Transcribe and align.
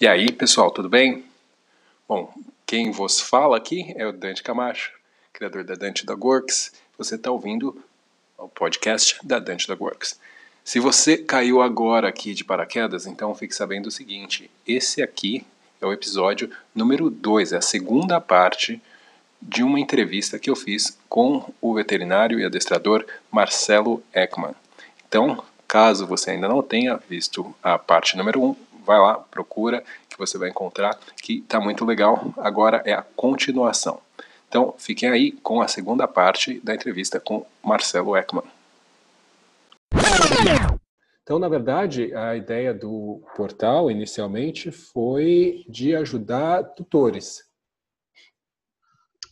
E 0.00 0.06
aí, 0.06 0.32
pessoal, 0.32 0.70
tudo 0.70 0.88
bem? 0.88 1.26
Bom, 2.08 2.32
quem 2.64 2.90
vos 2.90 3.20
fala 3.20 3.58
aqui 3.58 3.92
é 3.98 4.06
o 4.06 4.12
Dante 4.12 4.42
Camacho, 4.42 4.92
criador 5.30 5.62
da 5.62 5.74
Dante 5.74 6.06
Dog 6.06 6.24
Works. 6.24 6.72
Você 6.96 7.16
está 7.16 7.30
ouvindo 7.30 7.84
o 8.38 8.48
podcast 8.48 9.18
da 9.22 9.38
Dante 9.38 9.66
Dog 9.66 9.82
Works. 9.82 10.18
Se 10.64 10.80
você 10.80 11.18
caiu 11.18 11.60
agora 11.60 12.08
aqui 12.08 12.32
de 12.32 12.44
paraquedas, 12.44 13.04
então 13.04 13.34
fique 13.34 13.54
sabendo 13.54 13.88
o 13.88 13.92
seguinte: 13.92 14.50
esse 14.66 15.02
aqui 15.02 15.46
é 15.82 15.86
o 15.86 15.92
episódio 15.92 16.50
número 16.74 17.10
2, 17.10 17.52
é 17.52 17.58
a 17.58 17.62
segunda 17.62 18.18
parte 18.22 18.80
de 19.46 19.62
uma 19.62 19.78
entrevista 19.78 20.38
que 20.38 20.48
eu 20.48 20.56
fiz 20.56 20.98
com 21.08 21.52
o 21.60 21.74
veterinário 21.74 22.40
e 22.40 22.44
adestrador 22.44 23.04
Marcelo 23.30 24.02
Ekman. 24.12 24.54
Então, 25.06 25.44
caso 25.68 26.06
você 26.06 26.30
ainda 26.30 26.48
não 26.48 26.62
tenha 26.62 26.98
visto 27.08 27.54
a 27.62 27.78
parte 27.78 28.16
número 28.16 28.42
1, 28.42 28.46
um, 28.46 28.56
vai 28.84 28.98
lá, 28.98 29.14
procura, 29.14 29.84
que 30.08 30.18
você 30.18 30.38
vai 30.38 30.48
encontrar 30.48 30.98
que 31.22 31.38
está 31.38 31.60
muito 31.60 31.84
legal. 31.84 32.32
Agora 32.38 32.82
é 32.86 32.94
a 32.94 33.02
continuação. 33.14 34.00
Então, 34.48 34.74
fiquem 34.78 35.10
aí 35.10 35.32
com 35.32 35.60
a 35.60 35.68
segunda 35.68 36.08
parte 36.08 36.60
da 36.60 36.74
entrevista 36.74 37.20
com 37.20 37.44
Marcelo 37.62 38.16
Ekman. 38.16 38.44
Então, 41.22 41.38
na 41.38 41.48
verdade, 41.48 42.14
a 42.14 42.36
ideia 42.36 42.72
do 42.72 43.22
portal 43.34 43.90
inicialmente 43.90 44.70
foi 44.70 45.64
de 45.68 45.96
ajudar 45.96 46.62
tutores. 46.62 47.42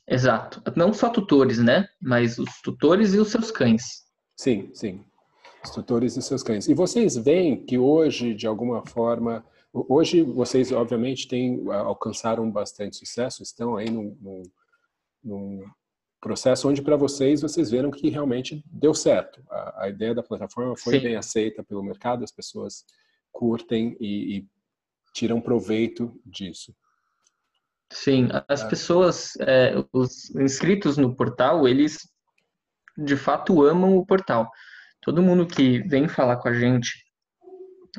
Exato. 0.06 0.62
Não 0.76 0.92
só 0.92 1.08
tutores, 1.08 1.58
né? 1.58 1.88
Mas 2.00 2.38
os 2.38 2.60
tutores 2.62 3.14
e 3.14 3.18
os 3.18 3.30
seus 3.30 3.50
cães. 3.50 4.02
Sim, 4.36 4.70
sim. 4.74 5.04
Os 5.64 5.70
tutores 5.70 6.16
e 6.16 6.22
seus 6.22 6.42
cães. 6.42 6.68
E 6.68 6.74
vocês 6.74 7.16
veem 7.16 7.64
que 7.64 7.78
hoje, 7.78 8.34
de 8.34 8.46
alguma 8.46 8.84
forma, 8.84 9.44
hoje 9.72 10.22
vocês 10.22 10.72
obviamente 10.72 11.28
têm 11.28 11.64
alcançaram 11.70 12.50
bastante 12.50 12.96
sucesso, 12.96 13.42
estão 13.42 13.76
aí 13.76 13.88
num, 13.88 14.16
num, 14.20 14.42
num 15.22 15.64
processo 16.20 16.68
onde 16.68 16.82
para 16.82 16.96
vocês 16.96 17.42
vocês 17.42 17.70
viram 17.70 17.90
que 17.90 18.10
realmente 18.10 18.64
deu 18.66 18.94
certo. 18.94 19.42
A, 19.48 19.84
a 19.84 19.88
ideia 19.88 20.14
da 20.14 20.22
plataforma 20.22 20.76
foi 20.76 20.94
Sim. 20.94 21.04
bem 21.04 21.16
aceita 21.16 21.62
pelo 21.62 21.82
mercado, 21.82 22.24
as 22.24 22.32
pessoas 22.32 22.84
curtem 23.30 23.96
e, 24.00 24.38
e 24.38 24.46
tiram 25.14 25.40
proveito 25.40 26.12
disso. 26.24 26.74
Sim, 27.92 28.28
as 28.48 28.62
é. 28.62 28.68
pessoas, 28.68 29.34
é, 29.40 29.74
os 29.92 30.34
inscritos 30.34 30.96
no 30.96 31.14
portal, 31.14 31.68
eles 31.68 32.08
de 32.96 33.16
fato 33.16 33.62
amam 33.62 33.96
o 33.96 34.06
portal. 34.06 34.50
Todo 35.00 35.22
mundo 35.22 35.46
que 35.46 35.80
vem 35.88 36.08
falar 36.08 36.36
com 36.36 36.48
a 36.48 36.54
gente, 36.54 37.04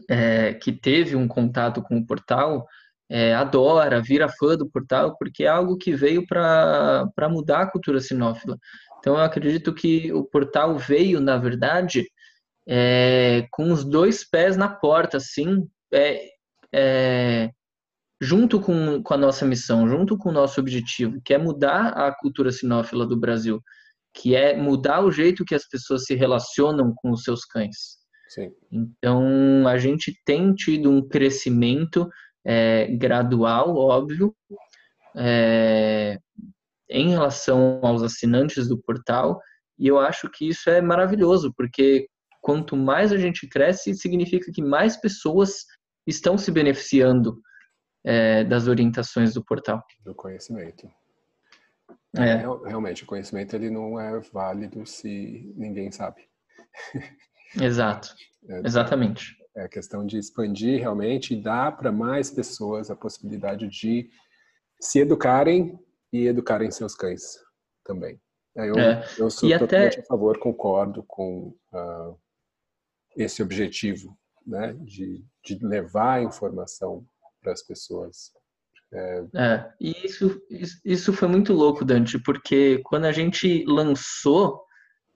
é, 0.09 0.53
que 0.53 0.71
teve 0.71 1.15
um 1.15 1.27
contato 1.27 1.81
com 1.81 1.97
o 1.97 2.05
portal, 2.05 2.65
é, 3.09 3.33
adora, 3.35 4.01
vira 4.01 4.27
fã 4.27 4.55
do 4.55 4.67
portal, 4.67 5.15
porque 5.17 5.43
é 5.43 5.47
algo 5.47 5.77
que 5.77 5.93
veio 5.93 6.25
para 6.25 7.29
mudar 7.29 7.61
a 7.61 7.71
cultura 7.71 7.99
sinófila. 7.99 8.57
Então, 8.99 9.15
eu 9.15 9.21
acredito 9.21 9.73
que 9.73 10.11
o 10.13 10.23
portal 10.23 10.77
veio, 10.77 11.19
na 11.19 11.37
verdade, 11.37 12.07
é, 12.67 13.45
com 13.51 13.71
os 13.71 13.83
dois 13.83 14.27
pés 14.27 14.57
na 14.57 14.69
porta, 14.69 15.17
assim, 15.17 15.67
é, 15.93 16.29
é, 16.73 17.51
junto 18.23 18.59
com, 18.61 19.03
com 19.03 19.13
a 19.13 19.17
nossa 19.17 19.45
missão, 19.45 19.87
junto 19.87 20.17
com 20.17 20.29
o 20.29 20.33
nosso 20.33 20.59
objetivo, 20.61 21.19
que 21.25 21.33
é 21.33 21.37
mudar 21.37 21.89
a 21.89 22.15
cultura 22.15 22.51
sinófila 22.51 23.05
do 23.05 23.19
Brasil, 23.19 23.61
que 24.13 24.33
é 24.33 24.55
mudar 24.55 25.03
o 25.03 25.11
jeito 25.11 25.43
que 25.43 25.53
as 25.53 25.67
pessoas 25.67 26.05
se 26.05 26.15
relacionam 26.15 26.93
com 26.95 27.11
os 27.11 27.23
seus 27.23 27.43
cães. 27.43 27.97
Sim. 28.29 28.49
Então, 28.71 29.67
a 29.67 29.77
gente 29.77 30.17
tem 30.25 30.53
tido 30.53 30.89
um 30.89 31.05
crescimento 31.05 32.09
é, 32.45 32.87
gradual, 32.95 33.75
óbvio, 33.75 34.33
é, 35.17 36.17
em 36.89 37.09
relação 37.09 37.81
aos 37.83 38.03
assinantes 38.03 38.69
do 38.69 38.77
portal, 38.77 39.39
e 39.77 39.87
eu 39.87 39.99
acho 39.99 40.29
que 40.29 40.47
isso 40.47 40.69
é 40.69 40.81
maravilhoso, 40.81 41.53
porque 41.57 42.07
quanto 42.41 42.77
mais 42.77 43.11
a 43.11 43.17
gente 43.17 43.49
cresce, 43.49 43.93
significa 43.95 44.49
que 44.53 44.61
mais 44.61 44.95
pessoas 44.95 45.65
estão 46.07 46.37
se 46.37 46.51
beneficiando 46.51 47.37
é, 48.03 48.43
das 48.43 48.67
orientações 48.67 49.33
do 49.33 49.43
portal. 49.43 49.83
Do 50.03 50.13
conhecimento. 50.13 50.89
É. 52.15 52.35
Realmente, 52.67 53.03
o 53.03 53.07
conhecimento 53.07 53.55
ele 53.55 53.69
não 53.69 53.99
é 53.99 54.19
válido 54.19 54.85
se 54.85 55.51
ninguém 55.55 55.91
sabe. 55.91 56.21
Exato, 57.59 58.15
é, 58.49 58.61
exatamente. 58.65 59.37
É 59.55 59.65
a 59.65 59.69
questão 59.69 60.03
de 60.03 60.17
expandir 60.17 60.79
realmente 60.79 61.35
e 61.35 61.41
dar 61.41 61.77
para 61.77 61.91
mais 61.91 62.31
pessoas 62.31 62.89
a 62.89 62.95
possibilidade 62.95 63.67
de 63.67 64.09
se 64.81 64.99
educarem 64.99 65.79
e 66.11 66.25
educarem 66.25 66.71
seus 66.71 66.95
cães 66.95 67.37
também. 67.83 68.19
É, 68.57 68.69
eu, 68.69 68.75
é. 68.75 69.05
eu 69.19 69.29
sou 69.29 69.47
e 69.47 69.57
totalmente 69.57 69.93
até... 69.93 70.01
a 70.01 70.05
favor, 70.05 70.39
concordo 70.39 71.03
com 71.03 71.55
uh, 71.71 72.19
esse 73.15 73.43
objetivo, 73.43 74.17
né, 74.45 74.73
de, 74.81 75.23
de 75.43 75.63
levar 75.63 76.19
a 76.19 76.23
informação 76.23 77.05
para 77.43 77.51
as 77.51 77.61
pessoas. 77.61 78.31
É... 78.91 79.25
é, 79.35 79.71
e 79.81 80.05
isso, 80.05 80.41
isso 80.85 81.13
foi 81.13 81.27
muito 81.27 81.51
louco, 81.51 81.83
Dante, 81.83 82.17
porque 82.19 82.79
quando 82.85 83.05
a 83.05 83.11
gente 83.11 83.65
lançou 83.67 84.63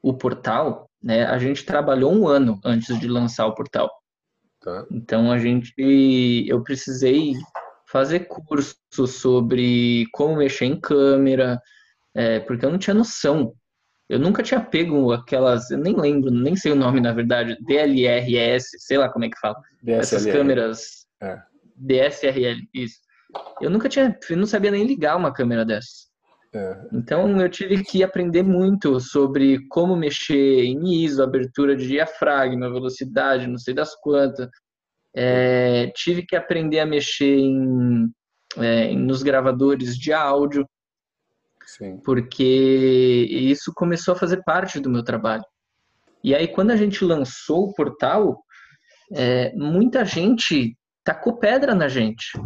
o 0.02 0.14
portal, 0.14 0.90
né, 1.02 1.26
a 1.26 1.38
gente 1.38 1.66
trabalhou 1.66 2.12
um 2.14 2.28
ano 2.28 2.60
antes 2.64 3.00
de 3.00 3.08
lançar 3.08 3.46
o 3.48 3.56
portal. 3.56 3.90
Tá. 4.62 4.86
Então 4.92 5.32
a 5.32 5.38
gente, 5.38 5.74
eu 6.48 6.62
precisei 6.64 7.34
fazer 7.90 8.28
curso 8.28 8.76
sobre 9.08 10.06
como 10.12 10.36
mexer 10.36 10.66
em 10.66 10.80
câmera, 10.80 11.62
é, 12.14 12.40
porque 12.40 12.66
eu 12.66 12.72
não 12.72 12.78
tinha 12.78 12.94
noção. 12.94 13.54
Eu 14.10 14.20
nunca 14.20 14.42
tinha 14.42 14.62
pego 14.62 15.12
aquelas, 15.12 15.70
eu 15.70 15.78
nem 15.78 15.96
lembro, 15.96 16.32
nem 16.32 16.56
sei 16.56 16.72
o 16.72 16.76
nome 16.76 17.00
na 17.00 17.12
verdade, 17.12 17.58
DLRS, 17.66 18.70
sei 18.80 18.98
lá 18.98 19.10
como 19.10 19.26
é 19.26 19.30
que 19.30 19.40
fala. 19.40 19.58
DSLR. 19.84 20.00
Essas 20.00 20.26
câmeras. 20.26 21.08
É. 21.22 21.42
DSRL, 21.78 22.68
isso. 22.74 22.98
Eu 23.62 23.70
nunca 23.70 23.90
tinha, 23.90 24.18
não 24.32 24.46
sabia 24.46 24.72
nem 24.72 24.86
ligar 24.86 25.18
uma 25.18 25.34
câmera 25.34 25.66
dessa. 25.66 26.08
É. 26.54 26.88
Então 26.94 27.40
eu 27.40 27.50
tive 27.50 27.84
que 27.84 28.04
aprender 28.04 28.44
muito 28.44 29.00
sobre 29.00 29.68
como 29.68 29.96
mexer 29.96 30.64
em 30.64 31.04
ISO, 31.04 31.22
abertura 31.22 31.76
de 31.76 31.88
diafragma, 31.88 32.72
velocidade, 32.72 33.48
não 33.48 33.58
sei 33.58 33.74
das 33.74 33.96
quantas. 33.96 34.50
É, 35.16 35.88
tive 35.96 36.26
que 36.26 36.36
aprender 36.36 36.80
a 36.80 36.86
mexer 36.86 37.38
em, 37.38 38.10
é, 38.58 38.94
nos 38.94 39.24
gravadores 39.24 39.98
de 39.98 40.14
áudio, 40.14 40.68
Sim. 41.66 42.00
porque 42.04 43.28
isso 43.30 43.72
começou 43.76 44.14
a 44.14 44.18
fazer 44.18 44.44
parte 44.44 44.80
do 44.80 44.90
meu 44.90 45.04
trabalho. 45.04 45.44
E 46.24 46.34
aí 46.34 46.48
quando 46.48 46.72
a 46.72 46.76
gente 46.76 47.04
lançou 47.04 47.70
o 47.70 47.74
portal, 47.74 48.42
é, 49.14 49.54
muita 49.56 50.06
gente 50.06 50.78
tacou 51.08 51.38
pedra 51.38 51.74
na 51.74 51.88
gente. 51.88 52.38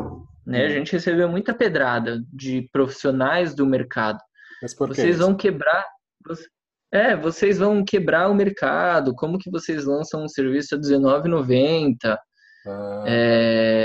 Né? 0.46 0.62
A 0.62 0.68
uhum. 0.68 0.74
gente 0.76 0.92
recebeu 0.92 1.28
muita 1.28 1.52
pedrada 1.52 2.22
de 2.32 2.70
profissionais 2.72 3.56
do 3.56 3.66
mercado. 3.66 4.20
Mas 4.62 4.76
por 4.76 4.90
vocês 4.90 5.18
vão 5.18 5.36
quebrar. 5.36 5.84
É, 6.92 7.16
vocês 7.16 7.58
vão 7.58 7.84
quebrar 7.84 8.30
o 8.30 8.36
mercado. 8.36 9.16
Como 9.16 9.40
que 9.40 9.50
vocês 9.50 9.86
lançam 9.86 10.24
um 10.24 10.28
serviço 10.28 10.76
a 10.76 10.78
R$19,90? 10.78 12.18
Ah. 12.68 13.04
É... 13.08 13.84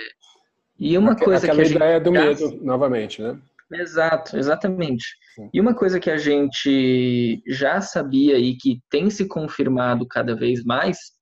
E 0.78 0.98
uma 0.98 1.16
coisa 1.16 1.46
Aquela 1.46 1.62
que 1.62 1.68
a 1.68 1.74
ideia 1.74 1.94
gente... 1.94 2.04
do 2.04 2.12
medo, 2.12 2.60
novamente, 2.62 3.22
né? 3.22 3.38
Exato, 3.72 4.36
exatamente. 4.36 5.06
Sim. 5.34 5.48
E 5.54 5.58
uma 5.58 5.74
coisa 5.74 5.98
que 5.98 6.10
a 6.10 6.18
gente 6.18 7.42
já 7.48 7.80
sabia 7.80 8.38
e 8.38 8.54
que 8.56 8.82
tem 8.90 9.08
se 9.08 9.26
confirmado 9.26 10.06
cada 10.06 10.36
vez 10.36 10.62
mais 10.64 11.15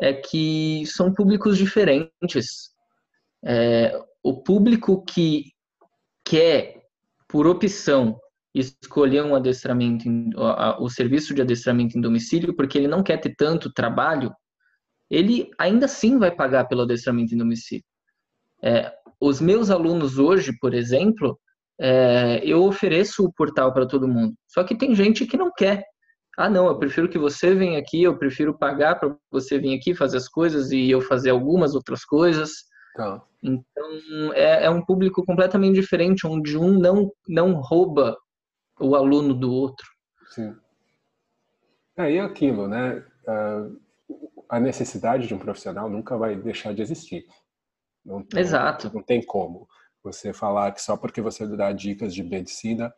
é 0.00 0.12
que 0.12 0.84
são 0.86 1.12
públicos 1.12 1.56
diferentes. 1.58 2.70
É, 3.44 3.98
o 4.22 4.42
público 4.42 5.04
que 5.04 5.52
quer, 6.24 6.82
por 7.28 7.46
opção, 7.46 8.18
escolher 8.54 9.22
um 9.24 9.34
adestramento, 9.34 10.08
o 10.78 10.88
serviço 10.88 11.34
de 11.34 11.42
adestramento 11.42 11.96
em 11.96 12.00
domicílio, 12.00 12.54
porque 12.54 12.78
ele 12.78 12.88
não 12.88 13.02
quer 13.02 13.18
ter 13.18 13.34
tanto 13.36 13.72
trabalho, 13.72 14.32
ele 15.10 15.50
ainda 15.58 15.86
assim 15.86 16.18
vai 16.18 16.30
pagar 16.30 16.66
pelo 16.66 16.82
adestramento 16.82 17.34
em 17.34 17.38
domicílio. 17.38 17.84
É, 18.62 18.92
os 19.20 19.40
meus 19.40 19.70
alunos 19.70 20.18
hoje, 20.18 20.52
por 20.60 20.74
exemplo, 20.74 21.38
é, 21.80 22.40
eu 22.44 22.64
ofereço 22.64 23.24
o 23.24 23.32
portal 23.32 23.72
para 23.72 23.86
todo 23.86 24.08
mundo. 24.08 24.34
Só 24.46 24.64
que 24.64 24.76
tem 24.76 24.94
gente 24.94 25.26
que 25.26 25.36
não 25.36 25.50
quer. 25.56 25.84
Ah, 26.38 26.48
não, 26.48 26.68
eu 26.68 26.78
prefiro 26.78 27.08
que 27.08 27.18
você 27.18 27.52
venha 27.52 27.80
aqui, 27.80 28.04
eu 28.04 28.16
prefiro 28.16 28.56
pagar 28.56 28.94
para 28.94 29.12
você 29.28 29.58
vir 29.58 29.76
aqui 29.76 29.92
fazer 29.92 30.18
as 30.18 30.28
coisas 30.28 30.70
e 30.70 30.88
eu 30.88 31.00
fazer 31.00 31.30
algumas 31.30 31.74
outras 31.74 32.04
coisas. 32.04 32.52
Tá. 32.94 33.20
Então, 33.42 34.32
é, 34.34 34.66
é, 34.66 34.70
um 34.70 34.80
público 34.80 35.24
completamente 35.24 35.74
diferente, 35.74 36.28
onde 36.28 36.56
um 36.56 36.78
não, 36.78 37.10
não 37.28 37.54
rouba 37.54 38.16
o 38.78 38.94
aluno 38.94 39.34
do 39.34 39.52
outro. 39.52 39.84
Sim. 40.30 40.54
É, 41.96 42.12
e 42.12 42.20
aquilo, 42.20 42.68
né? 42.68 43.04
Uh, 43.26 43.80
a 44.48 44.60
necessidade 44.60 45.26
de 45.26 45.34
um 45.34 45.40
profissional 45.40 45.90
nunca 45.90 46.16
vai 46.16 46.36
deixar 46.36 46.72
de 46.72 46.82
existir. 46.82 47.26
Não, 48.04 48.24
Exato. 48.36 48.86
Não, 48.86 48.94
não 48.94 49.02
tem 49.02 49.26
como 49.26 49.66
você 50.04 50.32
falar 50.32 50.70
que 50.70 50.80
só 50.80 50.96
porque 50.96 51.20
você 51.20 51.44
dá 51.48 51.72
dicas 51.72 52.14
de 52.14 52.22
medicina 52.22 52.94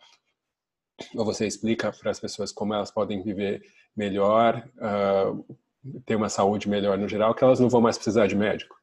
você 1.14 1.46
explica 1.46 1.92
para 1.92 2.10
as 2.10 2.20
pessoas 2.20 2.52
como 2.52 2.74
elas 2.74 2.90
podem 2.90 3.22
viver 3.22 3.62
melhor, 3.96 4.68
uh, 4.76 5.56
ter 6.04 6.16
uma 6.16 6.28
saúde 6.28 6.68
melhor 6.68 6.98
no 6.98 7.08
geral, 7.08 7.34
que 7.34 7.42
elas 7.42 7.60
não 7.60 7.68
vão 7.68 7.80
mais 7.80 7.96
precisar 7.96 8.26
de 8.26 8.36
médico. 8.36 8.76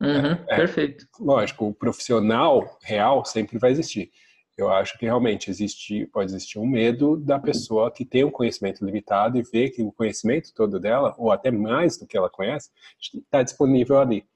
Uhum, 0.00 0.32
é, 0.48 0.56
perfeito. 0.56 1.06
Lógico, 1.20 1.68
o 1.68 1.74
profissional 1.74 2.78
real 2.82 3.24
sempre 3.24 3.58
vai 3.58 3.70
existir. 3.70 4.10
Eu 4.56 4.70
acho 4.70 4.98
que 4.98 5.06
realmente 5.06 5.50
existe, 5.50 6.06
pode 6.06 6.30
existir 6.30 6.58
um 6.58 6.66
medo 6.66 7.16
da 7.16 7.38
pessoa 7.38 7.90
que 7.90 8.04
tem 8.04 8.24
um 8.24 8.30
conhecimento 8.30 8.84
limitado 8.84 9.38
e 9.38 9.42
vê 9.42 9.70
que 9.70 9.82
o 9.82 9.92
conhecimento 9.92 10.52
todo 10.54 10.78
dela, 10.78 11.14
ou 11.16 11.30
até 11.30 11.50
mais 11.50 11.96
do 11.96 12.06
que 12.06 12.16
ela 12.16 12.28
conhece, 12.28 12.70
está 13.14 13.42
disponível 13.42 13.98
ali. 13.98 14.26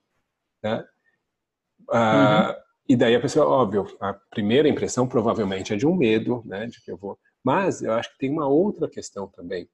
Né? 0.63 0.85
Ah, 1.91 2.57
uhum. 2.57 2.66
E 2.89 2.97
daí 2.97 3.17
a 3.17 3.21
pessoa, 3.21 3.47
óbvio, 3.47 3.97
a 4.01 4.15
primeira 4.15 4.69
impressão 4.69 5.09
provavelmente 5.09 5.73
é 5.73 5.77
de 5.77 5.87
um 5.87 5.95
medo, 5.95 6.43
né, 6.45 6.67
de 6.67 6.81
que 6.81 6.91
eu 6.91 6.97
vou. 6.97 7.19
Mas 7.43 7.83
eu 7.83 7.93
acho 7.93 8.13
que 8.13 8.19
tem 8.19 8.31
uma 8.31 8.47
outra 8.47 8.89
questão 8.89 9.27
também, 9.29 9.69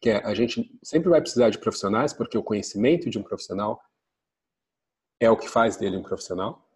que 0.00 0.10
é 0.10 0.24
a 0.24 0.34
gente 0.34 0.70
sempre 0.82 1.08
vai 1.08 1.20
precisar 1.20 1.50
de 1.50 1.58
profissionais, 1.58 2.12
porque 2.12 2.36
o 2.36 2.42
conhecimento 2.42 3.08
de 3.08 3.18
um 3.18 3.22
profissional 3.22 3.80
é 5.18 5.30
o 5.30 5.36
que 5.36 5.48
faz 5.48 5.76
dele 5.76 5.96
um 5.96 6.02
profissional 6.02 6.66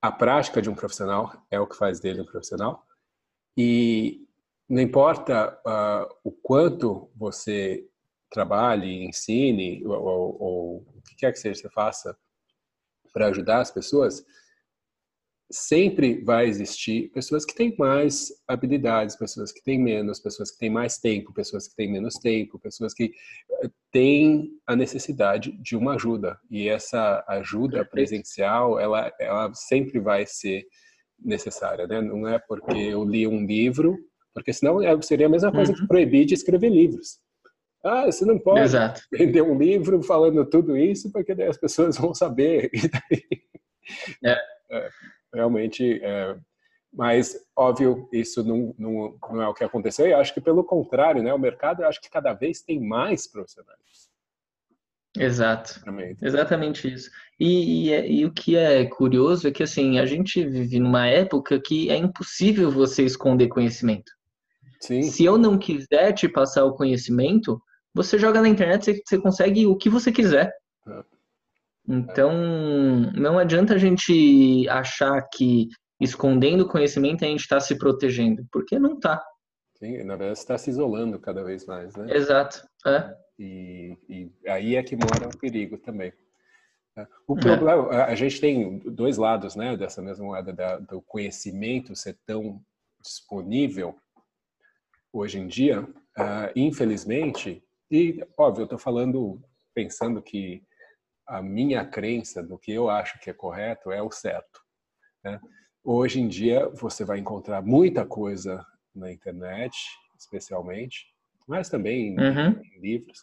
a 0.00 0.12
prática 0.12 0.62
de 0.62 0.70
um 0.70 0.74
profissional 0.74 1.32
é 1.50 1.58
o 1.58 1.66
que 1.66 1.76
faz 1.76 2.00
dele 2.00 2.20
um 2.20 2.26
profissional. 2.26 2.86
E 3.56 4.26
não 4.68 4.80
importa 4.80 5.60
uh, 5.66 6.14
o 6.22 6.30
quanto 6.30 7.10
você 7.16 7.88
trabalhe, 8.30 9.04
ensine, 9.04 9.84
ou, 9.84 9.94
ou, 9.94 10.42
ou, 10.42 10.76
o 10.96 11.02
que 11.02 11.16
quer 11.16 11.32
que 11.32 11.38
seja 11.38 11.54
que 11.54 11.68
você 11.68 11.70
faça 11.70 12.16
para 13.12 13.28
ajudar 13.28 13.60
as 13.60 13.70
pessoas, 13.70 14.24
sempre 15.50 16.22
vai 16.22 16.46
existir 16.46 17.10
pessoas 17.10 17.44
que 17.44 17.54
têm 17.54 17.74
mais 17.78 18.28
habilidades, 18.46 19.16
pessoas 19.16 19.50
que 19.50 19.62
têm 19.62 19.78
menos, 19.78 20.20
pessoas 20.20 20.50
que 20.50 20.58
têm 20.58 20.68
mais 20.68 20.98
tempo, 20.98 21.32
pessoas 21.32 21.66
que 21.66 21.74
têm 21.74 21.90
menos 21.90 22.14
tempo, 22.16 22.58
pessoas 22.58 22.92
que 22.92 23.12
eh, 23.62 23.70
têm 23.90 24.50
a 24.66 24.76
necessidade 24.76 25.52
de 25.62 25.74
uma 25.74 25.94
ajuda. 25.94 26.38
E 26.50 26.68
essa 26.68 27.24
ajuda 27.26 27.84
presencial, 27.84 28.78
ela, 28.78 29.10
ela 29.18 29.52
sempre 29.54 29.98
vai 29.98 30.26
ser 30.26 30.66
necessária, 31.18 31.86
né? 31.86 32.00
Não 32.00 32.28
é 32.28 32.38
porque 32.38 32.76
eu 32.76 33.02
li 33.04 33.26
um 33.26 33.44
livro, 33.44 33.96
porque 34.34 34.52
senão 34.52 34.82
é, 34.82 35.00
seria 35.02 35.26
a 35.26 35.30
mesma 35.30 35.50
coisa 35.50 35.72
uhum. 35.72 35.78
que 35.78 35.86
proibir 35.88 36.26
de 36.26 36.34
escrever 36.34 36.68
livros. 36.68 37.18
Ah, 37.84 38.06
você 38.06 38.24
não 38.24 38.38
pode 38.38 38.60
Exato. 38.60 39.02
vender 39.12 39.42
um 39.42 39.56
livro 39.56 40.02
falando 40.02 40.44
tudo 40.44 40.76
isso, 40.76 41.10
porque 41.12 41.34
daí 41.34 41.48
as 41.48 41.56
pessoas 41.56 41.96
vão 41.96 42.14
saber. 42.14 42.70
É. 44.22 44.36
é 44.70 44.90
realmente. 45.32 45.98
É, 46.02 46.36
mas, 46.92 47.36
óbvio, 47.56 48.06
isso 48.12 48.42
não, 48.44 48.74
não, 48.78 49.16
não, 49.30 49.42
é 49.42 49.48
o 49.48 49.54
que 49.54 49.64
aconteceu. 49.64 50.06
E 50.06 50.12
acho 50.12 50.34
que, 50.34 50.42
pelo 50.42 50.64
contrário, 50.64 51.22
né, 51.22 51.32
o 51.32 51.38
mercado, 51.38 51.84
acho 51.84 52.00
que 52.00 52.10
cada 52.10 52.34
vez 52.34 52.60
tem 52.60 52.80
mais 52.80 53.26
profissionais. 53.26 54.10
Exato. 55.16 55.80
Exatamente 56.22 56.92
isso. 56.92 57.10
E, 57.40 57.86
e, 57.86 57.92
é, 57.92 58.10
e, 58.10 58.24
o 58.24 58.32
que 58.32 58.56
é 58.56 58.84
curioso 58.86 59.48
é 59.48 59.50
que, 59.50 59.62
assim, 59.62 59.98
a 59.98 60.06
gente 60.06 60.44
vive 60.44 60.78
numa 60.78 61.06
época 61.06 61.60
que 61.60 61.90
é 61.90 61.96
impossível 61.96 62.70
você 62.70 63.04
esconder 63.04 63.48
conhecimento. 63.48 64.12
Sim. 64.80 65.02
Se 65.02 65.24
eu 65.24 65.36
não 65.36 65.58
quiser 65.58 66.12
te 66.12 66.28
passar 66.28 66.64
o 66.64 66.74
conhecimento, 66.74 67.60
você 67.94 68.18
joga 68.18 68.40
na 68.40 68.48
internet, 68.48 68.84
você, 68.84 69.02
você 69.04 69.18
consegue 69.18 69.66
o 69.66 69.76
que 69.76 69.88
você 69.88 70.12
quiser. 70.12 70.52
É. 70.86 71.02
Então, 71.88 72.32
não 73.14 73.38
adianta 73.38 73.74
a 73.74 73.78
gente 73.78 74.68
achar 74.68 75.22
que 75.32 75.68
escondendo 76.00 76.68
conhecimento 76.68 77.24
a 77.24 77.28
gente 77.28 77.40
está 77.40 77.58
se 77.58 77.76
protegendo, 77.78 78.46
porque 78.52 78.78
não 78.78 78.94
está. 78.94 79.24
Sim, 79.78 80.02
na 80.04 80.16
verdade 80.16 80.38
está 80.38 80.58
se 80.58 80.70
isolando 80.70 81.18
cada 81.18 81.42
vez 81.42 81.64
mais, 81.64 81.94
né? 81.96 82.14
Exato. 82.14 82.66
É. 82.86 83.14
E, 83.38 83.96
e 84.08 84.50
aí 84.50 84.76
é 84.76 84.82
que 84.82 84.96
mora 84.96 85.28
o 85.28 85.38
perigo 85.38 85.78
também. 85.78 86.12
O 87.26 87.38
é. 87.38 87.40
problema, 87.40 87.94
é. 87.94 88.02
a 88.02 88.14
gente 88.14 88.40
tem 88.40 88.78
dois 88.78 89.16
lados, 89.16 89.54
né, 89.54 89.76
dessa 89.76 90.02
mesma 90.02 90.24
moeda 90.24 90.52
da, 90.52 90.78
do 90.78 91.00
conhecimento 91.02 91.94
ser 91.94 92.18
tão 92.26 92.60
disponível 93.00 93.96
hoje 95.12 95.38
em 95.38 95.46
dia. 95.46 95.82
Uh, 95.82 96.50
infelizmente, 96.56 97.62
e 97.90 98.24
óbvio, 98.36 98.62
eu 98.62 98.64
estou 98.64 98.78
falando 98.78 99.42
pensando 99.74 100.20
que 100.22 100.62
a 101.26 101.42
minha 101.42 101.84
crença 101.84 102.42
do 102.42 102.58
que 102.58 102.72
eu 102.72 102.88
acho 102.88 103.20
que 103.20 103.30
é 103.30 103.34
correto 103.34 103.92
é 103.92 104.02
o 104.02 104.10
certo. 104.10 104.60
Né? 105.22 105.40
Hoje 105.84 106.20
em 106.20 106.28
dia 106.28 106.68
você 106.70 107.04
vai 107.04 107.18
encontrar 107.18 107.62
muita 107.62 108.04
coisa 108.04 108.64
na 108.94 109.12
internet, 109.12 109.76
especialmente, 110.18 111.06
mas 111.46 111.68
também 111.68 112.18
uhum. 112.18 112.60
em 112.62 112.80
livros, 112.80 113.18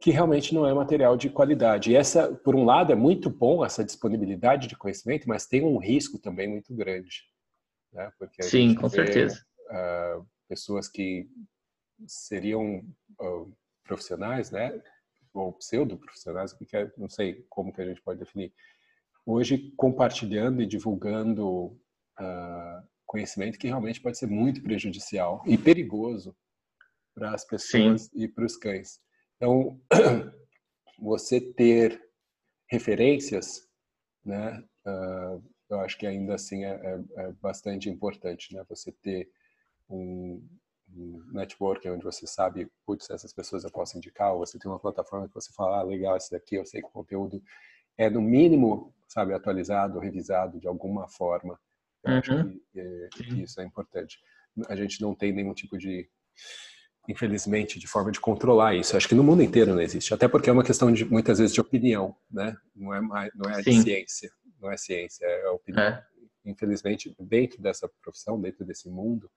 que 0.00 0.10
realmente 0.10 0.54
não 0.54 0.66
é 0.66 0.74
material 0.74 1.16
de 1.16 1.30
qualidade. 1.30 1.90
E 1.90 1.96
essa, 1.96 2.34
por 2.34 2.54
um 2.54 2.64
lado, 2.64 2.92
é 2.92 2.96
muito 2.96 3.30
bom 3.30 3.64
essa 3.64 3.84
disponibilidade 3.84 4.66
de 4.66 4.76
conhecimento, 4.76 5.28
mas 5.28 5.46
tem 5.46 5.62
um 5.62 5.78
risco 5.78 6.18
também 6.18 6.48
muito 6.48 6.74
grande, 6.74 7.22
né? 7.92 8.10
Porque 8.18 8.42
Sim, 8.42 8.74
com 8.74 8.88
vê, 8.88 8.96
certeza. 8.96 9.44
Uh, 9.70 10.26
pessoas 10.48 10.88
que 10.88 11.26
seriam 12.06 12.82
profissionais, 13.84 14.50
né? 14.50 14.80
ou 15.36 15.52
pseudo-profissionais, 15.52 16.52
o 16.52 16.56
que 16.56 16.76
é, 16.76 16.90
não 16.96 17.08
sei 17.08 17.44
como 17.48 17.72
que 17.72 17.80
a 17.80 17.84
gente 17.84 18.00
pode 18.00 18.18
definir, 18.18 18.52
hoje 19.24 19.72
compartilhando 19.76 20.62
e 20.62 20.66
divulgando 20.66 21.66
uh, 22.18 22.88
conhecimento 23.04 23.58
que 23.58 23.66
realmente 23.66 24.00
pode 24.00 24.18
ser 24.18 24.26
muito 24.26 24.62
prejudicial 24.62 25.42
e 25.46 25.58
perigoso 25.58 26.34
para 27.14 27.34
as 27.34 27.44
pessoas 27.44 28.02
Sim. 28.02 28.10
e 28.14 28.28
para 28.28 28.44
os 28.44 28.56
cães. 28.56 29.00
Então, 29.36 29.80
você 30.98 31.40
ter 31.40 32.02
referências, 32.68 33.68
né, 34.24 34.64
uh, 34.86 35.42
eu 35.68 35.80
acho 35.80 35.98
que 35.98 36.06
ainda 36.06 36.34
assim 36.34 36.64
é, 36.64 36.70
é, 36.70 37.04
é 37.16 37.32
bastante 37.32 37.90
importante, 37.90 38.54
né, 38.54 38.64
você 38.68 38.92
ter 38.92 39.30
um, 39.88 40.42
networking 41.32 41.90
onde 41.90 42.04
você 42.04 42.26
sabe, 42.26 42.70
putz, 42.84 43.10
essas 43.10 43.32
pessoas 43.32 43.64
eu 43.64 43.70
posso 43.70 43.96
indicar, 43.96 44.32
ou 44.32 44.38
você 44.38 44.58
tem 44.58 44.70
uma 44.70 44.78
plataforma 44.78 45.28
que 45.28 45.34
você 45.34 45.52
fala, 45.52 45.80
ah, 45.80 45.82
legal, 45.82 46.16
esse 46.16 46.30
daqui 46.30 46.56
eu 46.56 46.64
sei 46.64 46.80
que 46.80 46.88
o 46.88 46.90
conteúdo 46.90 47.42
é 47.98 48.08
no 48.10 48.20
mínimo, 48.20 48.94
sabe, 49.08 49.32
atualizado, 49.32 49.98
revisado 49.98 50.58
de 50.58 50.66
alguma 50.66 51.08
forma. 51.08 51.58
Eu 52.04 52.12
uhum. 52.12 52.18
acho 52.18 52.30
que, 52.72 52.80
é, 52.80 53.08
que, 53.12 53.42
isso 53.42 53.60
é 53.60 53.64
importante. 53.64 54.18
A 54.68 54.76
gente 54.76 55.00
não 55.00 55.14
tem 55.14 55.32
nenhum 55.32 55.52
tipo 55.52 55.76
de, 55.76 56.08
infelizmente, 57.08 57.78
de 57.78 57.86
forma 57.86 58.10
de 58.10 58.20
controlar 58.20 58.74
isso. 58.74 58.96
Acho 58.96 59.08
que 59.08 59.14
no 59.14 59.24
mundo 59.24 59.42
inteiro 59.42 59.74
não 59.74 59.80
existe, 59.80 60.14
até 60.14 60.28
porque 60.28 60.48
é 60.48 60.52
uma 60.52 60.64
questão 60.64 60.92
de 60.92 61.04
muitas 61.04 61.38
vezes 61.38 61.54
de 61.54 61.60
opinião, 61.60 62.16
né? 62.30 62.56
Não 62.74 62.94
é 62.94 63.00
mais, 63.00 63.30
não 63.34 63.50
é 63.50 63.62
ciência, 63.62 64.30
não 64.60 64.70
é 64.70 64.76
ciência, 64.76 65.24
é 65.24 65.48
opinião. 65.48 65.84
É. 65.84 66.06
Infelizmente, 66.44 67.14
dentro 67.18 67.60
dessa 67.60 67.88
profissão, 68.02 68.40
dentro 68.40 68.64
desse 68.64 68.88
mundo, 68.88 69.28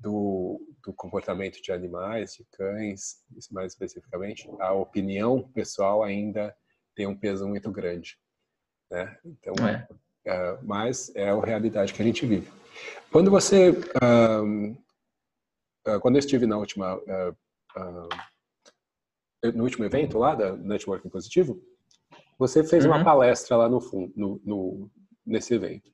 do, 0.00 0.60
do, 0.82 0.92
comportamento 0.94 1.60
de 1.60 1.72
animais, 1.72 2.34
de 2.34 2.44
cães, 2.52 3.16
mais 3.50 3.72
especificamente, 3.72 4.48
a 4.58 4.72
opinião 4.72 5.42
pessoal 5.52 6.02
ainda 6.02 6.56
tem 6.94 7.06
um 7.06 7.16
peso 7.16 7.46
muito 7.46 7.70
grande, 7.70 8.16
né? 8.90 9.16
Então, 9.24 9.54
é. 9.66 9.86
Uh, 10.26 10.58
mas 10.62 11.14
é 11.14 11.30
a 11.30 11.40
realidade 11.40 11.92
que 11.92 12.02
a 12.02 12.04
gente 12.04 12.26
vive. 12.26 12.50
Quando 13.10 13.30
você, 13.30 13.70
uh, 13.70 14.72
uh, 15.86 16.00
quando 16.00 16.16
eu 16.16 16.20
estive 16.20 16.46
na 16.46 16.58
última, 16.58 17.00
no 19.54 19.64
último 19.64 19.84
evento 19.84 20.18
lá 20.18 20.34
da 20.34 20.56
Networking 20.56 21.08
Positivo, 21.08 21.62
você 22.38 22.64
fez 22.64 22.84
uhum. 22.84 22.92
uma 22.92 23.04
palestra 23.04 23.56
lá 23.56 23.68
no, 23.68 23.80
no, 24.16 24.40
no 24.44 24.90
nesse 25.26 25.54
evento 25.54 25.90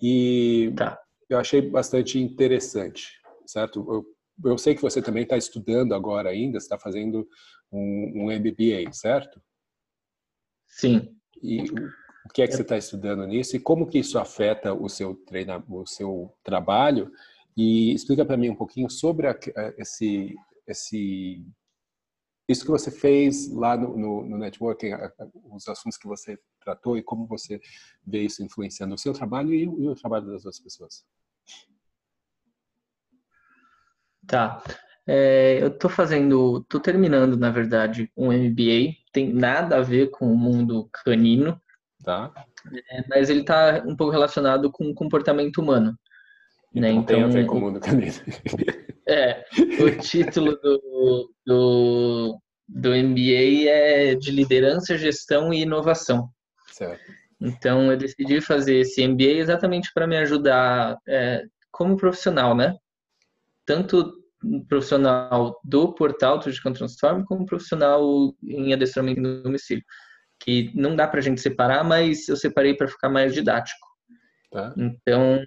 e 0.00 0.72
tá 0.76 1.04
eu 1.28 1.38
achei 1.38 1.62
bastante 1.62 2.18
interessante, 2.18 3.20
certo? 3.46 3.84
Eu, 3.88 4.50
eu 4.50 4.58
sei 4.58 4.74
que 4.74 4.82
você 4.82 5.00
também 5.00 5.22
está 5.22 5.36
estudando 5.36 5.94
agora 5.94 6.30
ainda, 6.30 6.58
está 6.58 6.78
fazendo 6.78 7.28
um, 7.70 8.12
um, 8.16 8.24
MBA, 8.26 8.92
certo? 8.92 9.40
Sim. 10.68 11.16
E 11.42 11.62
o 11.62 12.28
que 12.32 12.42
é 12.42 12.46
que 12.46 12.54
você 12.54 12.62
está 12.62 12.76
estudando 12.76 13.26
nisso 13.26 13.56
e 13.56 13.60
como 13.60 13.86
que 13.86 13.98
isso 13.98 14.18
afeta 14.18 14.72
o 14.72 14.88
seu 14.88 15.14
treino, 15.14 15.62
o 15.68 15.86
seu 15.86 16.34
trabalho? 16.42 17.12
E 17.56 17.92
explica 17.92 18.24
para 18.24 18.36
mim 18.36 18.50
um 18.50 18.56
pouquinho 18.56 18.90
sobre 18.90 19.28
a, 19.28 19.38
esse 19.78 20.34
esse 20.66 21.44
isso 22.48 22.64
que 22.64 22.70
você 22.70 22.90
fez 22.90 23.50
lá 23.52 23.76
no, 23.76 23.96
no, 23.96 24.24
no 24.26 24.38
networking, 24.38 24.90
os 25.50 25.66
assuntos 25.66 25.96
que 25.96 26.06
você 26.06 26.38
tratou 26.60 26.96
e 26.96 27.02
como 27.02 27.26
você 27.26 27.58
vê 28.06 28.22
isso 28.22 28.42
influenciando 28.42 28.94
o 28.94 28.98
seu 28.98 29.14
trabalho 29.14 29.54
e, 29.54 29.62
e 29.62 29.88
o 29.88 29.94
trabalho 29.94 30.26
das 30.26 30.44
outras 30.44 30.60
pessoas. 30.60 31.04
Tá. 34.26 34.62
É, 35.06 35.58
eu 35.62 35.70
tô 35.70 35.88
fazendo, 35.88 36.64
tô 36.68 36.80
terminando, 36.80 37.36
na 37.36 37.50
verdade, 37.50 38.10
um 38.16 38.32
MBA. 38.32 38.94
Tem 39.12 39.32
nada 39.32 39.76
a 39.76 39.82
ver 39.82 40.10
com 40.10 40.32
o 40.32 40.36
mundo 40.36 40.88
canino. 40.92 41.60
Tá. 42.02 42.32
É, 42.90 43.04
mas 43.08 43.30
ele 43.30 43.44
tá 43.44 43.82
um 43.86 43.96
pouco 43.96 44.12
relacionado 44.12 44.70
com 44.70 44.84
o 44.84 44.94
comportamento 44.94 45.58
humano. 45.58 45.96
Então, 46.74 46.82
né? 46.82 46.90
então 46.90 47.04
tem 47.04 47.22
a 47.22 47.26
ver 47.28 47.46
com 47.46 47.56
o 47.56 47.60
mundo 47.60 47.80
canino. 47.80 48.12
É, 49.06 49.44
o 49.82 49.90
título 50.00 50.58
do, 50.62 51.30
do, 51.44 52.40
do 52.66 52.90
MBA 52.96 53.68
é 53.68 54.14
de 54.14 54.30
liderança, 54.30 54.96
gestão 54.96 55.52
e 55.52 55.60
inovação. 55.60 56.30
Certo. 56.72 57.12
Então 57.38 57.90
eu 57.90 57.98
decidi 57.98 58.40
fazer 58.40 58.76
esse 58.76 59.06
MBA 59.06 59.40
exatamente 59.40 59.90
para 59.92 60.06
me 60.06 60.16
ajudar 60.16 60.96
é, 61.06 61.42
como 61.70 61.98
profissional, 61.98 62.56
né? 62.56 62.74
Tanto 63.66 64.12
profissional 64.68 65.58
do 65.64 65.94
portal 65.94 66.38
Tudican 66.38 66.72
Transform 66.72 67.24
como 67.24 67.46
profissional 67.46 68.34
em 68.42 68.72
adestramento 68.72 69.20
no 69.20 69.42
domicílio. 69.42 69.84
Que 70.40 70.70
não 70.74 70.94
dá 70.94 71.06
para 71.08 71.20
a 71.20 71.22
gente 71.22 71.40
separar, 71.40 71.84
mas 71.84 72.28
eu 72.28 72.36
separei 72.36 72.74
para 72.74 72.88
ficar 72.88 73.08
mais 73.08 73.32
didático. 73.32 73.86
Tá. 74.50 74.74
Então, 74.76 75.44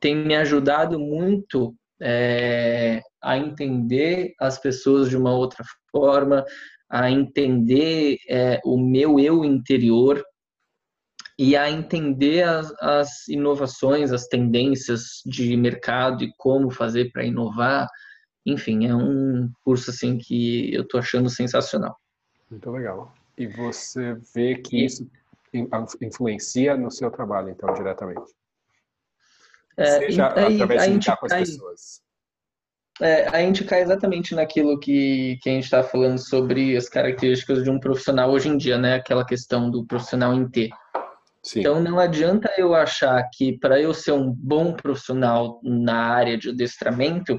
tem 0.00 0.16
me 0.16 0.34
ajudado 0.34 0.98
muito 0.98 1.74
é, 2.00 3.00
a 3.22 3.38
entender 3.38 4.34
as 4.40 4.58
pessoas 4.58 5.08
de 5.08 5.16
uma 5.16 5.32
outra 5.34 5.64
forma, 5.90 6.44
a 6.90 7.10
entender 7.10 8.18
é, 8.28 8.60
o 8.64 8.78
meu 8.78 9.18
eu 9.18 9.44
interior 9.44 10.22
e 11.38 11.56
a 11.56 11.70
entender 11.70 12.42
as, 12.42 12.72
as 12.80 13.28
inovações, 13.28 14.12
as 14.12 14.26
tendências 14.26 15.22
de 15.26 15.56
mercado 15.56 16.22
e 16.22 16.32
como 16.36 16.70
fazer 16.70 17.10
para 17.10 17.24
inovar. 17.24 17.88
Enfim, 18.46 18.86
é 18.86 18.94
um 18.94 19.50
curso 19.64 19.90
assim 19.90 20.18
que 20.18 20.72
eu 20.72 20.82
estou 20.82 21.00
achando 21.00 21.28
sensacional. 21.28 21.96
Muito 22.50 22.70
legal. 22.70 23.12
E 23.36 23.46
você 23.46 24.14
vê 24.34 24.56
que 24.56 24.76
e... 24.76 24.84
isso 24.84 25.10
influencia 26.00 26.76
no 26.76 26.90
seu 26.90 27.10
trabalho, 27.10 27.50
então, 27.50 27.72
diretamente? 27.74 28.32
É, 29.76 29.98
Seja 29.98 30.32
aí, 30.34 30.54
através 30.54 30.82
de 30.84 30.90
lidar 30.90 31.16
com 31.16 31.26
as 31.26 31.32
pessoas. 31.32 32.04
É, 33.00 33.26
a 33.28 33.40
gente 33.40 33.64
cai 33.64 33.82
exatamente 33.82 34.34
naquilo 34.36 34.78
que, 34.78 35.36
que 35.42 35.50
a 35.50 35.52
gente 35.52 35.64
está 35.64 35.82
falando 35.82 36.18
sobre 36.18 36.76
as 36.76 36.88
características 36.88 37.64
de 37.64 37.70
um 37.70 37.80
profissional 37.80 38.30
hoje 38.30 38.48
em 38.48 38.56
dia, 38.56 38.78
né? 38.78 38.94
Aquela 38.94 39.24
questão 39.24 39.68
do 39.68 39.84
profissional 39.84 40.32
em 40.32 40.48
T. 40.48 40.70
Sim. 41.44 41.60
Então 41.60 41.80
não 41.80 41.98
adianta 41.98 42.50
eu 42.56 42.74
achar 42.74 43.22
que 43.32 43.58
para 43.58 43.80
eu 43.80 43.92
ser 43.92 44.12
um 44.12 44.32
bom 44.32 44.72
profissional 44.72 45.60
na 45.62 46.06
área 46.06 46.38
de 46.38 46.48
adestramento, 46.50 47.38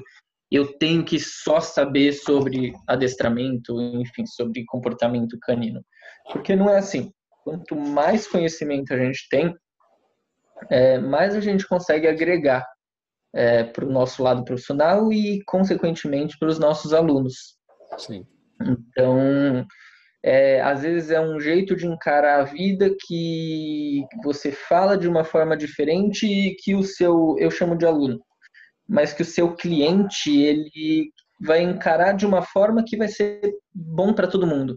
eu 0.50 0.78
tenho 0.78 1.04
que 1.04 1.18
só 1.18 1.60
saber 1.60 2.12
sobre 2.12 2.72
adestramento, 2.86 3.80
enfim, 3.96 4.24
sobre 4.24 4.64
comportamento 4.66 5.36
canino. 5.40 5.84
Porque 6.32 6.54
não 6.54 6.70
é 6.70 6.78
assim. 6.78 7.10
Quanto 7.42 7.74
mais 7.74 8.28
conhecimento 8.28 8.94
a 8.94 8.96
gente 8.96 9.26
tem, 9.28 9.54
é, 10.70 10.98
mais 10.98 11.34
a 11.34 11.40
gente 11.40 11.66
consegue 11.66 12.06
agregar 12.06 12.64
é, 13.34 13.64
para 13.64 13.84
o 13.84 13.90
nosso 13.90 14.22
lado 14.22 14.44
profissional 14.44 15.12
e, 15.12 15.42
consequentemente, 15.46 16.38
para 16.38 16.48
os 16.48 16.58
nossos 16.58 16.94
alunos. 16.94 17.56
Sim. 17.98 18.24
Então, 18.60 19.66
é, 20.26 20.60
às 20.60 20.82
vezes 20.82 21.12
é 21.12 21.20
um 21.20 21.38
jeito 21.38 21.76
de 21.76 21.86
encarar 21.86 22.40
a 22.40 22.44
vida 22.44 22.90
que 23.06 24.04
você 24.24 24.50
fala 24.50 24.98
de 24.98 25.06
uma 25.06 25.22
forma 25.22 25.56
diferente 25.56 26.26
e 26.26 26.56
que 26.56 26.74
o 26.74 26.82
seu, 26.82 27.36
eu 27.38 27.48
chamo 27.48 27.78
de 27.78 27.86
aluno, 27.86 28.20
mas 28.88 29.12
que 29.12 29.22
o 29.22 29.24
seu 29.24 29.54
cliente 29.54 30.36
ele 30.36 31.12
vai 31.40 31.62
encarar 31.62 32.10
de 32.10 32.26
uma 32.26 32.42
forma 32.42 32.82
que 32.84 32.96
vai 32.96 33.06
ser 33.06 33.40
bom 33.72 34.12
para 34.12 34.26
todo 34.26 34.48
mundo. 34.48 34.76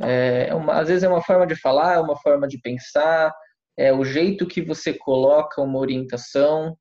É 0.00 0.54
uma, 0.54 0.80
às 0.80 0.88
vezes 0.88 1.02
é 1.02 1.08
uma 1.08 1.22
forma 1.22 1.46
de 1.46 1.54
falar, 1.60 1.96
é 1.96 2.00
uma 2.00 2.16
forma 2.16 2.48
de 2.48 2.58
pensar, 2.58 3.34
é 3.76 3.92
o 3.92 4.06
jeito 4.06 4.46
que 4.46 4.62
você 4.62 4.94
coloca 4.94 5.60
uma 5.60 5.78
orientação. 5.78 6.74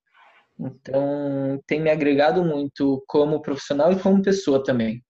Então, 0.58 1.62
tem 1.68 1.82
me 1.82 1.90
agregado 1.90 2.42
muito 2.42 3.04
como 3.06 3.42
profissional 3.42 3.92
e 3.92 4.00
como 4.00 4.22
pessoa 4.22 4.64
também. 4.64 5.04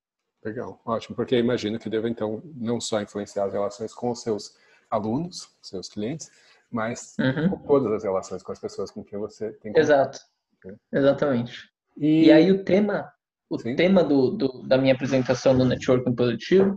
Legal, 0.46 0.80
ótimo, 0.86 1.16
porque 1.16 1.36
imagino 1.40 1.80
que 1.80 1.90
deva 1.90 2.08
então 2.08 2.40
não 2.56 2.80
só 2.80 3.02
influenciar 3.02 3.46
as 3.46 3.54
relações 3.54 3.92
com 3.92 4.12
os 4.12 4.22
seus 4.22 4.56
alunos, 4.92 5.50
seus 5.60 5.90
clientes, 5.90 6.30
mas 6.70 7.16
uhum. 7.18 7.50
com 7.50 7.58
todas 7.64 7.92
as 7.94 8.04
relações 8.04 8.44
com 8.44 8.52
as 8.52 8.60
pessoas 8.60 8.92
com 8.92 9.04
quem 9.04 9.18
você 9.18 9.52
tem 9.54 9.74
contato. 9.74 9.84
Exato, 9.84 10.20
né? 10.64 10.76
exatamente. 10.94 11.68
E... 11.98 12.26
e... 12.26 12.32
aí 12.32 12.52
o 12.52 12.64
tema, 12.64 13.12
o 13.50 13.58
Sim. 13.58 13.76
tema 13.76 14.04
do, 14.04 14.30
do, 14.30 14.62
da 14.68 14.78
minha 14.78 14.94
apresentação 14.94 15.52
no 15.52 15.66
Networking 15.66 16.14
Positivo 16.14 16.76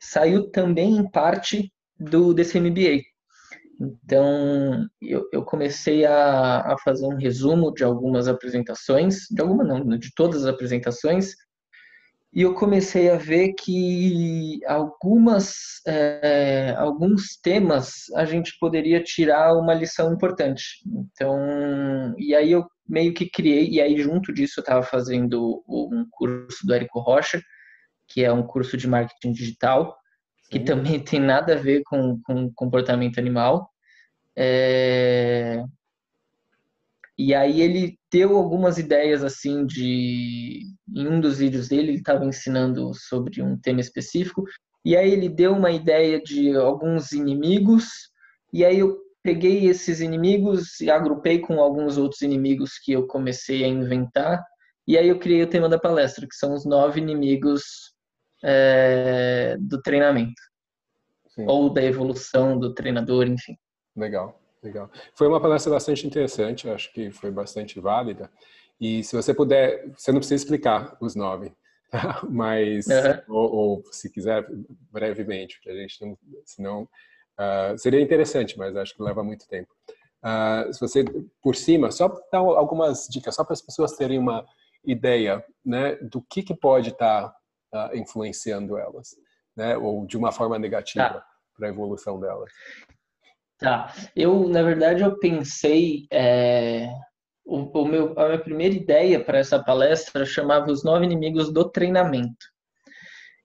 saiu 0.00 0.50
também 0.50 0.96
em 0.96 1.10
parte 1.10 1.70
do 2.00 2.32
desse 2.32 2.58
MBA. 2.58 3.02
Então, 3.78 4.88
eu, 5.02 5.28
eu 5.30 5.44
comecei 5.44 6.06
a, 6.06 6.60
a 6.60 6.76
fazer 6.82 7.04
um 7.06 7.16
resumo 7.16 7.74
de 7.74 7.84
algumas 7.84 8.26
apresentações, 8.26 9.26
de 9.30 9.42
alguma 9.42 9.62
não, 9.62 9.98
de 9.98 10.14
todas 10.14 10.46
as 10.46 10.54
apresentações, 10.54 11.34
e 12.36 12.42
eu 12.42 12.52
comecei 12.52 13.08
a 13.08 13.16
ver 13.16 13.54
que 13.54 14.60
algumas, 14.66 15.54
é, 15.86 16.74
alguns 16.76 17.34
temas 17.42 18.10
a 18.14 18.26
gente 18.26 18.58
poderia 18.60 19.02
tirar 19.02 19.54
uma 19.54 19.72
lição 19.72 20.12
importante. 20.12 20.62
Então, 20.86 22.14
e 22.18 22.34
aí 22.34 22.52
eu 22.52 22.66
meio 22.86 23.14
que 23.14 23.30
criei, 23.30 23.70
e 23.70 23.80
aí 23.80 23.96
junto 23.96 24.34
disso 24.34 24.60
eu 24.60 24.62
estava 24.62 24.82
fazendo 24.82 25.64
um 25.66 26.06
curso 26.10 26.66
do 26.66 26.74
Érico 26.74 27.00
Rocha, 27.00 27.40
que 28.06 28.22
é 28.22 28.30
um 28.30 28.46
curso 28.46 28.76
de 28.76 28.86
marketing 28.86 29.32
digital, 29.32 29.96
que 30.50 30.58
Sim. 30.58 30.64
também 30.66 31.00
tem 31.00 31.18
nada 31.18 31.54
a 31.54 31.58
ver 31.58 31.80
com, 31.86 32.20
com 32.22 32.52
comportamento 32.54 33.18
animal. 33.18 33.70
É, 34.36 35.64
e 37.18 37.34
aí 37.34 37.62
ele 37.62 37.98
deu 38.12 38.36
algumas 38.36 38.76
ideias 38.76 39.24
assim 39.24 39.64
de 39.64 40.66
em 40.94 41.08
um 41.08 41.20
dos 41.20 41.38
vídeos 41.38 41.68
dele 41.68 41.88
ele 41.88 41.98
estava 41.98 42.24
ensinando 42.26 42.92
sobre 42.94 43.42
um 43.42 43.58
tema 43.58 43.80
específico. 43.80 44.44
E 44.84 44.94
aí 44.96 45.10
ele 45.10 45.28
deu 45.28 45.52
uma 45.52 45.70
ideia 45.70 46.20
de 46.20 46.54
alguns 46.54 47.12
inimigos. 47.12 47.86
E 48.52 48.64
aí 48.64 48.78
eu 48.78 48.98
peguei 49.22 49.66
esses 49.66 50.00
inimigos 50.00 50.78
e 50.80 50.90
agrupei 50.90 51.40
com 51.40 51.58
alguns 51.58 51.96
outros 51.96 52.20
inimigos 52.20 52.78
que 52.78 52.92
eu 52.92 53.06
comecei 53.06 53.64
a 53.64 53.68
inventar. 53.68 54.44
E 54.86 54.96
aí 54.96 55.08
eu 55.08 55.18
criei 55.18 55.42
o 55.42 55.50
tema 55.50 55.68
da 55.68 55.78
palestra 55.78 56.26
que 56.26 56.36
são 56.36 56.54
os 56.54 56.66
nove 56.66 57.00
inimigos 57.00 57.62
é, 58.44 59.56
do 59.58 59.80
treinamento. 59.80 60.40
Sim. 61.28 61.44
ou 61.46 61.68
da 61.68 61.82
evolução 61.82 62.58
do 62.58 62.72
treinador 62.72 63.26
enfim. 63.26 63.58
Legal 63.94 64.40
Legal. 64.62 64.90
Foi 65.14 65.28
uma 65.28 65.40
palestra 65.40 65.72
bastante 65.72 66.06
interessante, 66.06 66.68
acho 66.68 66.92
que 66.92 67.10
foi 67.10 67.30
bastante 67.30 67.78
válida. 67.80 68.30
E 68.80 69.02
se 69.02 69.14
você 69.16 69.32
puder, 69.32 69.90
você 69.96 70.12
não 70.12 70.18
precisa 70.18 70.42
explicar 70.42 70.96
os 71.00 71.14
nove, 71.14 71.52
tá? 71.90 72.20
mas 72.28 72.86
uhum. 72.86 73.34
ou, 73.34 73.54
ou, 73.54 73.84
se 73.90 74.10
quiser 74.10 74.46
brevemente, 74.90 75.60
que 75.60 75.70
a 75.70 75.74
gente 75.74 76.04
não, 76.04 76.18
senão 76.44 76.82
uh, 77.38 77.78
seria 77.78 78.00
interessante, 78.00 78.58
mas 78.58 78.76
acho 78.76 78.94
que 78.94 79.02
leva 79.02 79.22
muito 79.22 79.48
tempo. 79.48 79.72
Uh, 80.22 80.72
se 80.72 80.80
você 80.80 81.04
por 81.42 81.54
cima, 81.54 81.90
só 81.90 82.08
dar 82.32 82.38
algumas 82.38 83.06
dicas, 83.08 83.34
só 83.34 83.44
para 83.44 83.54
as 83.54 83.62
pessoas 83.62 83.96
terem 83.96 84.18
uma 84.18 84.44
ideia, 84.84 85.44
né, 85.64 85.96
do 85.96 86.22
que 86.22 86.42
que 86.42 86.54
pode 86.54 86.90
estar 86.90 87.34
tá, 87.70 87.90
uh, 87.92 87.96
influenciando 87.96 88.76
elas, 88.76 89.16
né, 89.56 89.76
ou 89.76 90.06
de 90.06 90.16
uma 90.16 90.32
forma 90.32 90.58
negativa 90.58 91.08
tá. 91.08 91.26
para 91.56 91.68
a 91.68 91.70
evolução 91.70 92.20
delas. 92.20 92.52
Tá. 93.58 93.92
Eu, 94.14 94.48
na 94.48 94.62
verdade, 94.62 95.02
eu 95.02 95.18
pensei. 95.18 96.06
É, 96.12 96.88
o, 97.44 97.58
o, 97.80 97.86
meu, 97.86 98.18
a 98.18 98.28
minha 98.28 98.40
primeira 98.40 98.74
ideia 98.74 99.24
para 99.24 99.38
essa 99.38 99.62
palestra 99.62 100.26
chamava 100.26 100.70
Os 100.70 100.84
Nove 100.84 101.06
Inimigos 101.06 101.52
do 101.52 101.70
Treinamento. 101.70 102.46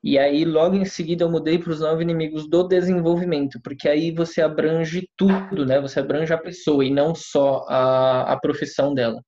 E 0.04 0.18
aí, 0.18 0.44
logo 0.44 0.76
em 0.76 0.84
seguida, 0.84 1.24
eu 1.24 1.30
mudei 1.30 1.60
para 1.60 1.72
os 1.72 1.80
nove 1.80 2.02
inimigos 2.02 2.50
do 2.50 2.68
desenvolvimento, 2.68 3.62
porque 3.62 3.88
aí 3.88 4.12
você 4.12 4.42
abrange 4.42 5.08
tudo, 5.16 5.64
né? 5.64 5.80
Você 5.80 6.00
abrange 6.00 6.34
a 6.34 6.40
pessoa 6.40 6.84
e 6.84 6.90
não 6.90 7.14
só 7.14 7.64
a, 7.70 8.34
a 8.34 8.40
profissão 8.40 8.96
dela. 8.96 9.22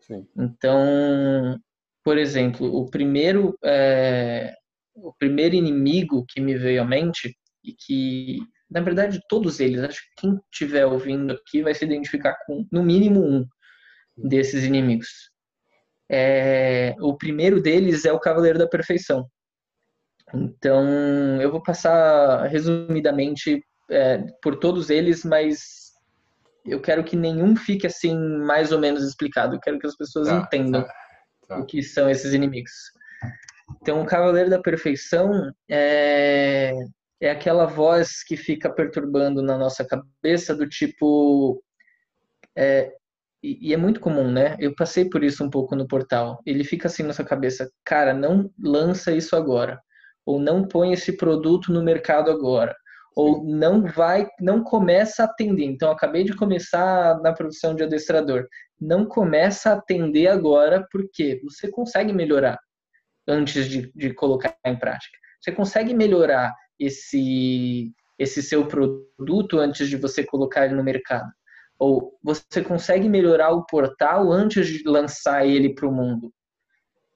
Sim. 0.00 0.26
Então, 0.36 1.56
por 2.02 2.18
exemplo, 2.18 2.66
o 2.76 2.90
primeiro, 2.90 3.56
é, 3.64 4.52
o 4.96 5.12
primeiro 5.16 5.54
inimigo 5.54 6.24
que 6.28 6.40
me 6.40 6.56
veio 6.56 6.82
à 6.82 6.84
mente 6.84 7.36
e 7.62 7.72
que 7.72 8.38
na 8.70 8.80
verdade, 8.80 9.20
todos 9.28 9.60
eles, 9.60 9.82
acho 9.82 10.00
que 10.00 10.22
quem 10.22 10.40
estiver 10.52 10.86
ouvindo 10.86 11.32
aqui 11.32 11.62
vai 11.62 11.74
se 11.74 11.84
identificar 11.84 12.36
com, 12.46 12.66
no 12.70 12.82
mínimo, 12.82 13.20
um 13.20 13.46
desses 14.16 14.64
inimigos. 14.64 15.30
É, 16.10 16.94
o 17.00 17.16
primeiro 17.16 17.60
deles 17.60 18.04
é 18.04 18.12
o 18.12 18.20
Cavaleiro 18.20 18.58
da 18.58 18.68
Perfeição. 18.68 19.28
Então, 20.34 21.40
eu 21.40 21.50
vou 21.50 21.62
passar 21.62 22.46
resumidamente 22.46 23.62
é, 23.90 24.24
por 24.42 24.56
todos 24.56 24.90
eles, 24.90 25.24
mas 25.24 25.92
eu 26.64 26.80
quero 26.80 27.04
que 27.04 27.14
nenhum 27.14 27.54
fique 27.54 27.86
assim 27.86 28.16
mais 28.18 28.72
ou 28.72 28.80
menos 28.80 29.04
explicado. 29.04 29.54
Eu 29.54 29.60
quero 29.60 29.78
que 29.78 29.86
as 29.86 29.96
pessoas 29.96 30.28
tá, 30.28 30.36
entendam. 30.38 30.82
Tá. 30.82 30.92
tá. 31.48 31.58
o 31.60 31.66
que 31.66 31.82
são 31.82 32.10
esses 32.10 32.32
inimigos. 32.32 32.72
Então, 33.80 34.02
o 34.02 34.06
Cavaleiro 34.06 34.50
da 34.50 34.60
Perfeição 34.60 35.52
é, 35.68 36.72
é 37.20 37.30
aquela 37.30 37.66
voz 37.66 38.22
que 38.22 38.36
fica 38.36 38.70
perturbando 38.70 39.42
na 39.42 39.56
nossa 39.56 39.84
cabeça 39.84 40.54
do 40.54 40.68
tipo 40.68 41.62
é, 42.56 42.92
e, 43.42 43.72
é 43.72 43.76
muito 43.76 44.00
comum, 44.00 44.30
né? 44.30 44.56
Eu 44.58 44.74
passei 44.74 45.08
por 45.08 45.22
isso 45.22 45.44
um 45.44 45.50
pouco 45.50 45.76
no 45.76 45.86
portal. 45.86 46.40
Ele 46.44 46.64
fica 46.64 46.88
assim 46.88 47.02
na 47.02 47.12
sua 47.12 47.24
cabeça, 47.24 47.70
cara, 47.84 48.12
não 48.12 48.50
lança 48.58 49.12
isso 49.12 49.36
agora, 49.36 49.80
ou 50.24 50.40
não 50.40 50.66
põe 50.66 50.92
esse 50.92 51.16
produto 51.16 51.72
no 51.72 51.82
mercado 51.82 52.30
agora, 52.30 52.74
ou 53.14 53.44
não 53.44 53.82
vai, 53.86 54.28
não 54.40 54.62
começa 54.64 55.22
a 55.22 55.26
atender. 55.26 55.64
Então, 55.64 55.90
acabei 55.90 56.24
de 56.24 56.34
começar 56.34 57.20
na 57.20 57.32
profissão 57.32 57.74
de 57.74 57.84
adestrador. 57.84 58.46
Não 58.80 59.06
começa 59.06 59.70
a 59.70 59.74
atender 59.74 60.26
agora, 60.26 60.86
porque 60.90 61.40
você 61.44 61.70
consegue 61.70 62.12
melhorar 62.12 62.58
antes 63.28 63.68
de, 63.68 63.92
de 63.94 64.12
colocar 64.12 64.56
em 64.66 64.78
prática. 64.78 65.16
Você 65.46 65.52
consegue 65.52 65.94
melhorar 65.94 66.52
esse, 66.76 67.92
esse 68.18 68.42
seu 68.42 68.66
produto 68.66 69.60
antes 69.60 69.88
de 69.88 69.96
você 69.96 70.24
colocar 70.24 70.64
ele 70.64 70.74
no 70.74 70.82
mercado. 70.82 71.30
Ou 71.78 72.18
você 72.20 72.64
consegue 72.64 73.08
melhorar 73.08 73.52
o 73.52 73.64
portal 73.64 74.32
antes 74.32 74.66
de 74.66 74.82
lançar 74.84 75.46
ele 75.46 75.72
para 75.72 75.86
o 75.86 75.92
mundo. 75.92 76.32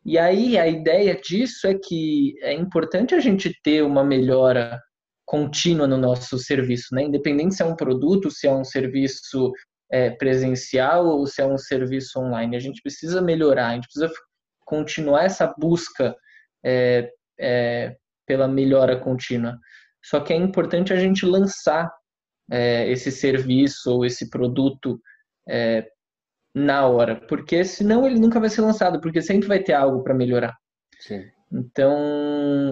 E 0.05 0.17
aí 0.17 0.57
a 0.57 0.69
ideia 0.69 1.21
disso 1.21 1.67
é 1.67 1.75
que 1.75 2.35
é 2.41 2.53
importante 2.53 3.17
a 3.17 3.19
gente 3.19 3.53
ter 3.65 3.83
uma 3.83 4.05
melhora 4.05 4.81
contínua 5.25 5.89
no 5.89 5.97
nosso 5.97 6.39
serviço, 6.39 6.95
né? 6.95 7.03
Independente 7.03 7.57
se 7.57 7.63
é 7.65 7.67
um 7.67 7.75
produto, 7.75 8.31
se 8.31 8.47
é 8.47 8.53
um 8.53 8.65
serviço 8.65 9.51
é, 9.91 10.11
presencial 10.11 11.05
ou 11.05 11.27
se 11.27 11.43
é 11.43 11.47
um 11.47 11.59
serviço 11.59 12.21
online, 12.21 12.57
a 12.57 12.61
gente 12.61 12.81
precisa 12.81 13.21
melhorar, 13.21 13.71
a 13.71 13.75
gente 13.75 13.89
precisa 13.89 14.13
continuar 14.65 15.25
essa 15.25 15.53
busca 15.59 16.15
é, 16.65 17.11
é, 17.41 17.97
pela 18.31 18.47
melhora 18.47 18.97
contínua. 18.97 19.59
Só 20.01 20.21
que 20.21 20.33
é 20.33 20.37
importante 20.37 20.93
a 20.93 20.97
gente 20.97 21.27
lançar 21.27 21.91
é, 22.49 22.89
esse 22.89 23.11
serviço 23.11 23.91
ou 23.93 24.05
esse 24.05 24.31
produto 24.31 25.01
é, 25.49 25.85
na 26.55 26.87
hora, 26.87 27.17
porque 27.27 27.65
senão 27.65 28.07
ele 28.07 28.21
nunca 28.21 28.39
vai 28.39 28.49
ser 28.49 28.61
lançado, 28.61 29.01
porque 29.01 29.21
sempre 29.21 29.49
vai 29.49 29.59
ter 29.59 29.73
algo 29.73 30.05
para 30.05 30.15
melhorar. 30.15 30.57
Sim. 31.01 31.25
Então, 31.53 31.93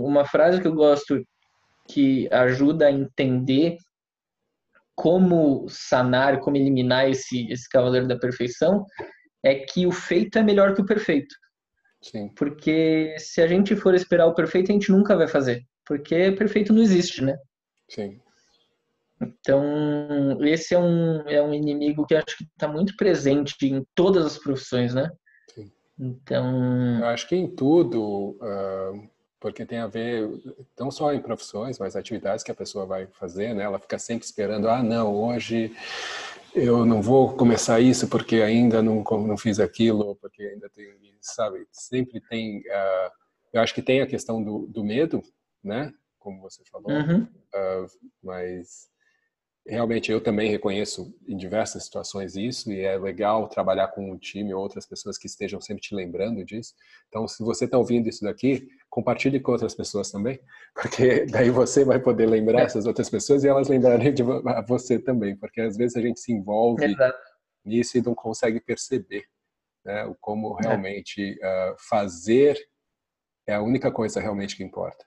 uma 0.04 0.24
frase 0.24 0.60
que 0.60 0.68
eu 0.68 0.74
gosto 0.74 1.20
que 1.88 2.28
ajuda 2.30 2.86
a 2.86 2.92
entender 2.92 3.78
como 4.94 5.66
sanar, 5.68 6.38
como 6.38 6.56
eliminar 6.56 7.10
esse, 7.10 7.50
esse 7.50 7.68
cavaleiro 7.68 8.06
da 8.06 8.16
perfeição, 8.16 8.86
é 9.42 9.56
que 9.56 9.88
o 9.88 9.90
feito 9.90 10.38
é 10.38 10.42
melhor 10.44 10.72
que 10.72 10.82
o 10.82 10.86
perfeito. 10.86 11.34
Sim. 12.00 12.28
Porque 12.36 13.16
se 13.18 13.40
a 13.40 13.46
gente 13.46 13.74
for 13.76 13.94
esperar 13.94 14.26
o 14.26 14.34
perfeito, 14.34 14.70
a 14.70 14.72
gente 14.72 14.90
nunca 14.90 15.16
vai 15.16 15.28
fazer. 15.28 15.64
Porque 15.84 16.32
perfeito 16.32 16.72
não 16.72 16.82
existe, 16.82 17.22
né? 17.24 17.36
Sim. 17.88 18.20
Então, 19.20 20.38
esse 20.42 20.74
é 20.74 20.78
um, 20.78 21.20
é 21.28 21.42
um 21.42 21.52
inimigo 21.52 22.06
que 22.06 22.14
acho 22.14 22.36
que 22.36 22.44
está 22.44 22.68
muito 22.68 22.94
presente 22.96 23.56
em 23.66 23.84
todas 23.94 24.24
as 24.24 24.38
profissões, 24.38 24.94
né? 24.94 25.10
Sim. 25.52 25.72
Então. 25.98 27.00
Eu 27.00 27.06
acho 27.06 27.26
que 27.28 27.34
em 27.34 27.48
tudo, 27.48 28.38
uh, 28.40 29.10
porque 29.40 29.66
tem 29.66 29.78
a 29.78 29.88
ver 29.88 30.28
não 30.78 30.90
só 30.90 31.12
em 31.12 31.20
profissões, 31.20 31.78
mas 31.78 31.96
atividades 31.96 32.44
que 32.44 32.52
a 32.52 32.54
pessoa 32.54 32.86
vai 32.86 33.06
fazer, 33.06 33.54
né? 33.54 33.64
Ela 33.64 33.80
fica 33.80 33.98
sempre 33.98 34.24
esperando, 34.24 34.68
ah, 34.68 34.82
não, 34.82 35.12
hoje 35.12 35.74
eu 36.54 36.84
não 36.84 37.02
vou 37.02 37.34
começar 37.34 37.80
isso 37.80 38.08
porque 38.08 38.36
ainda 38.36 38.82
não, 38.82 39.02
não 39.02 39.36
fiz 39.36 39.58
aquilo, 39.60 40.16
porque 40.16 40.42
ainda 40.42 40.68
tem, 40.70 40.86
sabe? 41.20 41.66
Sempre 41.72 42.20
tem. 42.28 42.58
Uh, 42.60 43.10
eu 43.52 43.60
acho 43.60 43.74
que 43.74 43.82
tem 43.82 44.00
a 44.00 44.06
questão 44.06 44.42
do, 44.42 44.66
do 44.66 44.84
medo, 44.84 45.22
né? 45.62 45.92
Como 46.18 46.40
você 46.40 46.62
falou, 46.70 46.90
uhum. 46.90 47.22
uh, 47.22 47.86
mas 48.22 48.88
realmente 49.68 50.10
eu 50.10 50.20
também 50.20 50.50
reconheço 50.50 51.14
em 51.26 51.36
diversas 51.36 51.84
situações 51.84 52.36
isso 52.36 52.72
e 52.72 52.80
é 52.80 52.96
legal 52.96 53.48
trabalhar 53.48 53.88
com 53.88 54.10
um 54.10 54.16
time 54.16 54.54
ou 54.54 54.62
outras 54.62 54.86
pessoas 54.86 55.18
que 55.18 55.26
estejam 55.26 55.60
sempre 55.60 55.82
te 55.82 55.94
lembrando 55.94 56.44
disso. 56.44 56.74
Então, 57.08 57.28
se 57.28 57.42
você 57.42 57.66
está 57.66 57.76
ouvindo 57.76 58.08
isso 58.08 58.24
daqui, 58.24 58.68
compartilhe 58.88 59.38
com 59.38 59.52
outras 59.52 59.74
pessoas 59.74 60.10
também, 60.10 60.40
porque 60.74 61.26
daí 61.26 61.50
você 61.50 61.84
vai 61.84 62.00
poder 62.00 62.26
lembrar 62.26 62.62
essas 62.62 62.86
outras 62.86 63.10
pessoas 63.10 63.44
e 63.44 63.48
elas 63.48 63.68
lembrarem 63.68 64.12
de 64.12 64.22
você 64.66 64.98
também, 64.98 65.36
porque 65.36 65.60
às 65.60 65.76
vezes 65.76 65.96
a 65.96 66.00
gente 66.00 66.18
se 66.18 66.32
envolve 66.32 66.84
Exato. 66.84 67.18
nisso 67.64 67.98
e 67.98 68.02
não 68.02 68.14
consegue 68.14 68.60
perceber 68.60 69.24
né, 69.84 70.12
como 70.20 70.58
é. 70.60 70.66
realmente 70.66 71.38
é. 71.40 71.72
uh, 71.72 71.76
fazer 71.78 72.58
é 73.46 73.54
a 73.54 73.62
única 73.62 73.90
coisa 73.90 74.20
realmente 74.20 74.56
que 74.56 74.62
importa. 74.62 75.06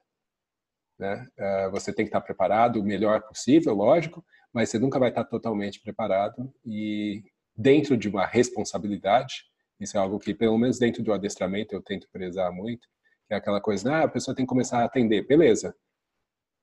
Né? 0.97 1.27
Uh, 1.39 1.71
você 1.71 1.93
tem 1.93 2.05
que 2.05 2.09
estar 2.09 2.21
preparado 2.21 2.79
o 2.79 2.83
melhor 2.83 3.21
possível, 3.21 3.73
lógico, 3.73 4.23
mas 4.53 4.69
você 4.69 4.79
nunca 4.79 4.99
vai 4.99 5.09
estar 5.09 5.23
totalmente 5.23 5.79
preparado 5.81 6.53
e 6.65 7.23
dentro 7.55 7.95
de 7.95 8.09
uma 8.09 8.25
responsabilidade, 8.25 9.45
isso 9.79 9.97
é 9.97 9.99
algo 9.99 10.19
que, 10.19 10.33
pelo 10.33 10.57
menos 10.57 10.77
dentro 10.77 11.03
do 11.03 11.13
adestramento, 11.13 11.73
eu 11.73 11.81
tento 11.81 12.07
prezar 12.11 12.51
muito, 12.51 12.87
que 13.27 13.33
é 13.33 13.37
aquela 13.37 13.61
coisa, 13.61 13.93
ah, 13.93 14.03
a 14.03 14.07
pessoa 14.07 14.35
tem 14.35 14.45
que 14.45 14.49
começar 14.49 14.79
a 14.79 14.85
atender, 14.85 15.25
beleza, 15.25 15.75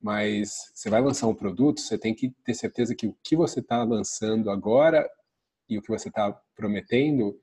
mas 0.00 0.70
você 0.72 0.88
vai 0.88 1.00
lançar 1.00 1.26
um 1.26 1.34
produto, 1.34 1.80
você 1.80 1.98
tem 1.98 2.14
que 2.14 2.30
ter 2.44 2.54
certeza 2.54 2.94
que 2.94 3.06
o 3.06 3.16
que 3.22 3.34
você 3.34 3.60
está 3.60 3.82
lançando 3.82 4.50
agora 4.50 5.08
e 5.68 5.78
o 5.78 5.82
que 5.82 5.88
você 5.88 6.08
está 6.08 6.32
prometendo 6.54 7.38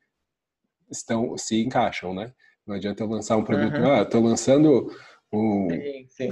estão 0.89 1.37
se 1.37 1.61
encaixam, 1.61 2.13
né? 2.13 2.33
Não 2.65 2.75
adianta 2.75 3.03
eu 3.03 3.07
lançar 3.07 3.37
um 3.37 3.43
produto, 3.43 3.77
uhum. 3.77 3.91
ah, 3.91 4.01
estou 4.01 4.21
lançando 4.21 4.89
um, 5.35 5.69
sim, 5.69 6.07
sim. 6.09 6.29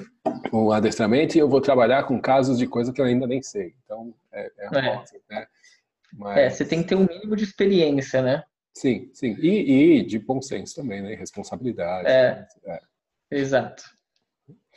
um 0.52 0.72
adestramento 0.72 1.38
e 1.38 1.40
eu 1.40 1.50
vou 1.50 1.62
trabalhar 1.62 2.04
com 2.04 2.22
casos 2.22 2.58
de 2.58 2.68
coisa 2.68 2.94
que 2.94 3.02
eu 3.02 3.06
ainda 3.06 3.28
nem 3.28 3.42
sei. 3.42 3.74
Então, 3.84 4.14
é, 4.32 4.52
é, 4.58 4.66
é. 4.72 4.96
Rosa, 4.96 5.20
né? 5.30 5.48
Mas... 6.14 6.38
é, 6.38 6.50
você 6.50 6.66
tem 6.66 6.82
que 6.82 6.90
ter 6.90 6.96
um 6.96 7.08
mínimo 7.08 7.36
de 7.36 7.44
experiência, 7.44 8.22
né? 8.22 8.44
Sim, 8.74 9.10
sim. 9.14 9.36
E, 9.40 10.00
e 10.00 10.06
de 10.06 10.20
bom 10.20 10.42
senso 10.42 10.76
também, 10.76 11.02
né? 11.02 11.16
Responsabilidade. 11.16 12.08
É, 12.08 12.48
é. 12.66 12.80
exato. 13.32 13.84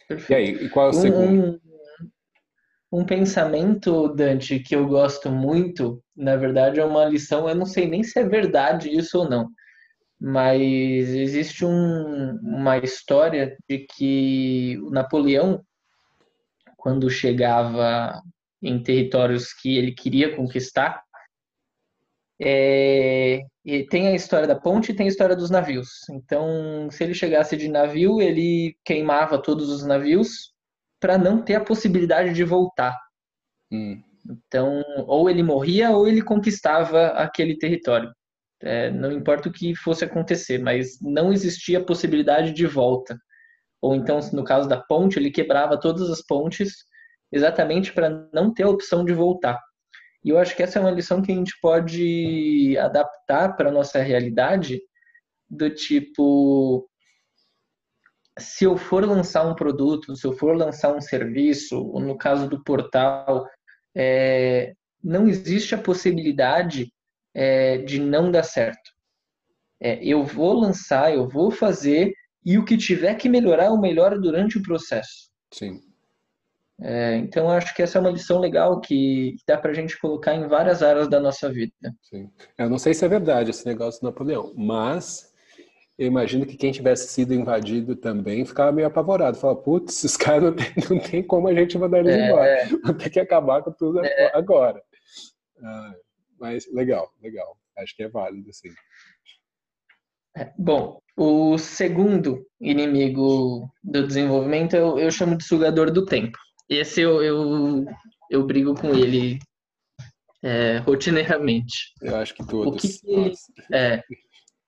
Perfeito. 0.09 0.33
E 0.33 0.35
aí, 0.35 0.67
e 0.67 0.69
qual 0.69 0.87
é 0.87 0.91
o 0.91 0.93
segundo? 0.93 1.61
Um, 2.93 3.01
um 3.01 3.05
pensamento, 3.05 4.09
Dante, 4.09 4.61
que 4.61 4.77
eu 4.77 4.87
gosto 4.87 5.31
muito, 5.31 6.03
na 6.15 6.37
verdade, 6.37 6.79
é 6.79 6.85
uma 6.85 7.05
lição, 7.05 7.49
eu 7.49 7.55
não 7.55 7.67
sei 7.67 7.89
nem 7.89 8.03
se 8.03 8.19
é 8.19 8.25
verdade 8.25 8.89
isso 8.89 9.19
ou 9.19 9.29
não, 9.29 9.51
mas 10.21 10.61
existe 10.61 11.65
um, 11.65 12.37
uma 12.43 12.79
história 12.79 13.57
de 13.69 13.81
que 13.81 14.79
o 14.83 14.91
Napoleão, 14.91 15.63
quando 16.77 17.11
chegava 17.11 18.23
em 18.63 18.83
territórios 18.83 19.53
que 19.53 19.77
ele 19.77 19.93
queria 19.93 20.35
conquistar, 20.35 21.03
é, 22.41 23.43
tem 23.91 24.09
a 24.09 24.15
história 24.15 24.47
da 24.47 24.55
ponte 24.55 24.93
e 24.93 24.95
tem 24.95 25.07
a 25.07 25.09
história 25.09 25.37
dos 25.37 25.51
navios. 25.51 25.89
Então, 26.11 26.89
se 26.91 27.03
ele 27.03 27.15
chegasse 27.15 27.57
de 27.57 27.69
navio, 27.69 28.21
ele 28.21 28.77
queimava 28.85 29.41
todos 29.41 29.71
os 29.71 29.85
navios 29.85 30.53
para 31.01 31.19
não 31.19 31.43
ter 31.43 31.55
a 31.55 31.65
possibilidade 31.65 32.33
de 32.33 32.45
voltar. 32.45 32.97
Hum. 33.71 34.03
Então, 34.29 34.83
ou 35.07 35.31
ele 35.31 35.43
morria 35.43 35.91
ou 35.91 36.09
ele 36.09 36.23
conquistava 36.23 37.09
aquele 37.09 37.57
território. 37.57 38.13
É, 38.67 38.91
não 38.91 39.13
importa 39.13 39.49
o 39.49 39.53
que 39.53 39.75
fosse 39.77 40.05
acontecer, 40.05 40.59
mas 40.59 40.99
não 41.01 41.33
existia 41.33 41.85
possibilidade 41.85 42.53
de 42.53 42.67
volta. 42.67 43.17
Ou 43.81 43.95
então, 43.95 44.19
no 44.33 44.43
caso 44.43 44.69
da 44.69 44.81
ponte, 44.81 45.19
ele 45.19 45.31
quebrava 45.31 45.79
todas 45.79 46.11
as 46.11 46.21
pontes 46.21 46.73
exatamente 47.31 47.93
para 47.93 48.29
não 48.33 48.53
ter 48.53 48.65
a 48.65 48.69
opção 48.69 49.05
de 49.05 49.13
voltar. 49.13 49.61
E 50.25 50.31
eu 50.31 50.39
acho 50.39 50.57
que 50.57 50.63
essa 50.63 50.79
é 50.79 50.83
uma 50.83 50.91
lição 50.91 51.23
que 51.23 51.31
a 51.31 51.35
gente 51.35 51.53
pode 51.61 52.77
adaptar 52.79 53.57
para 53.57 53.69
a 53.69 53.73
nossa 53.73 54.01
realidade, 54.01 54.81
do 55.49 55.71
tipo, 55.71 56.89
se 58.39 58.65
eu 58.65 58.77
for 58.77 59.05
lançar 59.05 59.47
um 59.47 59.55
produto, 59.55 60.17
se 60.17 60.27
eu 60.27 60.33
for 60.33 60.57
lançar 60.57 60.95
um 60.95 61.01
serviço, 61.01 61.81
ou 61.81 62.01
no 62.01 62.19
caso 62.19 62.49
do 62.49 62.63
portal, 62.65 63.47
é, 63.97 64.75
não 65.03 65.29
existe 65.29 65.75
a 65.75 65.79
possibilidade 65.79 66.93
é, 67.37 67.77
de 67.77 68.01
não 68.01 68.31
dar 68.31 68.43
certo. 68.43 68.91
É, 69.79 70.03
eu 70.03 70.25
vou 70.25 70.55
lançar, 70.55 71.15
eu 71.15 71.29
vou 71.29 71.51
fazer, 71.51 72.15
e 72.45 72.57
o 72.57 72.65
que 72.65 72.79
tiver 72.79 73.15
que 73.17 73.29
melhorar, 73.29 73.67
eu 73.67 73.77
melhoro 73.77 74.19
durante 74.19 74.57
o 74.57 74.63
processo. 74.63 75.29
Sim. 75.53 75.83
É, 76.81 77.17
então, 77.17 77.51
acho 77.51 77.75
que 77.75 77.83
essa 77.83 77.99
é 77.99 78.01
uma 78.01 78.11
lição 78.11 78.39
legal 78.39 78.81
que 78.81 79.37
dá 79.47 79.59
para 79.59 79.71
a 79.71 79.75
gente 79.75 79.99
colocar 80.01 80.35
em 80.35 80.49
várias 80.49 80.83
áreas 80.83 81.09
da 81.09 81.21
nossa 81.21 81.51
vida. 81.51 81.73
Sim. 82.03 82.31
Eu 82.57 82.71
não 82.71 82.79
sei 82.79 82.95
se 82.95 83.05
é 83.05 83.09
verdade 83.09 83.51
esse 83.51 83.67
negócio 83.67 84.01
do 84.01 84.05
Napoleão, 84.05 84.55
mas 84.57 85.31
eu 85.99 86.07
imagino 86.07 86.47
que 86.47 86.57
quem 86.57 86.73
tivesse 86.73 87.09
sido 87.09 87.35
invadido 87.35 87.97
também 87.97 88.47
ficava 88.47 88.73
meio 88.73 88.89
apavorado. 88.89 89.37
Fala, 89.37 89.57
putz, 89.57 89.93
esses 90.05 90.17
caras 90.17 90.43
não 90.43 90.55
tem, 90.55 90.73
não 90.89 90.99
tem 90.99 91.23
como 91.23 91.49
a 91.49 91.55
gente 91.55 91.77
mandar 91.77 91.99
eles 91.99 92.15
é, 92.15 92.29
embora. 92.29 92.69
Vou 92.83 92.95
ter 92.95 93.11
que 93.11 93.21
acabar 93.21 93.63
com 93.63 93.73
tudo 93.73 94.03
é. 94.03 94.33
agora. 94.35 94.83
Ah, 95.63 95.95
mas 96.39 96.71
legal, 96.73 97.13
legal. 97.23 97.57
Acho 97.77 97.95
que 97.95 98.03
é 98.03 98.09
válido, 98.09 98.53
sim. 98.53 98.71
É, 100.37 100.53
bom, 100.59 101.01
o 101.17 101.57
segundo 101.57 102.47
inimigo 102.61 103.71
do 103.83 104.07
desenvolvimento 104.07 104.77
eu, 104.77 104.99
eu 104.99 105.11
chamo 105.11 105.37
de 105.37 105.45
sugador 105.45 105.91
do 105.91 106.05
tempo. 106.05 106.39
Esse 106.69 107.01
eu, 107.01 107.23
eu, 107.23 107.85
eu 108.31 108.45
brigo 108.45 108.75
com 108.75 108.91
ele 108.91 109.39
é, 110.43 110.79
rotineiramente. 110.79 111.93
Eu 112.03 112.17
acho 112.17 112.35
que 112.35 112.47
todos. 112.47 112.75
O 112.75 112.77
que 112.77 112.89
que 112.89 113.11
ele, 113.11 113.35
é, 113.73 114.03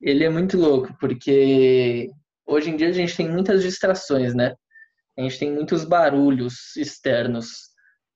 ele 0.00 0.24
é 0.24 0.30
muito 0.30 0.56
louco, 0.56 0.96
porque 0.98 2.10
hoje 2.46 2.70
em 2.70 2.76
dia 2.76 2.88
a 2.88 2.92
gente 2.92 3.16
tem 3.16 3.28
muitas 3.28 3.62
distrações, 3.62 4.34
né? 4.34 4.54
A 5.18 5.22
gente 5.22 5.38
tem 5.38 5.52
muitos 5.52 5.84
barulhos 5.84 6.76
externos 6.76 7.68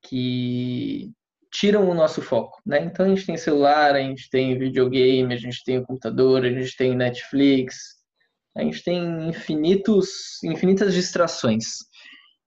que 0.02 1.12
tiram 1.52 1.88
o 1.88 1.94
nosso 1.94 2.22
foco, 2.22 2.60
né? 2.64 2.82
Então 2.82 3.04
a 3.04 3.08
gente 3.08 3.26
tem 3.26 3.36
celular, 3.36 3.94
a 3.94 4.00
gente 4.00 4.28
tem 4.30 4.58
videogame, 4.58 5.34
a 5.34 5.36
gente 5.36 5.62
tem 5.64 5.84
computador, 5.84 6.44
a 6.44 6.50
gente 6.50 6.74
tem 6.76 6.96
Netflix, 6.96 7.76
a 8.56 8.62
gente 8.62 8.82
tem 8.82 9.28
infinitos, 9.28 10.42
infinitas 10.42 10.94
distrações. 10.94 11.64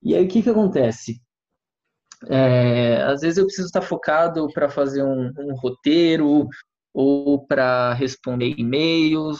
E 0.01 0.15
aí 0.15 0.25
o 0.25 0.27
que 0.27 0.41
que 0.41 0.49
acontece? 0.49 1.21
É, 2.29 3.03
às 3.03 3.21
vezes 3.21 3.37
eu 3.37 3.45
preciso 3.45 3.67
estar 3.67 3.81
focado 3.81 4.47
para 4.53 4.69
fazer 4.69 5.03
um, 5.03 5.31
um 5.37 5.55
roteiro 5.55 6.47
ou 6.93 7.45
para 7.45 7.93
responder 7.93 8.55
e-mails. 8.57 9.39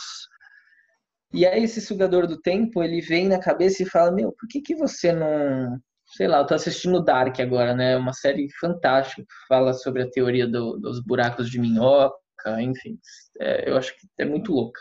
E 1.33 1.45
aí 1.45 1.63
esse 1.63 1.81
sugador 1.81 2.27
do 2.27 2.39
tempo, 2.39 2.83
ele 2.83 3.01
vem 3.01 3.27
na 3.27 3.39
cabeça 3.39 3.81
e 3.81 3.89
fala, 3.89 4.11
meu, 4.11 4.31
por 4.31 4.47
que, 4.47 4.61
que 4.61 4.75
você 4.75 5.11
não... 5.11 5.79
Sei 6.15 6.27
lá, 6.27 6.39
eu 6.39 6.45
tô 6.45 6.53
assistindo 6.53 7.03
Dark 7.03 7.39
agora, 7.41 7.75
né? 7.75 7.97
Uma 7.97 8.13
série 8.13 8.47
fantástica 8.59 9.21
que 9.21 9.47
fala 9.49 9.73
sobre 9.73 10.01
a 10.01 10.09
teoria 10.09 10.47
do, 10.47 10.77
dos 10.77 11.03
buracos 11.03 11.49
de 11.49 11.59
minhoca, 11.59 12.61
enfim. 12.61 12.97
É, 13.39 13.69
eu 13.69 13.75
acho 13.75 13.93
que 13.97 14.07
é 14.17 14.23
muito 14.23 14.53
louca. 14.53 14.79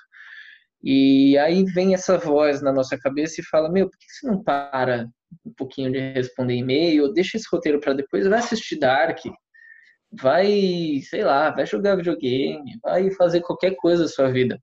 E 0.81 1.37
aí 1.39 1.65
vem 1.65 1.93
essa 1.93 2.17
voz 2.19 2.63
na 2.63 2.73
nossa 2.73 2.97
cabeça 2.97 3.41
e 3.41 3.45
fala, 3.45 3.69
meu, 3.69 3.91
por 3.91 3.99
que 3.99 4.07
você 4.09 4.27
não 4.29 4.45
para 4.45 5.09
um 5.45 5.53
pouquinho 5.55 5.91
de 5.91 6.13
responder 6.13 6.55
e-mail, 6.55 7.13
deixa 7.13 7.37
esse 7.37 7.49
roteiro 7.51 7.81
para 7.81 7.95
depois, 7.95 8.29
vai 8.29 8.39
assistir 8.39 8.79
Dark, 8.79 9.19
vai, 10.13 11.01
sei 11.03 11.25
lá, 11.25 11.51
vai 11.51 11.67
jogar 11.67 11.97
videogame, 11.97 12.79
vai 12.83 13.11
fazer 13.13 13.41
qualquer 13.41 13.75
coisa 13.77 14.05
da 14.05 14.09
sua 14.09 14.31
vida. 14.31 14.61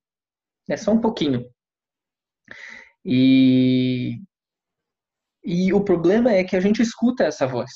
É 0.69 0.77
só 0.77 0.91
um 0.93 1.01
pouquinho. 1.01 1.45
E, 3.03 4.21
e 5.43 5.73
o 5.73 5.84
problema 5.84 6.32
é 6.32 6.43
que 6.43 6.56
a 6.56 6.60
gente 6.60 6.82
escuta 6.82 7.23
essa 7.23 7.47
voz. 7.47 7.71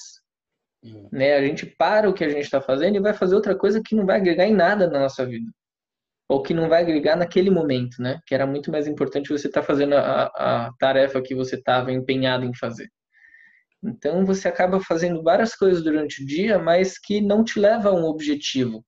Uhum. 0.84 1.10
Né? 1.12 1.34
A 1.36 1.42
gente 1.42 1.66
para 1.66 2.10
o 2.10 2.14
que 2.14 2.24
a 2.24 2.30
gente 2.30 2.44
está 2.44 2.62
fazendo 2.62 2.96
e 2.96 3.02
vai 3.02 3.14
fazer 3.14 3.36
outra 3.36 3.56
coisa 3.56 3.82
que 3.84 3.96
não 3.96 4.06
vai 4.06 4.18
agregar 4.18 4.46
em 4.46 4.54
nada 4.54 4.88
na 4.88 5.00
nossa 5.00 5.26
vida. 5.26 5.50
Ou 6.30 6.42
que 6.42 6.54
não 6.54 6.70
vai 6.70 6.82
agregar 6.82 7.16
naquele 7.16 7.52
momento, 7.52 8.02
né? 8.02 8.20
Que 8.26 8.34
era 8.34 8.48
muito 8.48 8.72
mais 8.72 8.88
importante 8.88 9.30
você 9.30 9.48
estar 9.48 9.62
tá 9.62 9.68
fazendo 9.68 9.94
a, 9.94 10.26
a 10.36 10.72
tarefa 10.80 11.22
que 11.22 11.36
você 11.36 11.56
estava 11.56 11.92
empenhado 11.92 12.46
em 12.46 12.56
fazer. 12.56 12.90
Então 13.84 14.26
você 14.26 14.48
acaba 14.48 14.80
fazendo 14.80 15.22
várias 15.22 15.56
coisas 15.56 15.84
durante 15.84 16.24
o 16.24 16.26
dia, 16.26 16.58
mas 16.58 16.98
que 16.98 17.22
não 17.22 17.44
te 17.44 17.60
leva 17.60 17.90
a 17.90 17.94
um 17.94 18.06
objetivo 18.06 18.84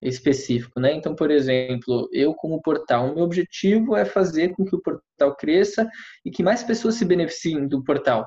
específico, 0.00 0.78
né? 0.80 0.92
Então, 0.92 1.14
por 1.14 1.30
exemplo, 1.30 2.08
eu 2.12 2.34
como 2.34 2.62
portal, 2.62 3.10
o 3.10 3.14
meu 3.14 3.24
objetivo 3.24 3.96
é 3.96 4.04
fazer 4.04 4.54
com 4.54 4.64
que 4.64 4.74
o 4.74 4.80
portal 4.80 5.34
cresça 5.36 5.88
e 6.24 6.30
que 6.30 6.42
mais 6.42 6.62
pessoas 6.62 6.94
se 6.94 7.04
beneficiem 7.04 7.66
do 7.66 7.82
portal. 7.82 8.26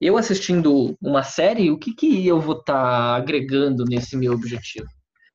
Eu 0.00 0.16
assistindo 0.16 0.96
uma 1.00 1.22
série, 1.22 1.70
o 1.70 1.78
que, 1.78 1.94
que 1.94 2.26
eu 2.26 2.40
vou 2.40 2.58
estar 2.58 2.74
tá 2.74 3.16
agregando 3.16 3.84
nesse 3.84 4.16
meu 4.16 4.32
objetivo? 4.32 4.88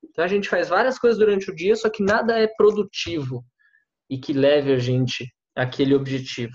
Então 0.04 0.24
a 0.24 0.28
gente 0.28 0.48
faz 0.48 0.68
várias 0.68 0.98
coisas 0.98 1.18
durante 1.18 1.50
o 1.50 1.54
dia, 1.54 1.76
só 1.76 1.88
que 1.88 2.02
nada 2.02 2.38
é 2.38 2.46
produtivo 2.46 3.44
e 4.08 4.18
que 4.18 4.32
leve 4.32 4.72
a 4.72 4.78
gente 4.78 5.32
àquele 5.54 5.94
objetivo. 5.94 6.52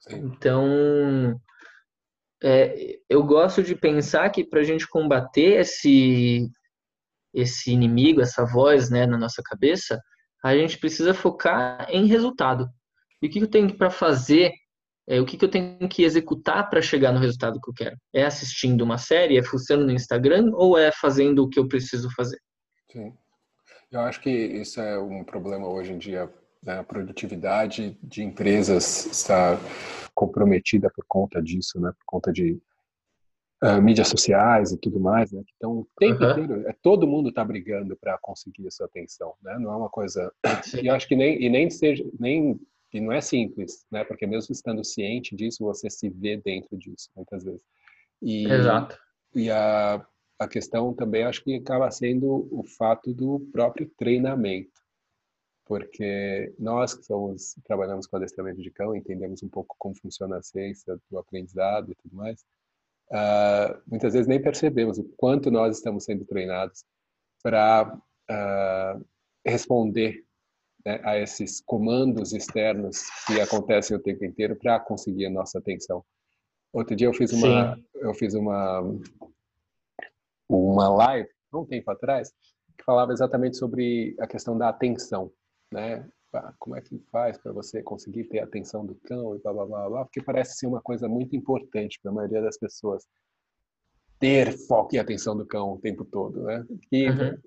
Sim. 0.00 0.16
Então, 0.16 1.40
é, 2.42 2.98
eu 3.08 3.24
gosto 3.24 3.62
de 3.62 3.74
pensar 3.74 4.30
que 4.30 4.44
para 4.44 4.60
a 4.60 4.64
gente 4.64 4.86
combater 4.86 5.60
esse 5.60 6.48
esse 7.36 7.70
inimigo, 7.70 8.22
essa 8.22 8.46
voz, 8.46 8.88
né, 8.88 9.06
na 9.06 9.18
nossa 9.18 9.42
cabeça, 9.44 10.00
a 10.42 10.56
gente 10.56 10.78
precisa 10.78 11.12
focar 11.12 11.86
em 11.90 12.06
resultado. 12.06 12.66
E 13.20 13.26
o 13.26 13.30
que 13.30 13.40
eu 13.40 13.46
tenho 13.46 13.76
para 13.76 13.90
fazer? 13.90 14.52
É, 15.06 15.20
o 15.20 15.26
que, 15.26 15.42
eu 15.44 15.48
tenho 15.48 15.88
que 15.88 16.02
executar 16.02 16.68
para 16.68 16.80
chegar 16.80 17.12
no 17.12 17.20
resultado 17.20 17.60
que 17.60 17.70
eu 17.70 17.74
quero? 17.74 17.96
É 18.12 18.24
assistindo 18.24 18.82
uma 18.82 18.98
série? 18.98 19.36
É 19.36 19.42
fuçando 19.42 19.84
no 19.84 19.92
Instagram? 19.92 20.50
Ou 20.54 20.78
é 20.78 20.90
fazendo 20.90 21.44
o 21.44 21.48
que 21.48 21.58
eu 21.58 21.68
preciso 21.68 22.08
fazer? 22.16 22.38
Sim. 22.90 23.12
Eu 23.92 24.00
acho 24.00 24.20
que 24.20 24.30
isso 24.30 24.80
é 24.80 24.98
um 24.98 25.22
problema 25.22 25.68
hoje 25.68 25.92
em 25.92 25.98
dia. 25.98 26.28
Né? 26.62 26.78
A 26.78 26.84
produtividade 26.84 27.96
de 28.02 28.22
empresas 28.22 29.06
está 29.06 29.58
comprometida 30.14 30.90
por 30.90 31.04
conta 31.06 31.40
disso, 31.42 31.78
né? 31.80 31.92
Por 31.92 32.04
conta 32.06 32.32
de 32.32 32.58
uh, 33.62 33.80
mídias 33.80 34.08
sociais 34.08 34.72
e 34.72 34.78
tudo 34.78 35.00
mais, 35.00 35.32
né? 35.32 35.42
Então, 35.56 35.78
o 35.78 35.88
tempo 35.98 36.22
uhum. 36.22 36.30
inteiro, 36.30 36.68
é, 36.68 36.74
todo 36.82 37.06
mundo 37.06 37.28
está 37.28 37.44
brigando 37.44 37.96
para 37.96 38.18
conseguir 38.18 38.66
a 38.66 38.70
sua 38.70 38.86
atenção, 38.86 39.34
né? 39.42 39.58
Não 39.58 39.72
é 39.72 39.76
uma 39.76 39.88
coisa... 39.88 40.32
Sim. 40.62 40.82
E 40.82 40.88
acho 40.88 41.08
que 41.08 41.16
nem, 41.16 41.42
e 41.42 41.48
nem 41.48 41.70
seja... 41.70 42.04
Nem, 42.18 42.60
e 42.92 43.00
não 43.00 43.12
é 43.12 43.20
simples, 43.20 43.86
né? 43.90 44.04
Porque 44.04 44.26
mesmo 44.26 44.52
estando 44.52 44.84
ciente 44.84 45.34
disso, 45.34 45.64
você 45.64 45.90
se 45.90 46.08
vê 46.08 46.36
dentro 46.36 46.76
disso, 46.76 47.10
muitas 47.14 47.44
vezes. 47.44 47.62
E, 48.22 48.46
Exato. 48.46 48.98
E 49.34 49.50
a, 49.50 50.06
a 50.38 50.48
questão 50.48 50.94
também, 50.94 51.24
acho 51.24 51.42
que 51.42 51.56
acaba 51.56 51.90
sendo 51.90 52.48
o 52.50 52.64
fato 52.64 53.12
do 53.12 53.40
próprio 53.52 53.90
treinamento 53.98 54.76
porque 55.66 56.54
nós 56.58 56.94
que 56.94 57.02
somos 57.02 57.56
trabalhamos 57.64 58.06
com 58.06 58.16
adestramento 58.16 58.62
de 58.62 58.70
cão 58.70 58.94
entendemos 58.94 59.42
um 59.42 59.48
pouco 59.48 59.74
como 59.78 59.96
funciona 59.96 60.38
a 60.38 60.42
ciência 60.42 60.96
do 61.10 61.18
aprendizado 61.18 61.90
e 61.90 61.94
tudo 61.96 62.14
mais 62.14 62.44
uh, 63.10 63.80
muitas 63.86 64.12
vezes 64.12 64.26
nem 64.26 64.40
percebemos 64.40 64.98
o 64.98 65.04
quanto 65.16 65.50
nós 65.50 65.76
estamos 65.76 66.04
sendo 66.04 66.24
treinados 66.24 66.84
para 67.42 67.94
uh, 68.30 69.06
responder 69.44 70.24
né, 70.84 71.00
a 71.04 71.18
esses 71.18 71.60
comandos 71.60 72.32
externos 72.32 73.04
que 73.26 73.40
acontecem 73.40 73.96
o 73.96 74.00
tempo 74.00 74.24
inteiro 74.24 74.56
para 74.56 74.80
conseguir 74.80 75.26
a 75.26 75.30
nossa 75.30 75.58
atenção 75.58 76.04
outro 76.72 76.94
dia 76.96 77.06
eu 77.06 77.14
fiz 77.14 77.32
uma 77.32 77.74
Sim. 77.74 77.84
eu 77.94 78.14
fiz 78.14 78.34
uma 78.34 78.82
uma 80.48 80.88
live 80.88 81.28
um 81.52 81.64
tempo 81.64 81.90
atrás 81.90 82.32
que 82.76 82.84
falava 82.84 83.12
exatamente 83.12 83.56
sobre 83.56 84.14
a 84.20 84.26
questão 84.26 84.56
da 84.58 84.68
atenção 84.68 85.32
né? 85.72 86.08
Como 86.58 86.76
é 86.76 86.80
que 86.80 86.98
faz 87.10 87.38
para 87.38 87.52
você 87.52 87.82
conseguir 87.82 88.24
ter 88.24 88.40
a 88.40 88.44
atenção 88.44 88.84
do 88.84 88.94
cão 88.94 89.34
e 89.34 89.38
blá, 89.38 89.52
blá, 89.52 89.66
blá, 89.66 89.88
blá, 89.88 90.04
porque 90.04 90.22
parece 90.22 90.56
ser 90.56 90.66
uma 90.66 90.80
coisa 90.80 91.08
muito 91.08 91.34
importante 91.36 91.98
para 92.00 92.10
a 92.10 92.14
maioria 92.14 92.42
das 92.42 92.58
pessoas 92.58 93.04
ter 94.18 94.56
foco 94.66 94.94
e 94.94 94.98
atenção 94.98 95.36
do 95.36 95.46
cão 95.46 95.72
o 95.72 95.78
tempo 95.78 96.04
todo, 96.04 96.42
né? 96.42 96.64
E 96.90 97.08
uhum. 97.08 97.38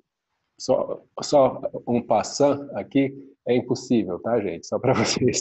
só, 0.59 1.03
só 1.21 1.61
um 1.87 2.01
passant 2.01 2.69
aqui 2.73 3.13
é 3.47 3.55
impossível, 3.55 4.19
tá, 4.19 4.39
gente? 4.39 4.67
Só 4.67 4.77
para 4.77 4.93
vocês 4.93 5.39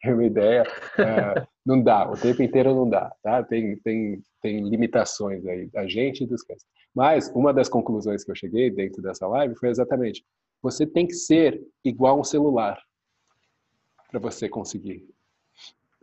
terem 0.00 0.14
uma 0.14 0.24
ideia, 0.24 0.62
é, 0.98 1.46
não 1.64 1.82
dá, 1.82 2.10
o 2.10 2.16
tempo 2.16 2.42
inteiro 2.42 2.74
não 2.74 2.88
dá, 2.88 3.10
tá? 3.22 3.42
Tem, 3.42 3.76
tem, 3.78 4.22
tem 4.42 4.68
limitações 4.68 5.46
aí 5.46 5.66
da 5.68 5.86
gente 5.86 6.24
e 6.24 6.26
dos 6.26 6.42
cães. 6.42 6.64
Mas 6.94 7.30
uma 7.34 7.52
das 7.54 7.68
conclusões 7.68 8.24
que 8.24 8.30
eu 8.30 8.36
cheguei 8.36 8.70
dentro 8.70 9.00
dessa 9.00 9.26
live 9.26 9.54
foi 9.54 9.70
exatamente 9.70 10.24
você 10.62 10.86
tem 10.86 11.06
que 11.06 11.14
ser 11.14 11.60
igual 11.84 12.20
um 12.20 12.24
celular 12.24 12.80
para 14.10 14.20
você 14.20 14.48
conseguir, 14.48 15.08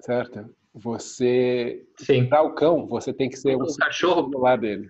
certo? 0.01 0.53
Você, 0.73 1.85
para 2.29 2.43
o 2.43 2.53
cão, 2.53 2.87
você 2.87 3.11
tem 3.11 3.29
que 3.29 3.37
ser 3.37 3.55
o, 3.55 3.63
o 3.63 3.75
cachorro, 3.75 4.29
celular 4.29 4.57
dele. 4.57 4.89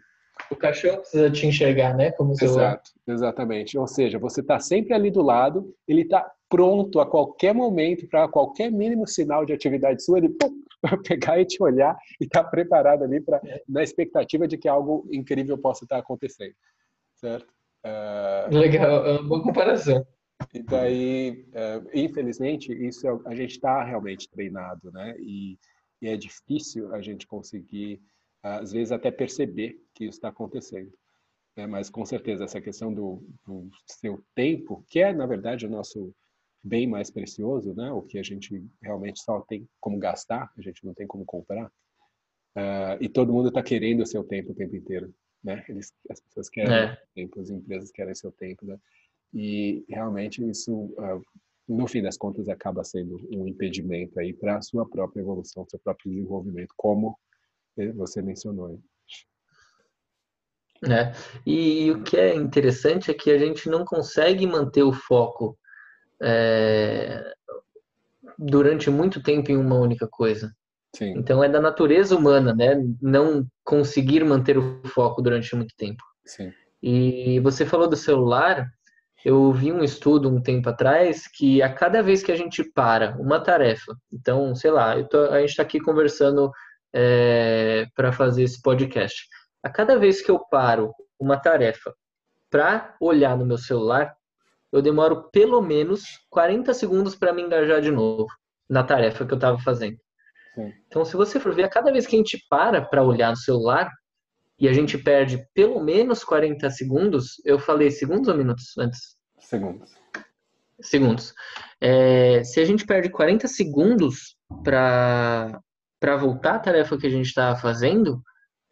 O 0.51 0.55
cachorro 0.55 0.97
precisa 0.97 1.31
te 1.31 1.47
enxergar, 1.47 1.95
né? 1.95 2.11
Como 2.11 2.35
celular. 2.35 2.73
Exato, 2.73 2.91
exatamente. 3.07 3.77
Ou 3.77 3.87
seja, 3.87 4.19
você 4.19 4.41
está 4.41 4.59
sempre 4.59 4.93
ali 4.93 5.09
do 5.09 5.21
lado, 5.21 5.73
ele 5.87 6.01
está 6.01 6.29
pronto 6.49 6.99
a 6.99 7.09
qualquer 7.09 7.53
momento 7.53 8.07
para 8.07 8.27
qualquer 8.27 8.71
mínimo 8.71 9.07
sinal 9.07 9.45
de 9.45 9.53
atividade 9.53 10.03
sua, 10.03 10.19
ele 10.19 10.29
pum, 10.29 10.63
vai 10.81 10.97
pegar 11.03 11.39
e 11.39 11.45
te 11.45 11.61
olhar 11.61 11.97
e 12.19 12.25
está 12.25 12.43
preparado 12.43 13.03
ali 13.03 13.19
para 13.19 13.41
é. 13.45 13.61
na 13.67 13.83
expectativa 13.83 14.47
de 14.47 14.57
que 14.57 14.67
algo 14.67 15.07
incrível 15.11 15.57
possa 15.57 15.85
estar 15.85 15.97
acontecendo, 15.97 16.55
certo? 17.15 17.56
Uh, 17.87 18.57
Legal, 18.57 19.05
é 19.05 19.11
uma 19.13 19.23
boa 19.23 19.43
comparação. 19.43 20.05
E 20.53 20.61
daí, 20.61 21.45
uh, 21.49 21.89
infelizmente, 21.93 22.71
isso 22.71 23.07
é, 23.07 23.19
a 23.25 23.35
gente 23.35 23.51
está 23.51 23.83
realmente 23.83 24.29
treinado, 24.29 24.91
né? 24.91 25.15
E, 25.19 25.57
e, 26.01 26.07
é 26.07 26.17
difícil 26.17 26.93
a 26.93 27.01
gente 27.01 27.25
conseguir, 27.25 28.01
às 28.43 28.71
vezes, 28.71 28.91
até 28.91 29.09
perceber 29.09 29.81
que 29.93 30.05
isso 30.05 30.17
está 30.17 30.29
acontecendo. 30.29 30.91
Né? 31.55 31.65
Mas, 31.65 31.89
com 31.89 32.05
certeza, 32.05 32.43
essa 32.43 32.61
questão 32.61 32.93
do, 32.93 33.23
do, 33.45 33.69
seu 33.85 34.23
tempo, 34.35 34.85
que 34.89 34.99
é, 34.99 35.11
na 35.13 35.25
verdade, 35.25 35.65
o 35.65 35.69
nosso 35.69 36.13
bem 36.63 36.85
mais 36.87 37.09
precioso, 37.09 37.73
né? 37.73 37.91
O 37.91 38.01
que 38.01 38.19
a 38.19 38.23
gente 38.23 38.63
realmente 38.81 39.21
só 39.21 39.41
tem 39.41 39.67
como 39.79 39.97
gastar, 39.97 40.51
a 40.57 40.61
gente 40.61 40.85
não 40.85 40.93
tem 40.93 41.07
como 41.07 41.25
comprar. 41.25 41.67
Uh, 42.55 42.97
e 42.99 43.07
todo 43.07 43.33
mundo 43.33 43.49
está 43.49 43.61
querendo 43.61 44.01
o 44.01 44.05
seu 44.05 44.23
tempo 44.23 44.51
o 44.51 44.55
tempo 44.55 44.75
inteiro 44.75 45.13
né? 45.43 45.63
Eles, 45.69 45.93
as 46.09 46.19
pessoas 46.19 46.49
querem 46.49 46.73
é. 46.73 47.01
tempo, 47.15 47.39
as 47.39 47.49
empresas 47.49 47.91
querem 47.91 48.15
seu 48.15 48.31
tempo, 48.31 48.65
né? 48.65 48.77
E 49.33 49.85
realmente 49.89 50.43
isso 50.47 50.73
uh, 50.73 51.23
no 51.67 51.87
fim 51.87 52.01
das 52.01 52.17
contas 52.17 52.47
acaba 52.47 52.83
sendo 52.83 53.19
um 53.31 53.47
impedimento 53.47 54.19
aí 54.19 54.33
para 54.33 54.57
a 54.57 54.61
sua 54.61 54.87
própria 54.87 55.21
evolução, 55.21 55.65
seu 55.67 55.79
próprio 55.79 56.11
desenvolvimento, 56.11 56.73
como 56.77 57.17
você 57.95 58.21
mencionou. 58.21 58.79
Né? 60.81 61.11
E, 61.45 61.91
o 61.91 62.03
que 62.03 62.17
é 62.17 62.35
interessante 62.35 63.11
é 63.11 63.13
que 63.13 63.31
a 63.31 63.37
gente 63.37 63.69
não 63.69 63.83
consegue 63.83 64.45
manter 64.45 64.83
o 64.83 64.93
foco 64.93 65.57
é, 66.21 67.33
durante 68.37 68.89
muito 68.89 69.21
tempo 69.21 69.51
em 69.51 69.57
uma 69.57 69.75
única 69.75 70.07
coisa. 70.07 70.55
Sim. 70.95 71.13
Então 71.17 71.43
é 71.43 71.49
da 71.49 71.61
natureza 71.61 72.15
humana, 72.15 72.53
né? 72.53 72.75
Não 73.01 73.45
conseguir 73.63 74.23
manter 74.23 74.57
o 74.57 74.81
foco 74.87 75.21
durante 75.21 75.55
muito 75.55 75.75
tempo. 75.75 76.03
Sim. 76.25 76.51
E 76.81 77.39
você 77.41 77.65
falou 77.65 77.87
do 77.87 77.95
celular. 77.95 78.67
Eu 79.25 79.51
vi 79.51 79.71
um 79.73 79.83
estudo 79.83 80.29
um 80.29 80.41
tempo 80.41 80.69
atrás 80.69 81.27
que 81.27 81.61
a 81.61 81.73
cada 81.73 82.01
vez 82.01 82.23
que 82.23 82.31
a 82.31 82.35
gente 82.35 82.63
para 82.63 83.17
uma 83.19 83.39
tarefa, 83.39 83.95
então, 84.13 84.55
sei 84.55 84.71
lá, 84.71 85.03
tô, 85.03 85.25
a 85.25 85.39
gente 85.41 85.49
está 85.49 85.63
aqui 85.63 85.79
conversando 85.79 86.51
é, 86.93 87.87
para 87.95 88.11
fazer 88.11 88.43
esse 88.43 88.61
podcast. 88.61 89.27
A 89.63 89.69
cada 89.69 89.97
vez 89.97 90.21
que 90.21 90.31
eu 90.31 90.39
paro 90.39 90.93
uma 91.19 91.35
tarefa 91.37 91.93
para 92.49 92.95
olhar 93.01 93.37
no 93.37 93.45
meu 93.45 93.57
celular, 93.57 94.15
eu 94.71 94.81
demoro 94.81 95.29
pelo 95.31 95.61
menos 95.61 96.03
40 96.29 96.73
segundos 96.73 97.15
para 97.15 97.33
me 97.33 97.41
engajar 97.41 97.81
de 97.81 97.91
novo 97.91 98.27
na 98.69 98.83
tarefa 98.83 99.25
que 99.25 99.33
eu 99.33 99.37
estava 99.37 99.59
fazendo. 99.59 99.97
Sim. 100.57 100.73
Então, 100.87 101.05
se 101.05 101.15
você 101.15 101.39
for 101.39 101.53
ver, 101.53 101.65
a 101.65 101.69
cada 101.69 101.91
vez 101.91 102.07
que 102.07 102.15
a 102.15 102.17
gente 102.17 102.43
para 102.49 102.81
para 102.81 103.03
olhar 103.03 103.29
no 103.29 103.37
celular 103.37 103.91
e 104.59 104.67
a 104.67 104.73
gente 104.73 104.97
perde 104.97 105.45
pelo 105.53 105.79
menos 105.79 106.23
40 106.23 106.67
segundos, 106.71 107.39
eu 107.45 107.59
falei 107.59 107.91
segundos 107.91 108.27
ou 108.27 108.35
minutos 108.35 108.75
antes? 108.75 109.15
Segundos. 109.37 109.91
Segundos. 110.81 111.35
É, 111.79 112.43
se 112.43 112.59
a 112.59 112.65
gente 112.65 112.87
perde 112.87 113.09
40 113.09 113.47
segundos 113.47 114.35
para 114.63 115.61
voltar 116.19 116.55
à 116.55 116.59
tarefa 116.59 116.97
que 116.97 117.05
a 117.05 117.11
gente 117.11 117.27
estava 117.27 117.55
fazendo, 117.59 118.19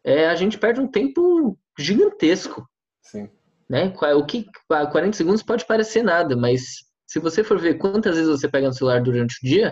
é, 0.03 0.27
a 0.27 0.33
gente 0.33 0.57
perde 0.57 0.81
um 0.81 0.87
tempo 0.87 1.55
gigantesco. 1.77 2.67
Sim. 3.03 3.29
Né? 3.69 3.93
O 4.15 4.25
que 4.25 4.47
40 4.67 5.15
segundos 5.15 5.43
pode 5.43 5.67
parecer 5.67 6.01
nada, 6.01 6.35
mas 6.35 6.63
se 7.05 7.19
você 7.19 7.43
for 7.43 7.59
ver 7.59 7.75
quantas 7.75 8.15
vezes 8.15 8.29
você 8.29 8.49
pega 8.49 8.67
no 8.67 8.73
celular 8.73 9.03
durante 9.03 9.35
o 9.35 9.47
dia 9.47 9.71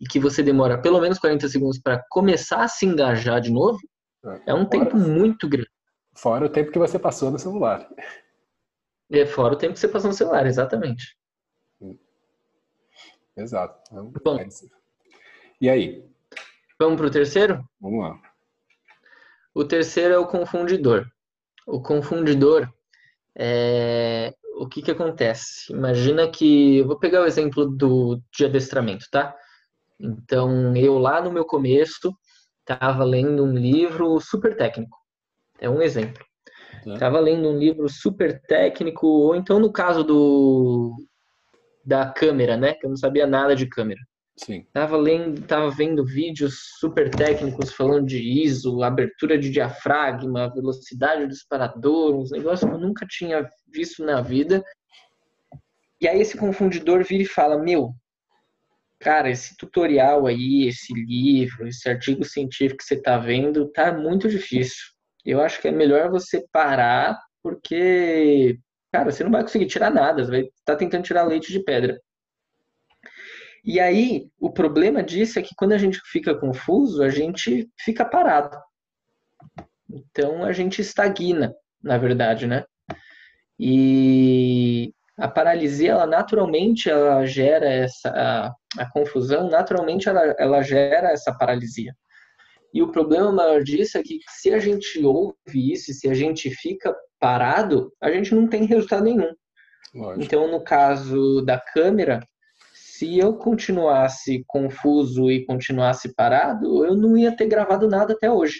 e 0.00 0.06
que 0.06 0.18
você 0.18 0.42
demora 0.42 0.80
pelo 0.80 1.00
menos 1.00 1.18
40 1.18 1.48
segundos 1.48 1.78
para 1.78 2.04
começar 2.10 2.62
a 2.62 2.68
se 2.68 2.86
engajar 2.86 3.40
de 3.40 3.50
novo, 3.50 3.78
é, 4.24 4.50
é 4.52 4.54
um 4.54 4.66
fora, 4.66 4.70
tempo 4.70 4.96
muito 4.96 5.48
grande. 5.48 5.70
Fora 6.14 6.46
o 6.46 6.48
tempo 6.48 6.70
que 6.70 6.78
você 6.78 6.98
passou 6.98 7.30
no 7.30 7.38
celular. 7.38 7.88
É 9.10 9.26
fora 9.26 9.54
o 9.54 9.56
tempo 9.56 9.74
que 9.74 9.80
você 9.80 9.88
passou 9.88 10.08
no 10.08 10.16
celular, 10.16 10.46
exatamente. 10.46 11.16
Exato. 13.36 13.80
Então, 13.90 14.12
Bom, 14.24 14.38
é 14.38 14.46
e 15.60 15.68
aí? 15.68 16.04
Vamos 16.78 16.96
para 16.96 17.06
o 17.06 17.10
terceiro? 17.10 17.64
Vamos 17.80 18.04
lá. 18.04 18.20
O 19.54 19.64
terceiro 19.64 20.14
é 20.14 20.18
o 20.18 20.26
confundidor. 20.26 21.06
O 21.66 21.80
confundidor 21.80 22.72
é, 23.36 24.34
o 24.56 24.68
que 24.68 24.82
que 24.82 24.90
acontece? 24.90 25.72
Imagina 25.72 26.30
que 26.30 26.78
eu 26.78 26.86
vou 26.86 26.98
pegar 26.98 27.22
o 27.22 27.26
exemplo 27.26 27.66
do 27.66 28.20
de 28.32 28.44
adestramento, 28.44 29.06
tá? 29.10 29.34
Então, 30.00 30.76
eu 30.76 30.98
lá 30.98 31.20
no 31.20 31.32
meu 31.32 31.44
começo 31.44 32.12
estava 32.60 33.04
lendo 33.04 33.44
um 33.44 33.54
livro 33.54 34.18
super 34.20 34.56
técnico. 34.56 34.96
É 35.60 35.68
um 35.68 35.80
exemplo. 35.80 36.24
Estava 36.86 37.20
lendo 37.20 37.48
um 37.48 37.58
livro 37.58 37.88
super 37.88 38.40
técnico, 38.42 39.06
ou 39.06 39.34
então 39.34 39.58
no 39.58 39.72
caso 39.72 40.02
do 40.04 40.92
da 41.84 42.10
câmera, 42.10 42.56
né? 42.56 42.74
Que 42.74 42.86
eu 42.86 42.90
não 42.90 42.96
sabia 42.96 43.26
nada 43.26 43.54
de 43.54 43.66
câmera. 43.66 44.00
Sim. 44.36 44.66
Tava 44.72 44.96
lendo, 44.96 45.42
tava 45.46 45.70
vendo 45.70 46.04
vídeos 46.04 46.58
super 46.78 47.14
técnicos 47.14 47.72
falando 47.72 48.06
de 48.06 48.18
ISO, 48.42 48.82
abertura 48.82 49.38
de 49.38 49.48
diafragma, 49.48 50.52
velocidade 50.52 51.22
do 51.22 51.28
disparador, 51.28 52.16
uns 52.16 52.32
negócios 52.32 52.68
que 52.68 52.74
eu 52.74 52.80
nunca 52.80 53.06
tinha 53.06 53.48
visto 53.72 54.04
na 54.04 54.20
vida. 54.20 54.62
E 56.00 56.08
aí 56.08 56.20
esse 56.20 56.36
confundidor 56.36 57.04
vira 57.04 57.22
e 57.22 57.26
fala: 57.26 57.58
"Meu, 57.58 57.94
cara, 59.04 59.30
esse 59.30 59.54
tutorial 59.56 60.26
aí, 60.26 60.66
esse 60.66 60.94
livro, 60.94 61.68
esse 61.68 61.88
artigo 61.88 62.24
científico 62.24 62.78
que 62.78 62.84
você 62.84 63.00
tá 63.00 63.18
vendo, 63.18 63.70
tá 63.70 63.92
muito 63.92 64.28
difícil. 64.30 64.82
Eu 65.24 65.42
acho 65.42 65.60
que 65.60 65.68
é 65.68 65.70
melhor 65.70 66.10
você 66.10 66.42
parar, 66.50 67.20
porque 67.42 68.58
cara, 68.90 69.10
você 69.10 69.22
não 69.22 69.30
vai 69.30 69.42
conseguir 69.42 69.66
tirar 69.66 69.90
nada, 69.90 70.24
você 70.24 70.30
vai 70.30 70.40
estar 70.40 70.52
tá 70.64 70.76
tentando 70.76 71.04
tirar 71.04 71.24
leite 71.24 71.52
de 71.52 71.62
pedra. 71.62 72.00
E 73.62 73.78
aí, 73.78 74.28
o 74.38 74.50
problema 74.50 75.02
disso 75.02 75.38
é 75.38 75.42
que 75.42 75.54
quando 75.56 75.72
a 75.72 75.78
gente 75.78 76.00
fica 76.06 76.34
confuso, 76.34 77.02
a 77.02 77.10
gente 77.10 77.68
fica 77.80 78.04
parado. 78.04 78.56
Então, 79.90 80.44
a 80.44 80.52
gente 80.52 80.80
estagna, 80.80 81.54
na 81.82 81.98
verdade, 81.98 82.46
né? 82.46 82.64
E 83.58 84.92
a 85.16 85.28
paralisia, 85.28 85.92
ela 85.92 86.06
naturalmente, 86.06 86.90
ela 86.90 87.24
gera 87.24 87.66
essa... 87.66 88.10
A, 88.10 88.54
a 88.76 88.90
confusão, 88.90 89.48
naturalmente, 89.48 90.08
ela, 90.08 90.34
ela 90.38 90.62
gera 90.62 91.10
essa 91.10 91.32
paralisia. 91.32 91.94
E 92.72 92.82
o 92.82 92.90
problema 92.90 93.30
maior 93.30 93.62
disso 93.62 93.96
é 93.96 94.02
que 94.02 94.18
se 94.28 94.52
a 94.52 94.58
gente 94.58 95.04
ouve 95.04 95.72
isso, 95.72 95.92
se 95.92 96.08
a 96.08 96.14
gente 96.14 96.50
fica 96.50 96.92
parado, 97.20 97.92
a 98.02 98.10
gente 98.10 98.34
não 98.34 98.48
tem 98.48 98.64
resultado 98.64 99.04
nenhum. 99.04 99.32
Lógico. 99.94 100.24
Então, 100.24 100.50
no 100.50 100.60
caso 100.60 101.40
da 101.42 101.56
câmera, 101.56 102.20
se 102.72 103.16
eu 103.16 103.34
continuasse 103.34 104.42
confuso 104.48 105.30
e 105.30 105.46
continuasse 105.46 106.12
parado, 106.14 106.84
eu 106.84 106.96
não 106.96 107.16
ia 107.16 107.36
ter 107.36 107.46
gravado 107.46 107.88
nada 107.88 108.12
até 108.12 108.28
hoje. 108.28 108.58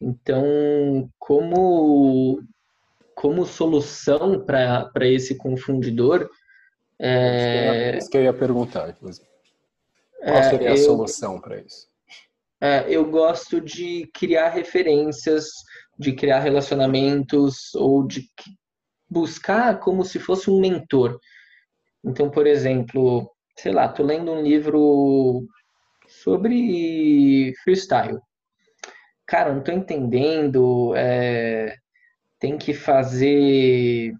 Então, 0.00 1.08
como, 1.18 2.40
como 3.14 3.46
solução 3.46 4.44
para 4.44 4.90
esse 5.02 5.36
confundidor. 5.36 6.28
É... 6.98 7.96
Isso 7.98 8.10
que 8.10 8.16
eu 8.16 8.22
ia 8.22 8.32
perguntar, 8.32 8.90
inclusive. 8.90 9.26
Qual 10.22 10.36
é, 10.36 10.42
seria 10.44 10.72
a 10.72 10.76
solução 10.76 11.40
para 11.40 11.60
isso? 11.60 11.88
É, 12.60 12.84
eu 12.88 13.04
gosto 13.10 13.60
de 13.60 14.08
criar 14.14 14.50
referências, 14.50 15.48
de 15.98 16.12
criar 16.12 16.38
relacionamentos 16.38 17.74
ou 17.74 18.06
de 18.06 18.30
buscar 19.10 19.80
como 19.80 20.04
se 20.04 20.20
fosse 20.20 20.48
um 20.48 20.60
mentor. 20.60 21.18
Então, 22.04 22.30
por 22.30 22.46
exemplo, 22.46 23.28
sei 23.56 23.72
lá, 23.72 23.88
tô 23.88 24.04
lendo 24.04 24.30
um 24.30 24.42
livro 24.42 25.44
sobre 26.08 27.52
freestyle. 27.64 28.18
Cara, 29.26 29.52
não 29.52 29.62
tô 29.62 29.72
entendendo. 29.72 30.94
É, 30.94 31.76
tem 32.42 32.58
que 32.58 32.74
fazer 32.74 34.12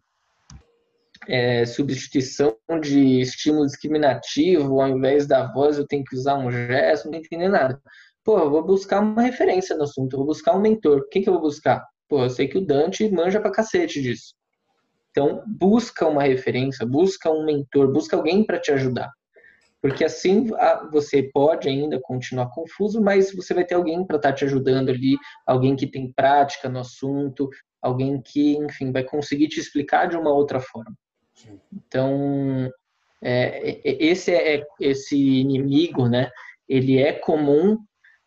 é, 1.28 1.66
substituição 1.66 2.56
de 2.80 3.20
estímulo 3.20 3.66
discriminativo, 3.66 4.80
ao 4.80 4.88
invés 4.88 5.26
da 5.26 5.52
voz 5.52 5.76
eu 5.76 5.84
tenho 5.84 6.04
que 6.04 6.14
usar 6.14 6.36
um 6.36 6.48
gesto, 6.48 7.06
não 7.06 7.12
tô 7.14 7.18
entendendo 7.18 7.50
nada. 7.50 7.82
Pô, 8.22 8.38
eu 8.38 8.48
vou 8.48 8.64
buscar 8.64 9.00
uma 9.00 9.22
referência 9.22 9.76
no 9.76 9.82
assunto, 9.82 10.12
eu 10.12 10.18
vou 10.18 10.28
buscar 10.28 10.54
um 10.54 10.60
mentor. 10.60 11.08
Quem 11.10 11.20
que 11.20 11.28
eu 11.28 11.32
vou 11.32 11.42
buscar? 11.42 11.84
Pô, 12.08 12.22
eu 12.22 12.30
sei 12.30 12.46
que 12.46 12.58
o 12.58 12.64
Dante 12.64 13.10
manja 13.10 13.40
pra 13.40 13.50
cacete 13.50 14.00
disso. 14.00 14.36
Então, 15.10 15.42
busca 15.44 16.06
uma 16.06 16.22
referência, 16.22 16.86
busca 16.86 17.28
um 17.28 17.44
mentor, 17.44 17.92
busca 17.92 18.16
alguém 18.16 18.46
para 18.46 18.60
te 18.60 18.70
ajudar. 18.70 19.10
Porque 19.80 20.04
assim 20.04 20.48
você 20.92 21.24
pode 21.34 21.68
ainda 21.68 22.00
continuar 22.00 22.50
confuso, 22.50 23.02
mas 23.02 23.34
você 23.34 23.52
vai 23.52 23.64
ter 23.64 23.74
alguém 23.74 24.06
para 24.06 24.14
estar 24.14 24.28
tá 24.28 24.34
te 24.36 24.44
ajudando 24.44 24.90
ali, 24.90 25.16
alguém 25.44 25.74
que 25.74 25.88
tem 25.88 26.12
prática 26.12 26.68
no 26.68 26.78
assunto, 26.78 27.50
alguém 27.82 28.20
que, 28.20 28.56
enfim, 28.56 28.92
vai 28.92 29.02
conseguir 29.02 29.48
te 29.48 29.58
explicar 29.58 30.06
de 30.06 30.16
uma 30.16 30.32
outra 30.32 30.60
forma. 30.60 30.96
Então, 31.72 32.70
é, 33.22 33.80
esse 33.84 34.32
é 34.32 34.64
esse 34.80 35.16
inimigo, 35.16 36.08
né? 36.08 36.30
Ele 36.68 36.98
é 36.98 37.12
comum 37.12 37.78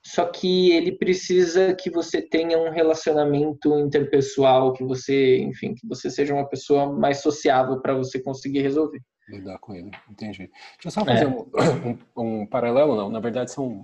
só 0.06 0.28
que 0.28 0.72
ele 0.72 0.92
precisa 0.92 1.74
que 1.74 1.90
você 1.90 2.22
tenha 2.22 2.60
um 2.60 2.70
relacionamento 2.70 3.76
interpessoal, 3.80 4.72
que 4.72 4.84
você, 4.84 5.40
enfim, 5.40 5.74
que 5.74 5.88
você 5.88 6.12
seja 6.12 6.32
uma 6.32 6.48
pessoa 6.48 6.94
mais 6.94 7.22
sociável 7.22 7.82
para 7.82 7.96
você 7.96 8.22
conseguir 8.22 8.62
resolver. 8.62 9.02
Lidar 9.28 9.58
com 9.58 9.74
ele, 9.74 9.90
entendi. 10.08 10.48
Deixa 10.48 10.86
eu 10.86 10.92
só 10.92 11.04
fazer 11.04 11.24
é. 11.24 11.28
um, 11.28 11.50
um, 12.16 12.42
um, 12.42 12.46
paralelo, 12.46 12.96
não, 12.96 13.10
na 13.10 13.20
verdade 13.20 13.50
são, 13.50 13.84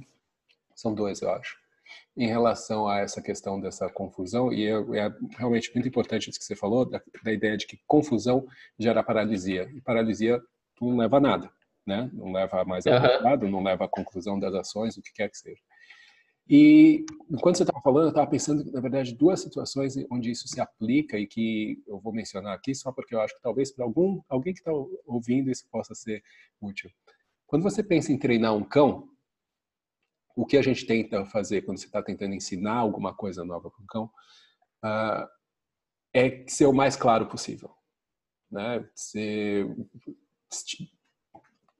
são 0.76 0.94
dois, 0.94 1.24
eu 1.24 1.32
acho, 1.32 1.58
em 2.16 2.28
relação 2.28 2.88
a 2.88 3.00
essa 3.00 3.22
questão 3.22 3.60
dessa 3.60 3.90
confusão, 3.90 4.52
e 4.52 4.66
é, 4.66 4.72
é 4.72 5.14
realmente 5.38 5.72
muito 5.74 5.88
importante 5.88 6.30
isso 6.30 6.40
que 6.40 6.46
você 6.46 6.56
falou, 6.56 6.86
da, 6.86 7.02
da 7.24 7.32
ideia 7.32 7.56
de 7.56 7.66
que 7.66 7.80
confusão 7.88 8.46
gera 8.78 9.04
paralisia, 9.04 9.70
e 9.74 9.82
paralisia 9.82 10.42
não 10.82 10.98
leva 10.98 11.18
a 11.18 11.22
nada, 11.22 11.52
né? 11.86 12.10
Não 12.14 12.32
leva 12.32 12.66
mais 12.66 12.86
a 12.86 12.92
uhum. 13.36 13.50
não 13.50 13.64
leva 13.64 13.86
à 13.86 13.88
conclusão 13.88 14.40
das 14.40 14.54
ações, 14.54 14.98
o 14.98 15.02
que 15.02 15.14
quer 15.14 15.30
que 15.30 15.38
seja. 15.38 15.62
E 16.50 17.06
enquanto 17.30 17.58
você 17.58 17.64
estava 17.64 17.82
falando, 17.82 18.06
eu 18.06 18.10
estava 18.10 18.30
pensando, 18.30 18.70
na 18.72 18.82
verdade, 18.82 19.16
duas 19.16 19.40
situações 19.40 19.96
onde 20.12 20.32
isso 20.32 20.48
se 20.48 20.60
aplica 20.60 21.18
e 21.18 21.26
que 21.26 21.82
eu 21.88 22.00
vou 22.00 22.12
mencionar 22.12 22.54
aqui 22.54 22.76
só 22.76 22.92
porque 22.92 23.16
eu 23.16 23.22
acho 23.22 23.34
que 23.36 23.42
talvez 23.42 23.72
para 23.72 23.86
algum 23.86 24.20
alguém 24.28 24.54
que 24.54 24.60
está 24.60 24.72
ouvindo 25.06 25.50
isso 25.50 25.66
possa 25.72 25.96
ser 25.96 26.22
útil. 26.60 26.90
Quando 27.48 27.64
você 27.64 27.82
pensa 27.82 28.12
em 28.12 28.18
treinar 28.18 28.54
um 28.54 28.64
cão, 28.64 29.08
o 30.36 30.46
que 30.46 30.58
a 30.58 30.62
gente 30.62 30.86
tenta 30.86 31.26
fazer 31.26 31.62
quando 31.64 31.78
você 31.78 31.86
está 31.86 32.02
tentando 32.02 32.34
ensinar 32.34 32.76
alguma 32.76 33.14
coisa 33.14 33.44
nova 33.44 33.70
para 33.70 33.84
um 33.84 33.86
cão 33.88 34.12
uh, 34.84 35.28
é 36.14 36.44
ser 36.48 36.66
o 36.66 36.74
mais 36.74 36.96
claro 36.96 37.28
possível, 37.28 37.72
né? 38.50 38.88
Ser, 38.96 39.68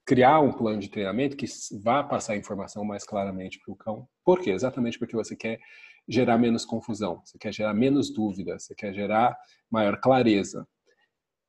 criar 0.06 0.40
um 0.40 0.52
plano 0.52 0.80
de 0.80 0.90
treinamento 0.90 1.38
que 1.38 1.46
vá 1.82 2.04
passar 2.04 2.34
a 2.34 2.38
informação 2.38 2.84
mais 2.84 3.06
claramente 3.06 3.60
para 3.60 3.74
o 3.74 3.76
cão. 3.76 4.08
Por 4.24 4.40
quê? 4.40 4.52
Exatamente 4.52 4.98
porque 4.98 5.16
você 5.16 5.36
quer 5.36 5.60
gerar 6.08 6.38
menos 6.38 6.66
confusão, 6.66 7.22
você 7.24 7.38
quer 7.38 7.54
gerar 7.54 7.74
menos 7.74 8.14
dúvida, 8.14 8.58
você 8.58 8.74
quer 8.76 8.94
gerar 8.94 9.38
maior 9.70 10.00
clareza. 10.00 10.68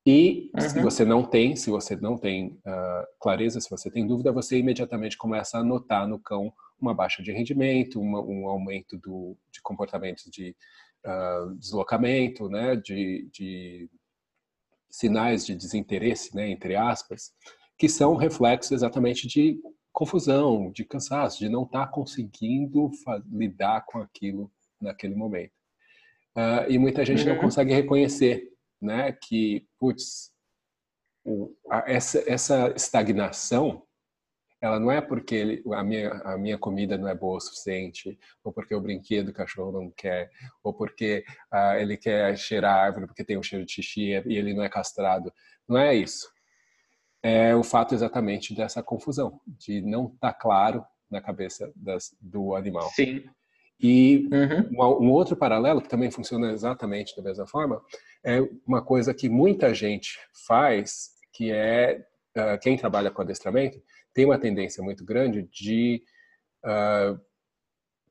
E 0.05 0.51
uhum. 0.55 0.61
se 0.61 0.81
você 0.81 1.05
não 1.05 1.25
tem, 1.25 1.55
se 1.55 1.71
você 1.71 1.95
não 1.95 2.19
tem 2.19 2.59
uh, 2.67 3.07
clareza, 3.21 3.61
se 3.61 3.71
você 3.71 3.91
tem 3.91 4.07
dúvida, 4.07 4.33
você 4.33 4.59
imediatamente 4.59 5.17
começa 5.17 5.59
a 5.59 5.65
notar 5.65 6.09
no 6.09 6.19
cão 6.19 6.53
uma 6.81 6.93
baixa 6.93 7.23
de 7.23 7.31
rendimento, 7.31 8.01
uma, 8.01 8.21
um 8.21 8.49
aumento 8.49 8.99
do, 8.99 9.37
de 9.53 9.63
comportamentos 9.63 10.25
de 10.25 10.57
uh, 11.07 11.55
deslocamento, 11.55 12.49
né, 12.49 12.75
de, 12.75 13.29
de, 13.33 13.89
sinais 14.91 15.47
de 15.47 15.55
desinteresse, 15.55 16.35
né, 16.35 16.51
entre 16.51 16.75
aspas, 16.75 17.33
que 17.79 17.89
são 17.89 18.17
reflexos 18.17 18.73
exatamente 18.73 19.29
de 19.29 19.61
confusão, 19.93 20.73
de 20.73 20.85
cansaço, 20.85 21.39
de 21.39 21.49
não 21.49 21.63
estar 21.63 21.87
tá 21.87 21.93
conseguindo 21.93 22.91
lidar 23.31 23.85
com 23.87 23.99
aquilo 23.99 24.51
naquele 24.81 25.15
momento. 25.15 25.53
Uh, 26.37 26.69
e 26.69 26.79
muita 26.79 27.05
gente 27.05 27.23
uhum. 27.23 27.35
não 27.35 27.41
consegue 27.41 27.73
reconhecer 27.73 28.52
né, 28.83 29.13
que, 29.13 29.67
putz, 29.79 30.33
essa, 31.87 32.23
essa 32.31 32.73
estagnação, 32.75 33.87
ela 34.61 34.79
não 34.79 34.91
é 34.91 35.01
porque 35.01 35.35
ele, 35.35 35.63
a, 35.73 35.83
minha, 35.83 36.11
a 36.25 36.37
minha 36.37 36.59
comida 36.59 36.99
não 36.99 37.09
é 37.09 37.15
boa 37.15 37.37
o 37.37 37.41
suficiente, 37.41 38.19
ou 38.45 38.53
porque 38.53 38.75
o 38.75 38.81
brinquedo 38.81 39.27
do 39.27 39.33
cachorro 39.33 39.73
não 39.73 39.91
quer, 39.91 40.31
ou 40.63 40.73
porque 40.73 41.25
uh, 41.53 41.77
ele 41.79 41.97
quer 41.97 42.37
cheirar 42.37 42.77
a 42.77 42.83
árvore 42.83 43.07
porque 43.07 43.25
tem 43.25 43.39
um 43.39 43.43
cheiro 43.43 43.65
de 43.65 43.73
xixi 43.73 44.11
e 44.11 44.37
ele 44.37 44.55
não 44.55 44.63
é 44.63 44.69
castrado. 44.69 45.33
Não 45.69 45.79
é 45.79 45.95
isso. 45.95 46.31
É 47.23 47.55
o 47.55 47.63
fato 47.63 47.95
exatamente 47.95 48.55
dessa 48.55 48.83
confusão, 48.83 49.41
de 49.47 49.81
não 49.81 50.07
estar 50.07 50.33
tá 50.33 50.39
claro 50.39 50.85
na 51.11 51.21
cabeça 51.21 51.73
das, 51.77 52.17
do 52.21 52.55
animal. 52.57 52.89
Sim. 52.91 53.25
E 53.83 54.29
uhum. 54.33 55.07
um 55.07 55.11
outro 55.11 55.35
paralelo, 55.35 55.83
que 55.83 55.89
também 55.89 56.11
funciona 56.11 56.53
exatamente 56.53 57.17
da 57.17 57.23
mesma 57.23 57.47
forma, 57.47 57.83
é 58.25 58.39
uma 58.65 58.81
coisa 58.81 59.13
que 59.13 59.29
muita 59.29 59.75
gente 59.75 60.21
faz, 60.47 61.11
que 61.33 61.51
é 61.51 62.07
uh, 62.37 62.59
quem 62.61 62.77
trabalha 62.77 63.11
com 63.11 63.23
adestramento, 63.23 63.83
tem 64.15 64.25
uma 64.25 64.39
tendência 64.39 64.83
muito 64.85 65.05
grande 65.05 65.43
de 65.43 66.05
uh, 66.65 67.21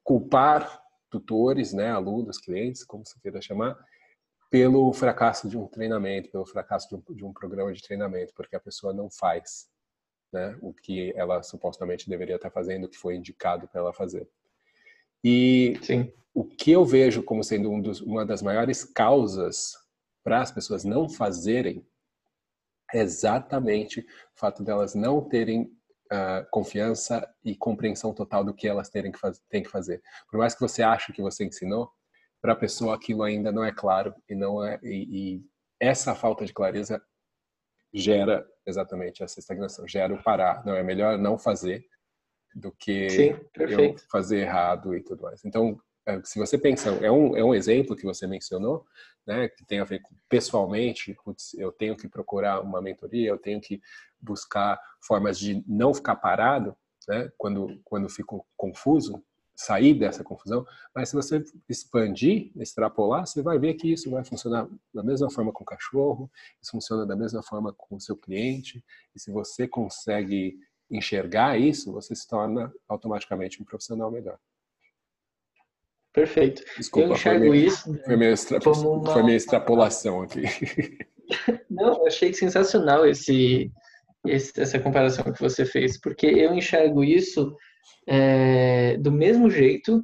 culpar 0.03 0.81
tutores, 1.09 1.71
né, 1.71 1.89
alunos, 1.89 2.37
clientes, 2.37 2.83
como 2.83 3.05
você 3.05 3.17
queira 3.21 3.41
chamar, 3.41 3.77
pelo 4.49 4.91
fracasso 4.91 5.47
de 5.47 5.57
um 5.57 5.67
treinamento, 5.67 6.29
pelo 6.29 6.45
fracasso 6.45 6.89
de 6.89 6.95
um, 6.95 7.15
de 7.15 7.23
um 7.23 7.31
programa 7.31 7.71
de 7.71 7.81
treinamento, 7.81 8.33
porque 8.35 8.57
a 8.57 8.59
pessoa 8.59 8.93
não 8.93 9.09
faz 9.09 9.69
né, 10.33 10.57
o 10.61 10.73
que 10.73 11.13
ela 11.15 11.41
supostamente 11.43 12.09
deveria 12.09 12.35
estar 12.35 12.49
fazendo, 12.49 12.85
o 12.85 12.89
que 12.89 12.97
foi 12.97 13.15
indicado 13.15 13.69
para 13.69 13.79
ela 13.79 13.93
fazer. 13.93 14.27
E 15.23 15.79
Sim. 15.83 16.11
o 16.33 16.43
que 16.43 16.71
eu 16.71 16.83
vejo 16.83 17.23
como 17.23 17.43
sendo 17.43 17.71
um 17.71 17.81
dos, 17.81 18.01
uma 18.01 18.25
das 18.25 18.41
maiores 18.41 18.83
causas 18.83 19.73
para 20.23 20.41
as 20.41 20.51
pessoas 20.51 20.83
não 20.83 21.09
fazerem 21.09 21.85
é 22.93 22.99
exatamente 22.99 24.01
o 24.01 24.05
fato 24.35 24.63
delas 24.63 24.93
não 24.93 25.21
terem 25.21 25.63
uh, 26.11 26.45
confiança 26.51 27.27
e 27.43 27.55
compreensão 27.55 28.13
total 28.13 28.43
do 28.43 28.53
que 28.53 28.67
elas 28.67 28.89
terem 28.89 29.11
que, 29.11 29.19
faz, 29.19 29.39
têm 29.49 29.63
que 29.63 29.69
fazer. 29.69 30.01
Por 30.29 30.37
mais 30.37 30.53
que 30.53 30.61
você 30.61 30.83
ache 30.83 31.13
que 31.13 31.21
você 31.21 31.45
ensinou, 31.45 31.89
para 32.41 32.53
a 32.53 32.55
pessoa 32.55 32.95
aquilo 32.95 33.23
ainda 33.23 33.51
não 33.51 33.63
é 33.63 33.71
claro 33.71 34.13
e 34.27 34.35
não 34.35 34.63
é 34.63 34.79
e, 34.83 35.35
e 35.35 35.45
essa 35.79 36.15
falta 36.15 36.45
de 36.45 36.53
clareza 36.53 37.01
gera 37.93 38.45
exatamente 38.65 39.23
essa 39.23 39.39
estagnação, 39.39 39.87
gera 39.87 40.13
o 40.13 40.23
parar. 40.23 40.65
Não 40.65 40.75
é 40.75 40.83
melhor 40.83 41.17
não 41.17 41.37
fazer 41.37 41.85
do 42.55 42.71
que 42.71 43.09
Sim, 43.09 43.35
eu 43.57 43.95
fazer 44.09 44.39
errado 44.39 44.95
e 44.95 45.01
tudo 45.01 45.23
mais. 45.23 45.43
Então, 45.45 45.79
é, 46.05 46.19
se 46.23 46.39
você 46.39 46.57
pensa, 46.57 46.89
é 47.01 47.11
um, 47.11 47.37
é 47.37 47.43
um 47.43 47.53
exemplo 47.53 47.95
que 47.95 48.03
você 48.03 48.25
mencionou, 48.25 48.85
né, 49.25 49.47
que 49.49 49.63
tem 49.65 49.79
a 49.79 49.83
ver 49.83 50.01
com 50.01 50.15
pessoalmente, 50.27 51.15
putz, 51.23 51.53
eu 51.53 51.71
tenho 51.71 51.95
que 51.95 52.07
procurar 52.07 52.61
uma 52.61 52.81
mentoria, 52.81 53.29
eu 53.29 53.37
tenho 53.37 53.61
que 53.61 53.81
buscar 54.19 54.79
formas 54.99 55.37
de 55.37 55.63
não 55.67 55.93
ficar 55.93 56.15
parado, 56.15 56.75
né, 57.07 57.31
quando, 57.37 57.79
quando 57.83 58.09
fico 58.09 58.45
confuso, 58.57 59.23
sair 59.53 59.93
dessa 59.93 60.23
confusão, 60.23 60.65
mas 60.95 61.09
se 61.09 61.15
você 61.15 61.43
expandir, 61.69 62.51
extrapolar, 62.55 63.27
você 63.27 63.43
vai 63.43 63.59
ver 63.59 63.75
que 63.75 63.91
isso 63.91 64.09
vai 64.09 64.23
funcionar 64.23 64.67
da 64.91 65.03
mesma 65.03 65.29
forma 65.29 65.51
com 65.51 65.63
o 65.63 65.65
cachorro, 65.65 66.31
isso 66.59 66.71
funciona 66.71 67.05
da 67.05 67.15
mesma 67.15 67.43
forma 67.43 67.71
com 67.77 67.95
o 67.95 68.01
seu 68.01 68.17
cliente, 68.17 68.83
e 69.15 69.19
se 69.19 69.29
você 69.29 69.67
consegue 69.67 70.57
enxergar 70.91 71.57
isso, 71.57 71.91
você 71.91 72.13
se 72.13 72.27
torna 72.27 72.71
automaticamente 72.87 73.61
um 73.61 73.65
profissional 73.65 74.11
melhor. 74.11 74.37
Perfeito. 76.13 76.63
Desculpa, 76.77 77.09
eu 77.09 77.13
enxergo 77.13 77.39
foi 77.47 77.49
minha, 77.49 77.67
isso 77.67 77.99
foi 78.03 78.15
minha, 78.17 78.31
extra, 78.31 78.59
uma... 78.69 79.13
foi 79.13 79.23
minha 79.23 79.37
extrapolação 79.37 80.21
aqui. 80.21 80.41
Não, 81.69 81.99
eu 81.99 82.07
achei 82.07 82.33
sensacional 82.33 83.05
esse, 83.05 83.71
esse, 84.27 84.59
essa 84.61 84.79
comparação 84.79 85.31
que 85.31 85.39
você 85.39 85.65
fez, 85.65 85.99
porque 85.99 86.25
eu 86.27 86.53
enxergo 86.53 87.03
isso 87.03 87.55
é, 88.05 88.97
do 88.97 89.11
mesmo 89.11 89.49
jeito 89.49 90.03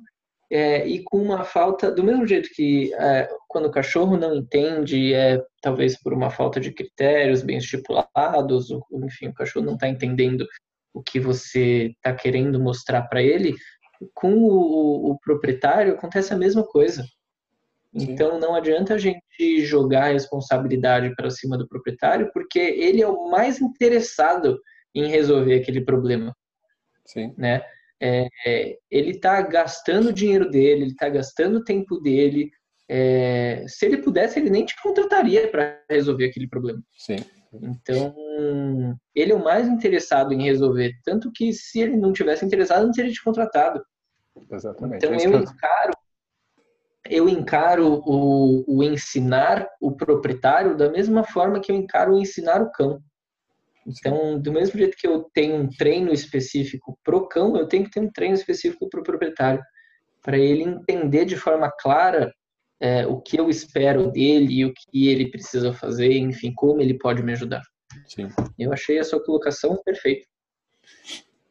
é, 0.49 0.87
e 0.87 1.03
com 1.03 1.17
uma 1.17 1.43
falta, 1.43 1.91
do 1.91 2.03
mesmo 2.03 2.25
jeito 2.25 2.49
que 2.53 2.93
é, 2.93 3.27
quando 3.49 3.65
o 3.65 3.71
cachorro 3.71 4.15
não 4.15 4.33
entende, 4.33 5.13
é 5.13 5.43
talvez 5.61 6.01
por 6.01 6.13
uma 6.13 6.29
falta 6.29 6.59
de 6.59 6.71
critérios 6.71 7.43
bem 7.43 7.57
estipulados, 7.57 8.71
ou, 8.71 8.85
enfim, 9.03 9.27
o 9.27 9.33
cachorro 9.33 9.65
não 9.65 9.73
está 9.73 9.89
entendendo 9.89 10.47
o 10.97 11.03
que 11.03 11.19
você 11.19 11.93
está 11.95 12.13
querendo 12.13 12.59
mostrar 12.59 13.03
para 13.03 13.21
ele, 13.21 13.55
com 14.13 14.33
o, 14.33 15.11
o, 15.11 15.19
proprietário 15.19 15.93
acontece 15.93 16.33
a 16.33 16.37
mesma 16.37 16.63
coisa. 16.63 17.03
Sim. 17.95 18.11
Então 18.11 18.39
não 18.39 18.55
adianta 18.55 18.95
a 18.95 18.97
gente 18.97 19.63
jogar 19.63 20.05
a 20.05 20.13
responsabilidade 20.13 21.15
para 21.15 21.29
cima 21.29 21.57
do 21.57 21.67
proprietário, 21.67 22.31
porque 22.33 22.59
ele 22.59 23.01
é 23.01 23.07
o 23.07 23.29
mais 23.29 23.61
interessado 23.61 24.59
em 24.93 25.07
resolver 25.07 25.55
aquele 25.55 25.81
problema. 25.81 26.35
Sim. 27.05 27.33
Né? 27.37 27.63
É, 27.99 28.27
é, 28.45 28.77
ele 28.91 29.11
está 29.11 29.41
gastando 29.41 30.09
o 30.09 30.13
dinheiro 30.13 30.49
dele, 30.49 30.81
ele 30.83 30.91
está 30.91 31.09
gastando 31.09 31.57
o 31.57 31.63
tempo 31.63 31.99
dele. 31.99 32.51
É, 32.89 33.65
se 33.67 33.85
ele 33.85 33.97
pudesse, 33.97 34.39
ele 34.39 34.49
nem 34.49 34.65
te 34.65 34.75
contrataria 34.81 35.47
para 35.47 35.79
resolver 35.89 36.25
aquele 36.25 36.47
problema. 36.47 36.81
Sim. 36.97 37.17
Então, 37.61 38.15
ele 39.15 39.31
é 39.31 39.35
o 39.35 39.43
mais 39.43 39.67
interessado 39.67 40.33
em 40.33 40.43
resolver. 40.43 40.93
Tanto 41.03 41.31
que 41.31 41.53
se 41.53 41.79
ele 41.79 41.97
não 41.97 42.13
tivesse 42.13 42.45
interessado, 42.45 42.85
não 42.85 42.91
teria 42.91 43.11
te 43.11 43.23
contratado. 43.23 43.83
Exatamente. 44.51 45.05
Então, 45.05 45.17
eu 45.17 45.39
encaro, 45.41 45.93
eu 47.09 47.29
encaro 47.29 48.03
o, 48.05 48.63
o 48.67 48.83
ensinar 48.83 49.67
o 49.81 49.91
proprietário 49.91 50.77
da 50.77 50.89
mesma 50.89 51.23
forma 51.23 51.59
que 51.59 51.71
eu 51.71 51.75
encaro 51.75 52.13
o 52.13 52.19
ensinar 52.19 52.61
o 52.61 52.71
cão. 52.71 53.01
Então, 53.87 54.37
do 54.37 54.51
mesmo 54.51 54.77
jeito 54.77 54.97
que 54.97 55.07
eu 55.07 55.29
tenho 55.33 55.55
um 55.55 55.69
treino 55.69 56.11
específico 56.11 56.99
pro 57.03 57.27
cão, 57.27 57.55
eu 57.55 57.67
tenho 57.67 57.85
que 57.85 57.91
ter 57.91 58.01
um 58.01 58.11
treino 58.11 58.35
específico 58.35 58.89
pro 58.89 59.01
proprietário, 59.01 59.63
para 60.21 60.37
ele 60.37 60.63
entender 60.63 61.23
de 61.23 61.37
forma 61.37 61.71
clara 61.71 62.33
é, 62.79 63.05
o 63.07 63.19
que 63.19 63.39
eu 63.39 63.49
espero 63.49 64.11
dele 64.11 64.59
e 64.59 64.65
o 64.65 64.73
que 64.73 65.07
ele 65.07 65.29
precisa 65.29 65.73
fazer, 65.73 66.17
enfim, 66.17 66.53
como 66.53 66.81
ele 66.81 66.97
pode 66.97 67.23
me 67.23 67.33
ajudar. 67.33 67.61
Sim. 68.07 68.29
Eu 68.57 68.71
achei 68.71 68.99
a 68.99 69.03
sua 69.03 69.23
colocação 69.23 69.81
perfeita. 69.83 70.25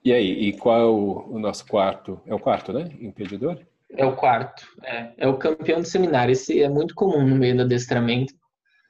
E 0.05 0.13
aí, 0.13 0.49
e 0.49 0.53
qual 0.57 0.81
é 0.81 0.85
o, 0.85 1.35
o 1.35 1.39
nosso 1.39 1.67
quarto? 1.67 2.21
É 2.27 2.35
o 2.35 2.39
quarto, 2.39 2.73
né? 2.73 2.89
Impedidor? 3.01 3.61
É 3.91 4.05
o 4.05 4.15
quarto. 4.15 4.65
É, 4.85 5.13
é 5.19 5.29
o 5.29 5.37
campeão 5.37 5.81
de 5.81 5.89
seminário. 5.89 6.33
Esse 6.33 6.63
é 6.63 6.69
muito 6.69 6.95
comum 6.95 7.27
no 7.27 7.35
meio 7.35 7.57
do 7.57 7.63
adestramento. 7.63 8.33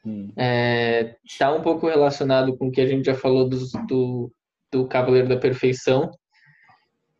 Hum. 0.05 0.30
É, 0.37 1.16
tá 1.39 1.53
um 1.53 1.62
pouco 1.62 1.89
relacionado 1.89 2.57
com 2.57 2.68
o 2.68 2.70
que 2.70 2.80
a 2.80 2.87
gente 2.87 3.07
já 3.07 3.14
falou 3.14 3.49
do, 3.49 3.59
do, 3.89 4.32
do 4.70 4.87
Cavaleiro 4.87 5.28
da 5.28 5.37
Perfeição. 5.37 6.11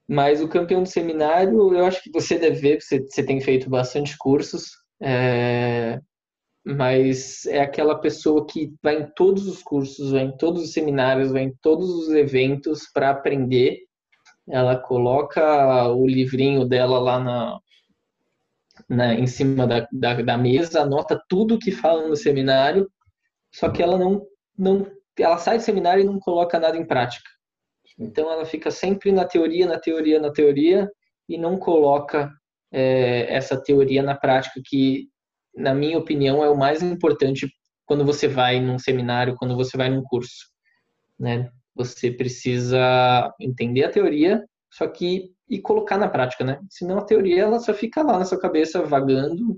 Mas 0.09 0.41
o 0.41 0.49
campeão 0.49 0.83
de 0.83 0.91
seminário, 0.91 1.75
eu 1.75 1.85
acho 1.85 2.03
que 2.03 2.13
você 2.13 2.39
deve 2.39 2.61
ver, 2.61 2.81
você, 2.81 3.01
você 3.01 3.25
tem 3.25 3.41
feito 3.41 3.69
bastante 3.69 4.17
cursos. 4.17 4.73
É, 5.01 6.01
mas 6.65 7.47
é 7.47 7.61
aquela 7.61 7.99
pessoa 7.99 8.47
que 8.47 8.73
vai 8.83 9.01
em 9.03 9.07
todos 9.15 9.47
os 9.47 9.63
cursos, 9.63 10.13
vai 10.13 10.23
em 10.23 10.37
todos 10.37 10.63
os 10.63 10.73
seminários, 10.73 11.31
vai 11.31 11.43
em 11.43 11.55
todos 11.63 11.91
os 11.91 12.09
eventos 12.11 12.91
para 12.93 13.11
aprender 13.11 13.87
ela 14.49 14.79
coloca 14.79 15.89
o 15.89 16.07
livrinho 16.07 16.65
dela 16.65 16.99
lá 16.99 17.19
na, 17.19 17.61
na 18.89 19.15
em 19.15 19.27
cima 19.27 19.67
da, 19.67 19.87
da, 19.93 20.23
da, 20.23 20.39
mesa, 20.39 20.83
anota 20.83 21.21
tudo 21.29 21.59
que 21.59 21.73
fala 21.73 22.07
no 22.07 22.17
seminário, 22.17 22.91
só 23.53 23.69
que 23.69 23.83
ela 23.83 23.99
não, 23.99 24.25
não 24.57 24.87
ela 25.19 25.39
sai 25.39 25.59
do 25.59 25.65
seminário 25.65 26.03
e 26.03 26.07
não 26.07 26.21
coloca 26.21 26.61
nada 26.61 26.77
em 26.77 26.87
prática. 26.87 27.29
Então 27.99 28.31
ela 28.31 28.45
fica 28.45 28.71
sempre 28.71 29.11
na 29.11 29.25
teoria, 29.25 29.67
na 29.67 29.81
teoria, 29.81 30.21
na 30.21 30.31
teoria 30.31 30.89
e 31.29 31.37
não 31.37 31.59
coloca 31.59 32.31
é, 32.73 33.33
essa 33.35 33.57
teoria 33.57 34.03
na 34.03 34.15
prática, 34.15 34.61
que 34.65 35.09
na 35.55 35.75
minha 35.75 35.99
opinião 35.99 36.45
é 36.45 36.51
o 36.51 36.57
mais 36.57 36.83
importante 36.83 37.49
quando 37.85 38.05
você 38.05 38.29
vai 38.29 38.61
num 38.61 38.79
seminário, 38.79 39.37
quando 39.37 39.57
você 39.57 39.77
vai 39.77 39.89
num 39.89 40.03
curso, 40.03 40.51
né? 41.19 41.51
Você 41.75 42.11
precisa 42.11 43.33
entender 43.41 43.85
a 43.85 43.91
teoria, 43.91 44.45
só 44.71 44.87
que 44.87 45.31
e 45.49 45.61
colocar 45.61 45.97
na 45.97 46.09
prática, 46.09 46.45
né? 46.45 46.59
Senão 46.69 46.99
a 46.99 47.05
teoria 47.05 47.43
ela 47.43 47.61
só 47.61 47.73
fica 47.73 48.03
lá 48.03 48.19
na 48.19 48.25
sua 48.25 48.41
cabeça 48.41 48.83
vagando 48.83 49.57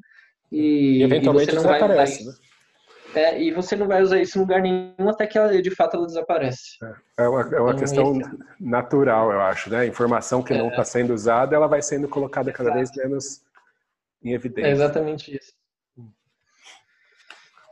e, 0.53 0.99
e 0.99 1.03
eventualmente 1.03 1.51
e 1.51 1.55
você 1.55 1.57
não 1.57 1.63
desaparece, 1.63 2.27
né? 2.27 2.33
É, 3.15 3.41
e 3.41 3.51
você 3.51 3.75
não 3.75 3.89
vai 3.89 4.03
usar 4.03 4.21
isso 4.21 4.39
em 4.39 4.41
lugar 4.43 4.61
nenhum 4.61 5.09
até 5.09 5.27
que 5.27 5.39
ela, 5.39 5.61
de 5.61 5.75
fato 5.75 5.97
ela 5.97 6.07
desaparece. 6.07 6.77
É, 7.19 7.25
é 7.25 7.29
uma, 7.29 7.41
é 7.41 7.61
uma 7.61 7.71
então, 7.71 7.77
questão 7.77 8.21
esse... 8.21 8.31
natural, 8.61 9.33
eu 9.33 9.41
acho, 9.41 9.71
né? 9.71 9.87
Informação 9.87 10.43
que 10.43 10.53
é. 10.53 10.59
não 10.59 10.69
está 10.69 10.85
sendo 10.85 11.15
usada, 11.15 11.57
ela 11.57 11.67
vai 11.67 11.81
sendo 11.81 12.09
colocada 12.09 12.53
cada 12.53 12.71
Exato. 12.71 12.95
vez 12.95 13.09
menos 13.09 13.41
em 14.23 14.33
evidência. 14.35 14.69
É 14.69 14.73
exatamente 14.73 15.37
isso. 15.37 15.53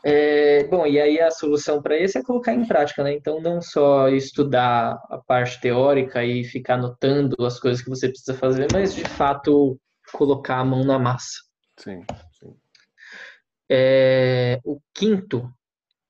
É, 0.09 0.62
bom, 0.68 0.87
e 0.87 1.01
aí 1.01 1.20
a 1.20 1.32
solução 1.32 1.82
para 1.82 1.99
isso 1.99 2.16
é 2.16 2.22
colocar 2.22 2.55
em 2.55 2.64
prática, 2.64 3.03
né? 3.03 3.12
Então, 3.12 3.41
não 3.41 3.61
só 3.61 4.09
estudar 4.09 5.03
a 5.11 5.18
parte 5.18 5.61
teórica 5.61 6.24
e 6.24 6.45
ficar 6.45 6.74
anotando 6.74 7.45
as 7.45 7.59
coisas 7.59 7.82
que 7.82 7.91
você 7.91 8.09
precisa 8.09 8.34
fazer, 8.34 8.68
mas 8.72 8.95
de 8.95 9.03
fato 9.03 9.76
colocar 10.12 10.59
a 10.59 10.64
mão 10.64 10.84
na 10.84 10.97
massa. 10.97 11.41
Sim. 11.76 12.05
É, 13.70 14.60
o 14.64 14.80
quinto 14.94 15.50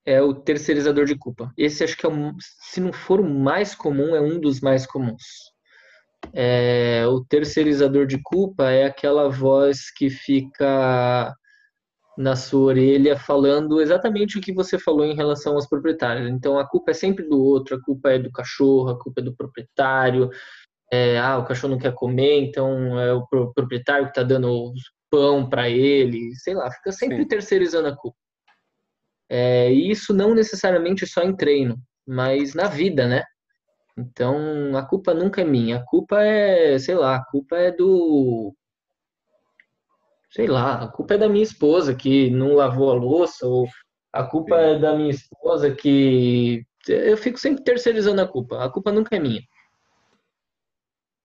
é 0.04 0.22
o 0.22 0.34
terceirizador 0.34 1.04
de 1.04 1.16
culpa. 1.16 1.52
Esse 1.56 1.82
acho 1.82 1.96
que 1.96 2.06
é, 2.06 2.08
um, 2.08 2.34
se 2.40 2.80
não 2.80 2.92
for 2.92 3.20
o 3.20 3.28
mais 3.28 3.74
comum, 3.74 4.14
é 4.14 4.20
um 4.20 4.38
dos 4.38 4.60
mais 4.60 4.86
comuns. 4.86 5.22
É, 6.32 7.04
o 7.06 7.24
terceirizador 7.24 8.06
de 8.06 8.20
culpa 8.22 8.70
é 8.70 8.84
aquela 8.84 9.28
voz 9.28 9.90
que 9.90 10.08
fica 10.10 11.34
na 12.16 12.34
sua 12.34 12.66
orelha 12.68 13.18
falando 13.18 13.80
exatamente 13.80 14.38
o 14.38 14.40
que 14.40 14.52
você 14.52 14.78
falou 14.78 15.04
em 15.04 15.14
relação 15.14 15.54
aos 15.54 15.68
proprietários. 15.68 16.28
Então 16.30 16.58
a 16.58 16.66
culpa 16.66 16.92
é 16.92 16.94
sempre 16.94 17.28
do 17.28 17.38
outro, 17.38 17.76
a 17.76 17.82
culpa 17.82 18.10
é 18.10 18.18
do 18.18 18.30
cachorro, 18.30 18.88
a 18.88 18.98
culpa 18.98 19.20
é 19.20 19.24
do 19.24 19.34
proprietário. 19.34 20.30
É, 20.90 21.18
ah, 21.18 21.38
o 21.38 21.44
cachorro 21.44 21.72
não 21.72 21.80
quer 21.80 21.92
comer, 21.94 22.40
então 22.40 22.98
é 22.98 23.12
o 23.12 23.26
proprietário 23.26 24.04
que 24.04 24.12
está 24.12 24.22
dando 24.22 24.72
pão 25.10 25.48
para 25.48 25.68
ele, 25.68 26.34
sei 26.36 26.54
lá, 26.54 26.70
fica 26.70 26.92
sempre 26.92 27.18
Sim. 27.18 27.28
terceirizando 27.28 27.88
a 27.88 27.96
culpa. 27.96 28.16
É, 29.28 29.72
e 29.72 29.90
isso 29.90 30.14
não 30.14 30.34
necessariamente 30.34 31.06
só 31.06 31.22
em 31.22 31.34
treino, 31.36 31.76
mas 32.06 32.54
na 32.54 32.68
vida, 32.68 33.08
né? 33.08 33.24
Então 33.98 34.76
a 34.76 34.84
culpa 34.86 35.14
nunca 35.14 35.40
é 35.40 35.44
minha, 35.44 35.78
a 35.78 35.84
culpa 35.84 36.22
é, 36.22 36.78
sei 36.78 36.94
lá, 36.94 37.16
a 37.16 37.24
culpa 37.24 37.56
é 37.56 37.72
do 37.72 38.54
sei 40.30 40.46
lá, 40.46 40.82
a 40.82 40.88
culpa 40.88 41.14
é 41.14 41.18
da 41.18 41.28
minha 41.28 41.42
esposa 41.42 41.94
que 41.94 42.30
não 42.30 42.54
lavou 42.54 42.90
a 42.90 42.94
louça, 42.94 43.46
ou 43.46 43.66
a 44.12 44.24
culpa 44.24 44.56
é 44.56 44.78
da 44.78 44.94
minha 44.94 45.10
esposa 45.10 45.74
que. 45.74 46.64
Eu 46.88 47.16
fico 47.16 47.38
sempre 47.38 47.64
terceirizando 47.64 48.20
a 48.22 48.28
culpa. 48.28 48.64
A 48.64 48.70
culpa 48.70 48.92
nunca 48.92 49.16
é 49.16 49.18
minha. 49.18 49.42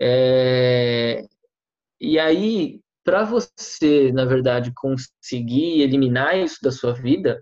É... 0.01 1.23
E 1.99 2.17
aí, 2.19 2.81
para 3.03 3.23
você, 3.23 4.11
na 4.11 4.25
verdade, 4.25 4.71
conseguir 4.75 5.81
eliminar 5.81 6.37
isso 6.37 6.57
da 6.61 6.71
sua 6.71 6.93
vida, 6.93 7.39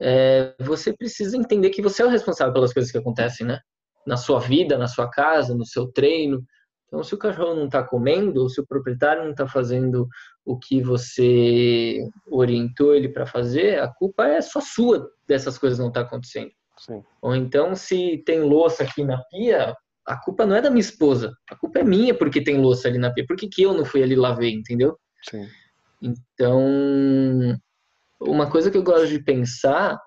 é... 0.00 0.54
você 0.60 0.92
precisa 0.92 1.36
entender 1.36 1.70
que 1.70 1.82
você 1.82 2.02
é 2.02 2.06
o 2.06 2.10
responsável 2.10 2.52
pelas 2.52 2.72
coisas 2.72 2.90
que 2.90 2.98
acontecem, 2.98 3.46
né? 3.46 3.60
Na 4.06 4.16
sua 4.16 4.40
vida, 4.40 4.78
na 4.78 4.88
sua 4.88 5.08
casa, 5.10 5.54
no 5.54 5.66
seu 5.66 5.86
treino. 5.88 6.42
Então, 6.86 7.04
se 7.04 7.14
o 7.14 7.18
cachorro 7.18 7.54
não 7.54 7.66
está 7.66 7.82
comendo, 7.84 8.42
ou 8.42 8.48
se 8.48 8.60
o 8.60 8.66
proprietário 8.66 9.22
não 9.22 9.30
está 9.30 9.46
fazendo 9.46 10.08
o 10.44 10.58
que 10.58 10.82
você 10.82 12.04
orientou 12.28 12.94
ele 12.94 13.08
para 13.08 13.26
fazer, 13.26 13.80
a 13.80 13.86
culpa 13.86 14.26
é 14.26 14.40
só 14.40 14.60
sua 14.60 15.08
dessas 15.26 15.56
coisas 15.56 15.78
não 15.78 15.88
estar 15.88 16.02
tá 16.02 16.06
acontecendo. 16.08 16.50
Sim. 16.78 17.04
Ou 17.22 17.36
então, 17.36 17.76
se 17.76 18.22
tem 18.26 18.40
louça 18.40 18.82
aqui 18.82 19.04
na 19.04 19.22
pia, 19.30 19.76
a 20.06 20.16
culpa 20.16 20.46
não 20.46 20.56
é 20.56 20.62
da 20.62 20.70
minha 20.70 20.80
esposa, 20.80 21.32
a 21.50 21.56
culpa 21.56 21.80
é 21.80 21.84
minha 21.84 22.14
porque 22.14 22.42
tem 22.42 22.58
louça 22.58 22.88
ali 22.88 22.98
na 22.98 23.12
pia. 23.12 23.26
Por 23.26 23.36
que, 23.36 23.48
que 23.48 23.62
eu 23.62 23.72
não 23.74 23.84
fui 23.84 24.02
ali 24.02 24.16
lavei, 24.16 24.52
entendeu? 24.52 24.98
Sim. 25.28 25.48
Então, 26.02 27.58
uma 28.20 28.50
coisa 28.50 28.70
que 28.70 28.76
eu 28.76 28.82
gosto 28.82 29.08
de 29.08 29.22
pensar 29.22 29.98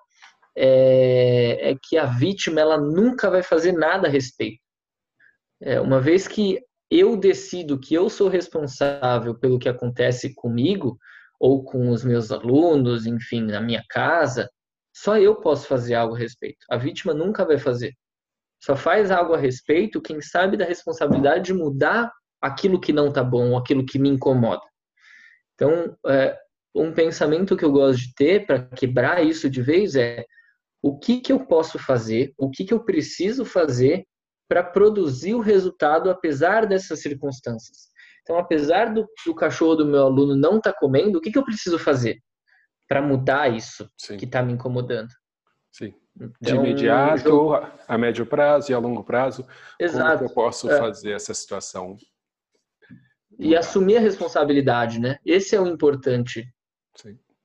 é, 0.56 1.72
é 1.72 1.76
que 1.82 1.98
a 1.98 2.06
vítima 2.06 2.62
ela 2.62 2.78
nunca 2.78 3.30
vai 3.30 3.44
fazer 3.44 3.72
nada 3.72 4.08
a 4.08 4.12
respeito. 4.12 4.62
É, 5.62 5.80
uma 5.80 6.02
vez 6.02 6.28
que 6.28 6.60
eu 6.92 7.16
decido 7.18 7.80
que 7.80 7.94
eu 7.94 8.10
sou 8.10 8.28
responsável 8.28 9.34
pelo 9.34 9.58
que 9.58 9.70
acontece 9.70 10.34
comigo 10.36 10.98
ou 11.40 11.64
com 11.64 11.90
os 11.90 12.04
meus 12.04 12.32
alunos, 12.32 13.06
enfim, 13.06 13.42
na 13.42 13.60
minha 13.60 13.84
casa, 13.90 14.50
só 14.96 15.18
eu 15.18 15.36
posso 15.36 15.68
fazer 15.68 15.96
algo 15.96 16.16
a 16.16 16.18
respeito. 16.18 16.60
A 16.70 16.78
vítima 16.78 17.14
nunca 17.14 17.44
vai 17.46 17.58
fazer. 17.58 17.94
Só 18.64 18.78
faz 18.78 19.12
algo 19.12 19.34
a 19.34 19.38
respeito 19.38 20.02
quem 20.02 20.22
sabe 20.22 20.56
da 20.56 20.64
responsabilidade 20.64 21.48
de 21.48 21.54
mudar 21.54 22.10
aquilo 22.42 22.80
que 22.80 22.94
não 22.94 23.10
está 23.10 23.22
bom, 23.22 23.58
aquilo 23.58 23.86
que 23.86 24.00
me 24.00 24.08
incomoda. 24.08 24.62
Então, 25.54 25.98
é, 26.08 26.38
um 26.74 26.94
pensamento 26.94 27.58
que 27.58 27.66
eu 27.66 27.72
gosto 27.74 28.00
de 28.00 28.16
ter 28.16 28.46
para 28.46 28.66
quebrar 28.68 29.22
isso 29.22 29.50
de 29.50 29.62
vez 29.62 29.98
é 29.98 30.26
o 30.82 30.98
que, 30.98 31.20
que 31.20 31.34
eu 31.34 31.46
posso 31.46 31.78
fazer, 31.78 32.34
o 32.38 32.50
que, 32.50 32.64
que 32.64 32.74
eu 32.74 32.86
preciso 32.86 33.44
fazer 33.44 34.06
para 34.48 34.64
produzir 34.64 35.34
o 35.34 35.42
resultado 35.42 36.10
apesar 36.10 36.66
dessas 36.66 37.02
circunstâncias. 37.02 37.90
Então, 38.22 38.38
apesar 38.38 38.94
do, 38.94 39.06
do 39.26 39.36
cachorro 39.36 39.76
do 39.76 39.86
meu 39.86 40.04
aluno 40.04 40.38
não 40.38 40.56
estar 40.58 40.72
tá 40.72 40.80
comendo, 40.80 41.18
o 41.18 41.22
que, 41.22 41.32
que 41.34 41.38
eu 41.38 41.44
preciso 41.44 41.78
fazer 41.78 42.18
para 42.88 43.02
mudar 43.02 43.54
isso 43.54 43.90
Sim. 43.98 44.16
que 44.16 44.24
está 44.24 44.42
me 44.42 44.54
incomodando? 44.54 45.12
Sim. 45.70 45.94
De 46.40 46.54
imediato, 46.54 47.24
jogo... 47.24 47.68
a 47.88 47.98
médio 47.98 48.26
prazo 48.26 48.72
e 48.72 48.76
a 48.76 48.78
longo 48.78 49.04
prazo, 49.04 49.48
Exato. 49.80 50.20
como 50.20 50.30
eu 50.30 50.34
posso 50.34 50.70
é. 50.70 50.78
fazer 50.78 51.12
essa 51.12 51.34
situação? 51.34 51.98
E 53.40 53.56
assumir 53.56 53.98
a 53.98 54.00
responsabilidade, 54.00 55.00
né? 55.00 55.18
Esse 55.26 55.56
é 55.56 55.62
o 55.62 55.66
importante. 55.66 56.48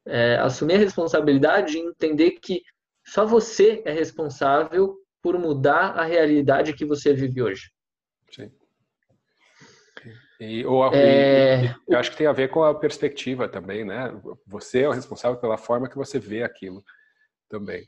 É, 0.07 0.37
assumir 0.37 0.75
a 0.75 0.79
responsabilidade 0.79 1.79
e 1.79 1.81
entender 1.81 2.33
que 2.33 2.63
só 3.07 3.25
você 3.25 3.83
é 3.87 3.93
responsável 3.93 4.99
por 5.23 5.39
mudar 5.39 5.99
a 5.99 6.05
realidade 6.05 6.75
que 6.75 6.85
você 6.85 7.15
vive 7.15 7.43
hoje. 7.43 7.71
Sim. 8.31 8.53
E, 10.41 10.65
ou, 10.65 10.95
é... 10.95 11.65
e, 11.65 11.75
eu 11.89 11.99
acho 11.99 12.11
que 12.11 12.17
tem 12.17 12.27
a 12.27 12.33
ver 12.33 12.49
com 12.49 12.63
a 12.63 12.75
perspectiva 12.75 13.49
também, 13.49 13.85
né? 13.85 14.13
Você 14.47 14.83
é 14.83 14.89
o 14.89 14.93
responsável 14.93 15.39
pela 15.39 15.57
forma 15.57 15.89
que 15.89 15.97
você 15.97 16.19
vê 16.19 16.43
aquilo 16.43 16.85
também. 17.49 17.85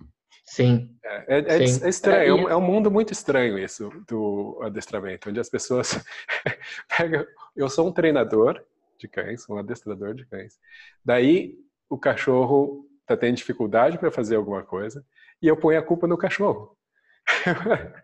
Sim. 0.50 0.98
É, 1.04 1.38
é, 1.38 1.66
Sim. 1.66 1.84
é 1.84 1.88
estranho, 1.88 2.48
é, 2.48 2.52
é, 2.52 2.56
um 2.56 2.60
mundo 2.60 2.90
muito 2.90 3.12
estranho 3.12 3.56
isso 3.56 3.88
do 4.08 4.58
adestramento, 4.64 5.30
onde 5.30 5.38
as 5.38 5.48
pessoas 5.48 6.04
pegam. 6.98 7.24
Eu 7.54 7.68
sou 7.68 7.86
um 7.86 7.92
treinador 7.92 8.60
de 8.98 9.06
cães, 9.06 9.48
um 9.48 9.56
adestrador 9.56 10.12
de 10.12 10.26
cães. 10.26 10.58
Daí 11.04 11.54
o 11.88 11.96
cachorro 11.96 12.84
está 13.02 13.16
tendo 13.16 13.36
dificuldade 13.36 13.96
para 13.96 14.10
fazer 14.10 14.34
alguma 14.34 14.64
coisa 14.64 15.06
e 15.40 15.46
eu 15.46 15.56
ponho 15.56 15.78
a 15.78 15.82
culpa 15.82 16.08
no 16.08 16.18
cachorro. 16.18 16.76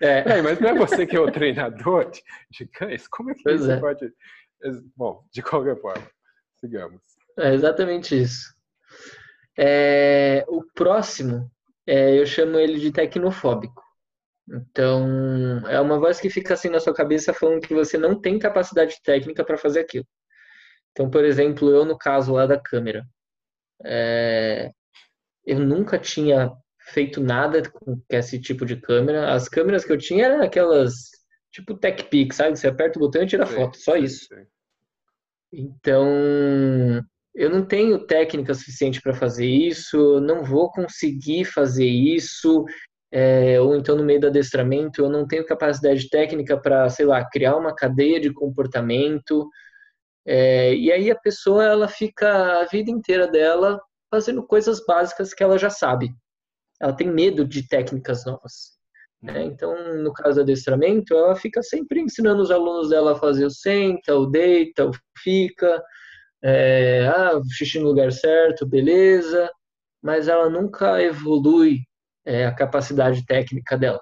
É. 0.00 0.22
mas 0.40 0.60
não 0.60 0.68
é 0.68 0.74
você 0.74 1.04
que 1.04 1.16
é 1.16 1.20
o 1.20 1.32
treinador 1.32 2.08
de, 2.12 2.22
de 2.48 2.66
cães? 2.68 3.08
Como 3.08 3.32
é 3.32 3.34
que 3.34 3.42
pois 3.42 3.68
é. 3.68 3.80
pode. 3.80 4.12
Bom, 4.96 5.24
de 5.32 5.42
qualquer 5.42 5.80
forma, 5.80 6.08
sigamos. 6.60 7.02
É 7.36 7.52
exatamente 7.52 8.16
isso. 8.16 8.54
É, 9.58 10.44
o 10.46 10.62
próximo, 10.62 11.50
é, 11.86 12.18
eu 12.18 12.26
chamo 12.26 12.58
ele 12.58 12.78
de 12.78 12.92
tecnofóbico. 12.92 13.82
Então, 14.48 15.66
é 15.68 15.80
uma 15.80 15.98
voz 15.98 16.20
que 16.20 16.30
fica 16.30 16.54
assim 16.54 16.68
na 16.68 16.78
sua 16.80 16.94
cabeça 16.94 17.34
falando 17.34 17.60
que 17.60 17.74
você 17.74 17.98
não 17.98 18.20
tem 18.20 18.38
capacidade 18.38 19.00
técnica 19.02 19.44
para 19.44 19.58
fazer 19.58 19.80
aquilo. 19.80 20.06
Então, 20.92 21.10
por 21.10 21.24
exemplo, 21.24 21.70
eu 21.70 21.84
no 21.84 21.98
caso 21.98 22.32
lá 22.32 22.46
da 22.46 22.58
câmera, 22.58 23.04
é, 23.84 24.70
eu 25.44 25.58
nunca 25.58 25.98
tinha 25.98 26.52
feito 26.78 27.20
nada 27.20 27.68
com 27.70 28.00
esse 28.08 28.40
tipo 28.40 28.64
de 28.64 28.76
câmera. 28.76 29.32
As 29.32 29.48
câmeras 29.48 29.84
que 29.84 29.92
eu 29.92 29.98
tinha 29.98 30.26
eram 30.26 30.42
aquelas 30.42 31.10
tipo 31.50 31.76
TechPix, 31.76 32.36
sabe? 32.36 32.56
Você 32.56 32.68
aperta 32.68 32.98
o 32.98 33.02
botão 33.02 33.22
e 33.22 33.26
tira 33.26 33.46
sim, 33.46 33.54
foto, 33.54 33.76
só 33.78 33.94
sim, 33.94 34.04
isso. 34.04 34.26
Sim. 34.26 34.46
Então, 35.52 36.06
eu 37.36 37.50
não 37.50 37.64
tenho 37.64 38.06
técnica 38.06 38.54
suficiente 38.54 39.00
para 39.02 39.12
fazer 39.12 39.46
isso, 39.46 40.20
não 40.22 40.42
vou 40.42 40.70
conseguir 40.70 41.44
fazer 41.44 41.86
isso. 41.86 42.64
é, 43.12 43.60
ou 43.60 43.76
então 43.76 43.94
no 43.96 44.02
meio 44.04 44.20
do 44.20 44.26
adestramento 44.28 45.02
eu 45.02 45.10
não 45.10 45.26
tenho 45.26 45.46
capacidade 45.46 46.08
técnica 46.08 46.56
para, 46.58 46.88
sei 46.88 47.06
lá, 47.06 47.24
criar 47.28 47.56
uma 47.56 47.74
cadeia 47.74 48.18
de 48.18 48.32
comportamento. 48.32 49.48
É, 50.26 50.74
e 50.74 50.90
aí 50.90 51.10
a 51.10 51.16
pessoa 51.16 51.64
ela 51.64 51.88
fica 51.88 52.60
a 52.62 52.64
vida 52.64 52.90
inteira 52.90 53.28
dela 53.28 53.80
fazendo 54.10 54.42
coisas 54.46 54.84
básicas 54.86 55.34
que 55.34 55.42
ela 55.42 55.58
já 55.58 55.70
sabe. 55.70 56.10
Ela 56.80 56.92
tem 56.94 57.08
medo 57.10 57.44
de 57.46 57.68
técnicas 57.68 58.24
novas. 58.24 58.76
Né? 59.22 59.40
Uhum. 59.40 59.46
Então, 59.46 59.94
no 60.02 60.12
caso 60.12 60.36
do 60.36 60.42
adestramento, 60.42 61.14
ela 61.14 61.36
fica 61.36 61.62
sempre 61.62 62.00
ensinando 62.00 62.42
os 62.42 62.50
alunos 62.50 62.90
dela 62.90 63.12
a 63.12 63.16
fazer 63.16 63.44
o 63.46 63.50
senta, 63.50 64.16
o 64.16 64.26
deita, 64.26 64.86
o 64.86 64.92
fica, 65.18 65.82
é, 66.48 67.08
ah, 67.08 67.40
xixi 67.50 67.80
no 67.80 67.86
lugar 67.86 68.12
certo, 68.12 68.64
beleza, 68.64 69.50
mas 70.00 70.28
ela 70.28 70.48
nunca 70.48 71.02
evolui 71.02 71.80
é, 72.24 72.46
a 72.46 72.54
capacidade 72.54 73.26
técnica 73.26 73.76
dela. 73.76 74.00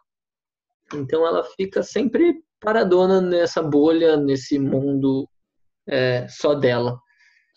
Então, 0.93 1.27
ela 1.27 1.43
fica 1.57 1.83
sempre 1.83 2.43
paradona 2.61 3.19
nessa 3.19 3.63
bolha, 3.63 4.19
nesse 4.19 4.59
mundo 4.59 5.27
é, 5.89 6.29
só 6.29 6.55
dela, 6.55 7.01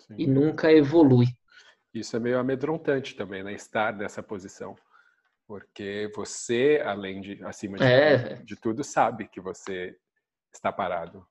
Sim. 0.08 0.16
e 0.20 0.26
nunca 0.26 0.72
evolui. 0.72 1.26
Isso 1.94 2.16
é 2.16 2.20
meio 2.20 2.40
amedrontante 2.40 3.14
também, 3.14 3.44
né? 3.44 3.54
Estar 3.54 3.94
nessa 3.94 4.24
posição. 4.24 4.74
Porque 5.46 6.10
você, 6.16 6.82
além 6.86 7.20
de, 7.20 7.44
acima 7.44 7.78
de, 7.78 7.84
é. 7.84 8.36
de 8.36 8.56
tudo, 8.56 8.86
sabe 8.86 9.28
que 9.28 9.42
você 9.42 9.98
está 10.54 10.72
parado. 10.72 11.28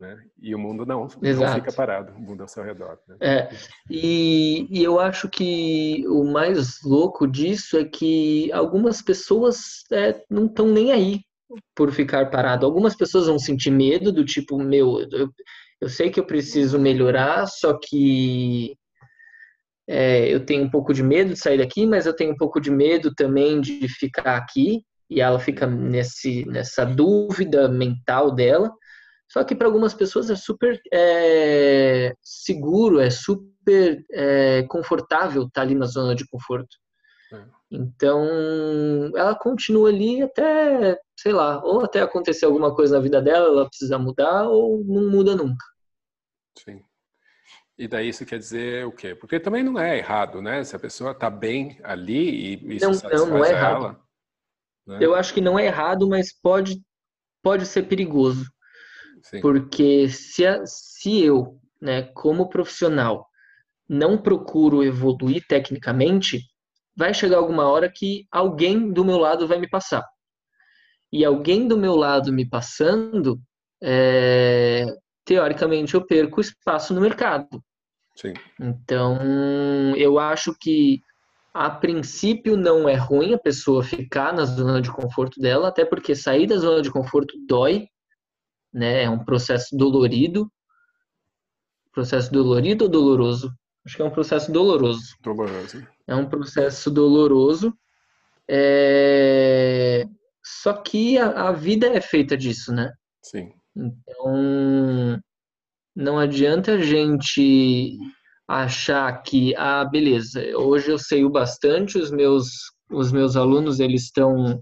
Né? 0.00 0.18
E 0.40 0.54
o 0.54 0.58
mundo 0.58 0.86
não, 0.86 1.06
não 1.20 1.54
fica 1.54 1.70
parado, 1.70 2.14
o 2.14 2.18
mundo 2.18 2.40
ao 2.40 2.48
seu 2.48 2.64
redor. 2.64 2.98
Né? 3.06 3.16
É, 3.20 3.50
e, 3.90 4.66
e, 4.70 4.82
eu 4.82 4.98
acho 4.98 5.28
que 5.28 6.04
o 6.08 6.24
mais 6.24 6.82
louco 6.82 7.26
disso 7.26 7.76
é 7.76 7.84
que 7.84 8.50
algumas 8.50 9.02
pessoas 9.02 9.84
é, 9.92 10.22
não 10.30 10.46
estão 10.46 10.66
nem 10.66 10.90
aí 10.90 11.20
por 11.76 11.92
ficar 11.92 12.30
parado. 12.30 12.64
Algumas 12.64 12.96
pessoas 12.96 13.26
vão 13.26 13.38
sentir 13.38 13.70
medo 13.70 14.10
do 14.10 14.24
tipo, 14.24 14.58
meu, 14.58 15.06
eu, 15.12 15.30
eu 15.78 15.88
sei 15.90 16.08
que 16.08 16.18
eu 16.18 16.24
preciso 16.24 16.78
melhorar, 16.78 17.46
só 17.46 17.78
que 17.78 18.74
é, 19.86 20.32
eu 20.32 20.46
tenho 20.46 20.64
um 20.64 20.70
pouco 20.70 20.94
de 20.94 21.02
medo 21.02 21.34
de 21.34 21.38
sair 21.38 21.58
daqui, 21.58 21.84
mas 21.84 22.06
eu 22.06 22.16
tenho 22.16 22.32
um 22.32 22.36
pouco 22.36 22.58
de 22.58 22.70
medo 22.70 23.14
também 23.14 23.60
de 23.60 23.86
ficar 23.86 24.36
aqui. 24.36 24.82
E 25.10 25.20
ela 25.20 25.40
fica 25.40 25.66
nesse, 25.66 26.46
nessa 26.46 26.86
dúvida 26.86 27.68
mental 27.68 28.32
dela. 28.32 28.72
Só 29.30 29.44
que 29.44 29.54
para 29.54 29.68
algumas 29.68 29.94
pessoas 29.94 30.28
é 30.28 30.34
super 30.34 30.80
é, 30.92 32.12
seguro, 32.20 32.98
é 32.98 33.10
super 33.10 34.04
é, 34.10 34.64
confortável 34.64 35.42
estar 35.42 35.60
tá 35.60 35.62
ali 35.62 35.74
na 35.76 35.86
zona 35.86 36.16
de 36.16 36.26
conforto. 36.26 36.76
É. 37.32 37.44
Então, 37.70 38.26
ela 39.14 39.36
continua 39.36 39.88
ali 39.88 40.20
até, 40.20 40.98
sei 41.16 41.32
lá, 41.32 41.62
ou 41.62 41.84
até 41.84 42.00
acontecer 42.00 42.44
alguma 42.44 42.74
coisa 42.74 42.96
na 42.96 43.02
vida 43.02 43.22
dela, 43.22 43.46
ela 43.46 43.68
precisa 43.68 43.96
mudar, 43.96 44.48
ou 44.48 44.84
não 44.84 45.08
muda 45.08 45.36
nunca. 45.36 45.64
Sim. 46.58 46.82
E 47.78 47.86
daí 47.86 48.08
isso 48.08 48.26
quer 48.26 48.38
dizer 48.38 48.84
o 48.84 48.92
quê? 48.92 49.14
Porque 49.14 49.38
também 49.38 49.62
não 49.62 49.78
é 49.78 49.96
errado, 49.96 50.42
né? 50.42 50.64
Se 50.64 50.74
a 50.74 50.78
pessoa 50.78 51.12
está 51.12 51.30
bem 51.30 51.78
ali 51.84 52.56
e 52.56 52.76
isso 52.76 52.84
não, 52.84 52.94
satisfaz 52.94 53.28
não, 53.28 53.38
não 53.38 53.44
é 53.44 53.50
errado. 53.50 53.76
ela. 53.76 54.00
Né? 54.88 54.98
Eu 55.00 55.14
acho 55.14 55.32
que 55.32 55.40
não 55.40 55.56
é 55.56 55.66
errado, 55.66 56.08
mas 56.08 56.32
pode, 56.32 56.82
pode 57.40 57.64
ser 57.64 57.84
perigoso. 57.84 58.50
Sim. 59.22 59.40
Porque 59.40 60.08
se, 60.08 60.46
a, 60.46 60.64
se 60.66 61.22
eu, 61.22 61.58
né, 61.80 62.02
como 62.14 62.48
profissional, 62.48 63.26
não 63.88 64.16
procuro 64.16 64.84
evoluir 64.84 65.44
tecnicamente, 65.48 66.42
vai 66.96 67.12
chegar 67.12 67.38
alguma 67.38 67.68
hora 67.68 67.90
que 67.92 68.26
alguém 68.30 68.92
do 68.92 69.04
meu 69.04 69.18
lado 69.18 69.48
vai 69.48 69.58
me 69.58 69.68
passar. 69.68 70.06
E 71.12 71.24
alguém 71.24 71.66
do 71.66 71.76
meu 71.76 71.96
lado 71.96 72.32
me 72.32 72.48
passando, 72.48 73.40
é, 73.82 74.86
teoricamente 75.24 75.94
eu 75.94 76.06
perco 76.06 76.40
espaço 76.40 76.94
no 76.94 77.00
mercado. 77.00 77.62
Sim. 78.14 78.34
Então, 78.60 79.96
eu 79.96 80.18
acho 80.18 80.54
que 80.60 81.00
a 81.52 81.68
princípio 81.68 82.56
não 82.56 82.88
é 82.88 82.94
ruim 82.94 83.34
a 83.34 83.38
pessoa 83.38 83.82
ficar 83.82 84.32
na 84.32 84.44
zona 84.44 84.80
de 84.80 84.90
conforto 84.92 85.40
dela, 85.40 85.68
até 85.68 85.84
porque 85.84 86.14
sair 86.14 86.46
da 86.46 86.56
zona 86.56 86.80
de 86.80 86.90
conforto 86.90 87.34
dói, 87.46 87.88
né? 88.72 89.04
É 89.04 89.10
um 89.10 89.24
processo 89.24 89.76
dolorido. 89.76 90.50
Processo 91.92 92.32
dolorido 92.32 92.84
ou 92.84 92.90
doloroso? 92.90 93.52
Acho 93.84 93.96
que 93.96 94.02
é 94.02 94.04
um 94.04 94.10
processo 94.10 94.52
doloroso. 94.52 95.16
Doloroso. 95.22 95.86
É 96.06 96.14
um 96.14 96.28
processo 96.28 96.90
doloroso. 96.90 97.74
É... 98.48 100.06
Só 100.44 100.72
que 100.74 101.18
a, 101.18 101.48
a 101.48 101.52
vida 101.52 101.86
é 101.88 102.00
feita 102.00 102.36
disso, 102.36 102.72
né? 102.72 102.92
Sim. 103.22 103.52
Então, 103.74 105.20
não 105.94 106.18
adianta 106.18 106.72
a 106.72 106.78
gente 106.78 107.96
achar 108.46 109.22
que, 109.22 109.54
ah, 109.56 109.84
beleza, 109.84 110.42
hoje 110.56 110.90
eu 110.90 110.98
sei 110.98 111.24
o 111.24 111.30
bastante, 111.30 111.98
os 111.98 112.10
meus, 112.10 112.48
os 112.90 113.12
meus 113.12 113.36
alunos, 113.36 113.78
eles 113.80 114.04
estão 114.04 114.60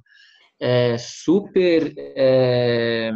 é, 0.60 0.96
super... 0.98 1.92
É, 1.96 3.12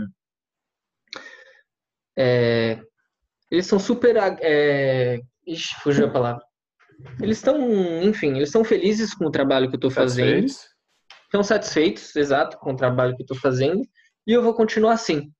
é, 2.16 2.80
eles 3.50 3.66
são 3.66 3.78
super... 3.78 4.16
É, 4.40 5.20
ixi, 5.46 5.74
fugiu 5.82 6.06
a 6.06 6.10
palavra. 6.10 6.42
Eles 7.20 7.38
estão, 7.38 7.58
enfim, 8.02 8.36
eles 8.36 8.48
estão 8.48 8.64
felizes 8.64 9.14
com 9.14 9.26
o 9.26 9.30
trabalho 9.30 9.68
que 9.68 9.74
eu 9.74 9.78
estou 9.78 9.90
fazendo. 9.90 10.46
Estão 11.24 11.42
satisfeitos, 11.42 12.14
exato, 12.14 12.58
com 12.58 12.72
o 12.72 12.76
trabalho 12.76 13.16
que 13.16 13.22
eu 13.22 13.24
estou 13.24 13.36
fazendo. 13.36 13.82
E 14.26 14.32
eu 14.32 14.42
vou 14.42 14.54
continuar 14.54 14.92
assim. 14.92 15.32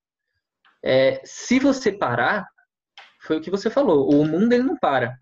É, 0.85 1.21
se 1.25 1.61
você 1.61 1.93
parar, 1.93 2.47
foi 3.23 3.39
o 3.39 3.41
que 3.41 3.51
você 3.51 3.71
falou. 3.71 4.11
O 4.11 4.27
mundo 4.27 4.53
ele 4.53 4.65
não 4.65 4.77
para. 4.77 5.17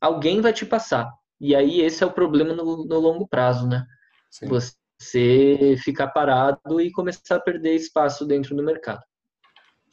Alguém 0.00 0.40
vai 0.40 0.52
te 0.52 0.64
passar. 0.64 1.10
E 1.40 1.54
aí 1.54 1.80
esse 1.80 2.02
é 2.02 2.06
o 2.06 2.12
problema 2.12 2.54
no, 2.54 2.86
no 2.86 2.98
longo 2.98 3.28
prazo, 3.28 3.68
né? 3.68 3.84
Sim. 4.30 4.46
Você 4.46 5.76
ficar 5.82 6.08
parado 6.08 6.80
e 6.80 6.90
começar 6.90 7.36
a 7.36 7.40
perder 7.40 7.74
espaço 7.74 8.24
dentro 8.24 8.56
do 8.56 8.62
mercado. 8.62 9.02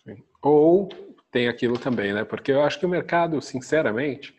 Sim. 0.05 0.23
Ou 0.41 0.89
tem 1.31 1.47
aquilo 1.47 1.79
também, 1.79 2.13
né? 2.13 2.23
Porque 2.23 2.51
eu 2.51 2.61
acho 2.61 2.79
que 2.79 2.85
o 2.85 2.89
mercado, 2.89 3.41
sinceramente, 3.41 4.35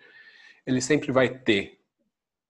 ele 0.67 0.81
sempre 0.81 1.11
vai 1.11 1.29
ter. 1.29 1.79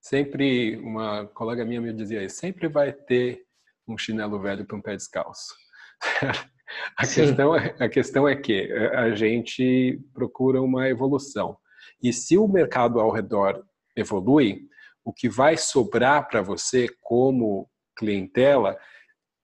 Sempre, 0.00 0.76
uma 0.76 1.26
colega 1.28 1.64
minha 1.64 1.80
me 1.80 1.92
dizia 1.92 2.22
isso, 2.22 2.36
sempre 2.36 2.68
vai 2.68 2.92
ter 2.92 3.44
um 3.88 3.96
chinelo 3.96 4.38
velho 4.38 4.66
para 4.66 4.76
um 4.76 4.82
pé 4.82 4.96
descalço. 4.96 5.54
A 6.96 7.06
questão, 7.06 7.54
é, 7.54 7.76
a 7.78 7.88
questão 7.88 8.26
é 8.26 8.34
que 8.34 8.72
a 8.72 9.14
gente 9.14 10.00
procura 10.12 10.60
uma 10.60 10.88
evolução. 10.88 11.56
E 12.02 12.12
se 12.12 12.36
o 12.36 12.48
mercado 12.48 12.98
ao 12.98 13.12
redor 13.12 13.62
evolui, 13.94 14.62
o 15.04 15.12
que 15.12 15.28
vai 15.28 15.56
sobrar 15.56 16.26
para 16.26 16.42
você 16.42 16.88
como 17.00 17.68
clientela 17.96 18.76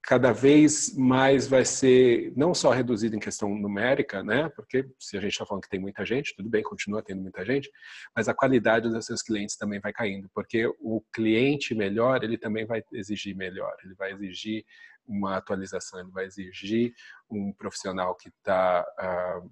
cada 0.03 0.33
vez 0.33 0.97
mais 0.97 1.47
vai 1.47 1.65
ser 1.65 2.33
não 2.37 2.55
só 2.55 2.71
reduzido 2.71 3.15
em 3.15 3.21
questão 3.21 3.55
numérica, 3.55 4.23
né? 4.23 4.49
Porque 4.51 4.89
se 4.99 5.17
a 5.17 5.21
gente 5.21 5.33
está 5.33 5.45
falando 5.45 5.63
que 5.63 5.69
tem 5.69 5.81
muita 5.81 6.05
gente, 6.05 6.35
tudo 6.35 6.49
bem, 6.49 6.63
continua 6.63 7.03
tendo 7.03 7.21
muita 7.21 7.45
gente, 7.45 7.71
mas 8.17 8.29
a 8.29 8.35
qualidade 8.35 8.89
dos 8.89 9.07
seus 9.07 9.23
clientes 9.23 9.57
também 9.57 9.79
vai 9.81 9.93
caindo, 9.93 10.29
porque 10.35 10.67
o 10.81 11.03
cliente 11.13 11.75
melhor 11.75 12.25
ele 12.25 12.39
também 12.39 12.65
vai 12.65 12.83
exigir 12.93 13.37
melhor, 13.37 13.75
ele 13.85 13.95
vai 13.95 14.13
exigir 14.13 14.65
uma 15.07 15.37
atualização, 15.37 16.01
ele 16.01 16.11
vai 16.11 16.25
exigir 16.25 16.95
um 17.31 17.53
profissional 17.53 18.15
que 18.17 18.29
está 18.29 18.85
uh, 18.99 19.51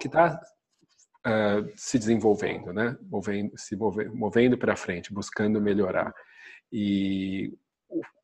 que 0.00 0.06
está 0.08 0.40
uh, 1.26 1.72
se 1.76 1.98
desenvolvendo, 1.98 2.72
né? 2.72 2.96
Movendo, 3.02 3.52
se 3.56 3.76
movendo 3.76 4.58
para 4.58 4.76
frente, 4.76 5.12
buscando 5.12 5.60
melhorar. 5.60 6.12
E 6.72 7.52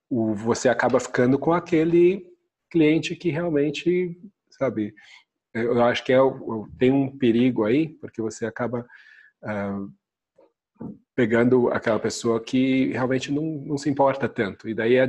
o, 0.09 0.35
você 0.35 0.69
acaba 0.69 1.01
ficando 1.01 1.39
com 1.39 1.53
aquele 1.53 2.25
cliente 2.71 3.15
que 3.17 3.31
realmente, 3.31 4.19
sabe, 4.51 4.95
eu 5.55 5.83
acho 5.83 6.05
que 6.05 6.13
é, 6.13 6.19
tem 6.79 6.93
um 6.93 7.17
perigo 7.17 7.65
aí, 7.65 7.89
porque 7.89 8.21
você 8.21 8.45
acaba 8.45 8.87
uh, 9.43 10.87
pegando 11.15 11.69
aquela 11.69 11.99
pessoa 11.99 12.43
que 12.43 12.93
realmente 12.93 13.33
não, 13.33 13.43
não 13.43 13.79
se 13.79 13.89
importa 13.89 14.29
tanto. 14.29 14.69
E 14.69 14.75
daí 14.75 14.97
é, 14.97 15.07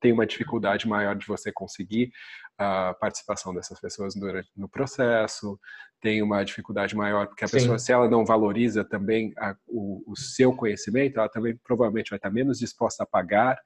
tem 0.00 0.12
uma 0.12 0.26
dificuldade 0.26 0.88
maior 0.88 1.14
de 1.14 1.26
você 1.26 1.52
conseguir 1.52 2.10
a 2.58 2.94
participação 2.94 3.54
dessas 3.54 3.80
pessoas 3.80 4.14
durante, 4.14 4.50
no 4.56 4.68
processo, 4.68 5.58
tem 6.00 6.22
uma 6.22 6.44
dificuldade 6.44 6.94
maior, 6.96 7.26
porque 7.26 7.44
a 7.44 7.48
Sim. 7.48 7.56
pessoa, 7.56 7.78
se 7.78 7.92
ela 7.92 8.08
não 8.08 8.24
valoriza 8.24 8.84
também 8.84 9.32
a, 9.38 9.56
o, 9.66 10.02
o, 10.06 10.16
seu 10.16 10.54
conhecimento, 10.54 11.18
ela 11.18 11.28
também 11.28 11.56
provavelmente 11.64 12.10
vai 12.10 12.18
estar 12.18 12.30
menos 12.30 12.58
disposta 12.58 13.04
a 13.04 13.06
pagar 13.06 13.58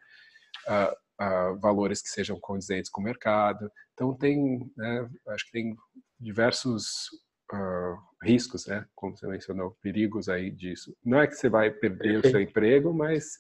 uh, 0.69 0.93
uh, 1.23 1.59
valores 1.59 2.03
que 2.03 2.09
sejam 2.09 2.39
condizentes 2.41 2.91
com 2.91 3.01
o 3.01 3.05
mercado. 3.05 3.71
Então, 3.95 4.15
tem, 4.15 4.71
né, 4.77 5.09
acho 5.29 5.47
que 5.47 5.53
tem 5.53 5.77
diversos 6.21 7.09
uh, 7.53 7.97
riscos, 8.23 8.67
né? 8.67 8.85
Como 8.95 9.17
você 9.17 9.27
mencionou, 9.27 9.77
perigos 9.83 10.29
aí 10.29 10.51
disso. 10.51 10.95
Não 11.05 11.21
é 11.21 11.27
que 11.27 11.35
você 11.35 11.49
vai 11.49 11.71
perder 11.71 12.19
o 12.19 12.31
seu 12.31 12.41
emprego, 12.41 12.93
mas 12.93 13.39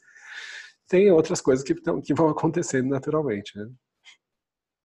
tem 0.89 1.11
outras 1.11 1.41
coisas 1.41 1.65
que, 1.65 1.75
que 1.75 2.15
vão 2.15 2.29
acontecendo 2.29 2.89
naturalmente, 2.89 3.57
né? 3.59 3.69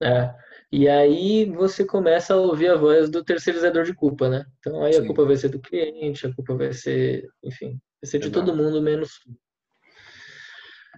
É. 0.01 0.35
E 0.71 0.89
aí 0.89 1.45
você 1.45 1.85
começa 1.85 2.33
a 2.33 2.37
ouvir 2.37 2.67
a 2.67 2.75
voz 2.75 3.09
do 3.09 3.23
terceirizador 3.23 3.83
de 3.83 3.93
culpa, 3.93 4.27
né? 4.27 4.45
Então 4.59 4.83
aí 4.83 4.93
Sim. 4.93 5.03
a 5.03 5.05
culpa 5.05 5.23
vai 5.23 5.37
ser 5.37 5.49
do 5.49 5.61
cliente, 5.61 6.27
a 6.27 6.33
culpa 6.33 6.55
vai 6.55 6.73
ser, 6.73 7.29
enfim, 7.43 7.79
vai 8.01 8.09
ser 8.09 8.19
de 8.19 8.27
Exato. 8.27 8.45
todo 8.45 8.57
mundo 8.57 8.81
menos 8.81 9.19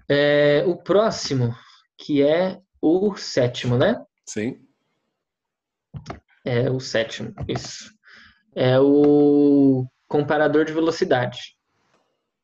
é, 0.08 0.64
o 0.66 0.76
próximo, 0.76 1.56
que 1.98 2.22
é 2.22 2.60
o 2.82 3.16
sétimo, 3.16 3.78
né? 3.78 4.04
Sim. 4.26 4.60
É 6.44 6.70
o 6.70 6.80
sétimo, 6.80 7.34
isso. 7.48 7.92
É 8.56 8.80
o 8.80 9.86
comparador 10.08 10.66
de 10.66 10.74
velocidade. 10.74 11.56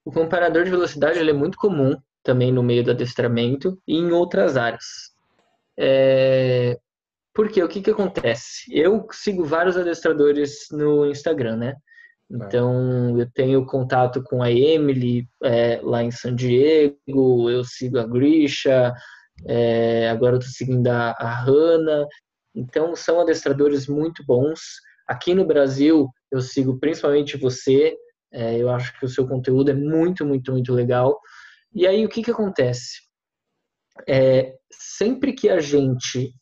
O 0.03 0.11
comparador 0.11 0.63
de 0.63 0.71
velocidade 0.71 1.19
ele 1.19 1.29
é 1.29 1.33
muito 1.33 1.57
comum 1.57 1.95
também 2.23 2.51
no 2.51 2.63
meio 2.63 2.83
do 2.83 2.91
adestramento 2.91 3.79
e 3.87 3.95
em 3.95 4.11
outras 4.11 4.57
áreas. 4.57 5.11
É... 5.77 6.79
Porque 7.33 7.63
o 7.63 7.67
que, 7.67 7.81
que 7.81 7.91
acontece? 7.91 8.65
Eu 8.69 9.07
sigo 9.11 9.45
vários 9.45 9.77
adestradores 9.77 10.67
no 10.71 11.05
Instagram, 11.05 11.55
né? 11.57 11.75
Então, 12.33 13.19
eu 13.19 13.29
tenho 13.29 13.65
contato 13.65 14.23
com 14.23 14.41
a 14.41 14.49
Emily 14.49 15.27
é, 15.43 15.81
lá 15.83 16.01
em 16.01 16.11
San 16.11 16.33
Diego, 16.33 17.49
eu 17.49 17.63
sigo 17.65 17.99
a 17.99 18.07
Grisha, 18.07 18.93
é, 19.45 20.09
agora 20.09 20.35
eu 20.35 20.39
estou 20.39 20.53
seguindo 20.53 20.87
a, 20.87 21.11
a 21.11 21.41
Hanna. 21.43 22.07
Então, 22.55 22.95
são 22.95 23.19
adestradores 23.19 23.85
muito 23.87 24.23
bons. 24.25 24.61
Aqui 25.05 25.33
no 25.33 25.45
Brasil, 25.45 26.07
eu 26.31 26.39
sigo 26.39 26.79
principalmente 26.79 27.37
você. 27.37 27.97
É, 28.31 28.57
eu 28.57 28.69
acho 28.69 28.97
que 28.97 29.05
o 29.05 29.09
seu 29.09 29.27
conteúdo 29.27 29.71
é 29.71 29.73
muito, 29.73 30.25
muito, 30.25 30.53
muito 30.53 30.73
legal. 30.73 31.19
E 31.73 31.85
aí, 31.85 32.05
o 32.05 32.09
que, 32.09 32.23
que 32.23 32.31
acontece? 32.31 33.01
É, 34.07 34.55
sempre 34.71 35.33
que 35.33 35.49
a 35.49 35.59
gente 35.59 36.33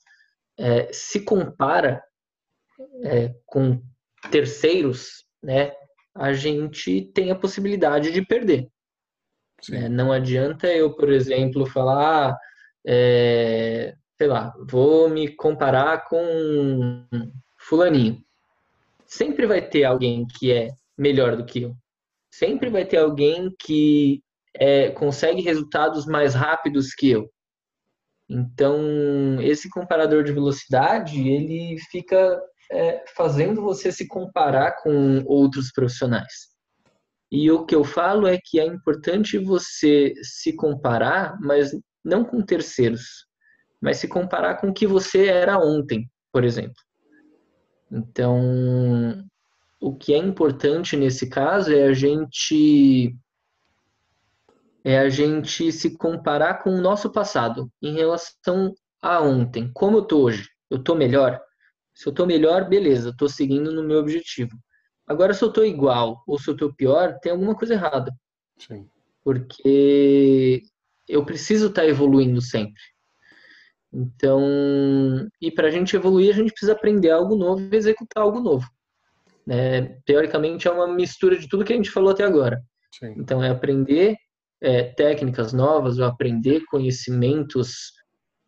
é, 0.57 0.91
se 0.93 1.21
compara 1.21 2.03
é, 3.03 3.33
com 3.45 3.81
terceiros, 4.29 5.25
né, 5.41 5.71
a 6.15 6.33
gente 6.33 7.01
tem 7.13 7.31
a 7.31 7.35
possibilidade 7.35 8.11
de 8.11 8.21
perder. 8.21 8.69
É, 9.71 9.89
não 9.89 10.11
adianta 10.11 10.67
eu, 10.67 10.95
por 10.95 11.11
exemplo, 11.11 11.65
falar, 11.65 12.37
é, 12.85 13.93
sei 14.17 14.27
lá, 14.27 14.53
vou 14.69 15.09
me 15.09 15.35
comparar 15.35 16.07
com 16.07 17.05
fulaninho. 17.57 18.21
Sempre 19.05 19.45
vai 19.45 19.61
ter 19.61 19.83
alguém 19.83 20.25
que 20.37 20.51
é 20.51 20.69
melhor 20.97 21.35
do 21.35 21.45
que 21.45 21.63
eu. 21.63 21.75
Sempre 22.31 22.69
vai 22.69 22.85
ter 22.85 22.97
alguém 22.97 23.53
que 23.59 24.21
é, 24.55 24.91
consegue 24.91 25.41
resultados 25.41 26.05
mais 26.05 26.33
rápidos 26.33 26.93
que 26.93 27.09
eu. 27.09 27.29
Então, 28.29 29.41
esse 29.41 29.67
comparador 29.69 30.23
de 30.23 30.31
velocidade, 30.31 31.27
ele 31.27 31.77
fica 31.89 32.39
é, 32.71 33.03
fazendo 33.15 33.61
você 33.61 33.91
se 33.91 34.07
comparar 34.07 34.81
com 34.83 35.23
outros 35.25 35.71
profissionais. 35.71 36.49
E 37.31 37.49
o 37.51 37.65
que 37.65 37.75
eu 37.75 37.83
falo 37.83 38.27
é 38.27 38.39
que 38.43 38.59
é 38.59 38.65
importante 38.65 39.37
você 39.37 40.13
se 40.23 40.55
comparar, 40.55 41.39
mas 41.39 41.71
não 42.03 42.23
com 42.23 42.41
terceiros, 42.41 43.25
mas 43.79 43.97
se 43.97 44.07
comparar 44.07 44.55
com 44.55 44.69
o 44.69 44.73
que 44.73 44.87
você 44.87 45.27
era 45.27 45.59
ontem, 45.59 46.09
por 46.31 46.43
exemplo. 46.43 46.81
Então, 47.91 49.23
o 49.79 49.95
que 49.95 50.13
é 50.13 50.17
importante 50.17 50.97
nesse 50.97 51.29
caso 51.29 51.73
é 51.73 51.85
a 51.85 51.93
gente 51.93 53.15
é 54.83 54.97
a 54.97 55.09
gente 55.09 55.71
se 55.71 55.97
comparar 55.97 56.63
com 56.63 56.71
o 56.71 56.81
nosso 56.81 57.11
passado 57.11 57.69
em 57.81 57.93
relação 57.93 58.73
a 59.01 59.21
ontem. 59.21 59.69
Como 59.73 59.97
eu 59.97 60.01
tô 60.03 60.23
hoje? 60.23 60.49
Eu 60.69 60.81
tô 60.81 60.95
melhor? 60.95 61.39
Se 61.99 62.07
eu 62.07 62.11
estou 62.11 62.25
melhor, 62.25 62.69
beleza, 62.69 63.09
estou 63.09 63.27
seguindo 63.27 63.73
no 63.73 63.83
meu 63.83 63.99
objetivo. 63.99 64.57
Agora, 65.05 65.33
se 65.33 65.43
eu 65.43 65.49
estou 65.49 65.65
igual 65.65 66.23
ou 66.25 66.39
se 66.39 66.49
eu 66.49 66.53
estou 66.53 66.73
pior, 66.73 67.19
tem 67.19 67.29
alguma 67.29 67.53
coisa 67.53 67.73
errada. 67.73 68.09
Sim. 68.57 68.89
Porque 69.21 70.61
eu 71.09 71.25
preciso 71.25 71.67
estar 71.67 71.81
tá 71.81 71.87
evoluindo 71.89 72.39
sempre. 72.39 72.81
Então, 73.91 74.39
e 75.41 75.51
para 75.51 75.67
a 75.67 75.71
gente 75.71 75.93
evoluir, 75.93 76.29
a 76.33 76.37
gente 76.37 76.51
precisa 76.51 76.71
aprender 76.71 77.09
algo 77.11 77.35
novo 77.35 77.67
e 77.69 77.75
executar 77.75 78.23
algo 78.23 78.39
novo. 78.39 78.65
Né? 79.45 79.99
Teoricamente, 80.05 80.69
é 80.69 80.71
uma 80.71 80.87
mistura 80.87 81.37
de 81.37 81.49
tudo 81.49 81.65
que 81.65 81.73
a 81.73 81.75
gente 81.75 81.91
falou 81.91 82.11
até 82.11 82.23
agora. 82.23 82.63
Sim. 82.97 83.13
Então, 83.17 83.43
é 83.43 83.49
aprender 83.49 84.15
é, 84.61 84.83
técnicas 84.83 85.51
novas, 85.51 85.99
ou 85.99 86.05
aprender 86.05 86.63
conhecimentos 86.71 87.91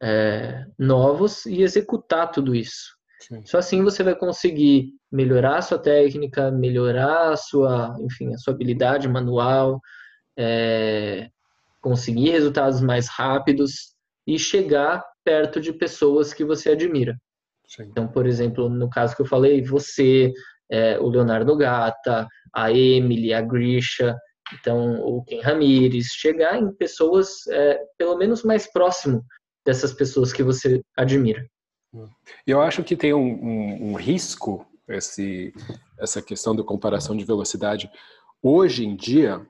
é, 0.02 0.64
novos 0.80 1.46
e 1.46 1.64
executar 1.64 2.32
tudo 2.32 2.56
isso. 2.56 3.01
Sim. 3.22 3.46
Só 3.46 3.60
assim 3.60 3.84
você 3.84 4.04
vai 4.04 4.16
conseguir 4.16 4.94
melhorar 5.12 5.58
a 5.58 5.62
sua 5.62 5.78
técnica, 5.78 6.50
melhorar 6.50 7.32
a 7.32 7.38
sua, 7.38 7.96
enfim, 8.02 8.34
a 8.34 8.38
sua 8.38 8.54
habilidade 8.54 9.08
manual, 9.08 9.80
é, 10.38 11.30
conseguir 11.80 12.32
resultados 12.32 12.82
mais 12.82 13.08
rápidos 13.08 13.94
e 14.26 14.40
chegar 14.40 15.04
perto 15.24 15.62
de 15.62 15.72
pessoas 15.72 16.34
que 16.34 16.44
você 16.44 16.72
admira. 16.72 17.16
Sim. 17.68 17.84
Então, 17.84 18.08
por 18.08 18.26
exemplo, 18.26 18.68
no 18.68 18.90
caso 18.90 19.16
que 19.16 19.22
eu 19.22 19.28
falei, 19.28 19.62
você, 19.62 20.34
é, 20.70 21.00
o 21.00 21.08
Leonardo 21.08 21.56
Gata, 21.56 22.28
a 22.54 22.72
Emily, 22.72 23.34
a 23.34 23.42
Grisha, 23.42 24.18
então 24.54 25.00
o 25.00 25.24
Ken 25.24 25.42
Ramires, 25.42 26.08
chegar 26.08 26.58
em 26.60 26.74
pessoas 26.74 27.48
é, 27.48 27.80
pelo 27.98 28.18
menos 28.18 28.44
mais 28.44 28.70
próximo 28.72 29.24
dessas 29.64 29.94
pessoas 29.94 30.34
que 30.34 30.42
você 30.42 30.82
admira. 30.98 31.46
Eu 32.46 32.62
acho 32.62 32.84
que 32.84 32.96
tem 32.96 33.14
um, 33.14 33.20
um, 33.20 33.92
um 33.92 33.94
risco 33.96 34.66
esse, 34.88 35.54
essa 36.00 36.22
questão 36.22 36.56
da 36.56 36.64
comparação 36.64 37.16
de 37.16 37.24
velocidade. 37.24 37.90
Hoje 38.42 38.86
em 38.86 38.96
dia, 38.96 39.46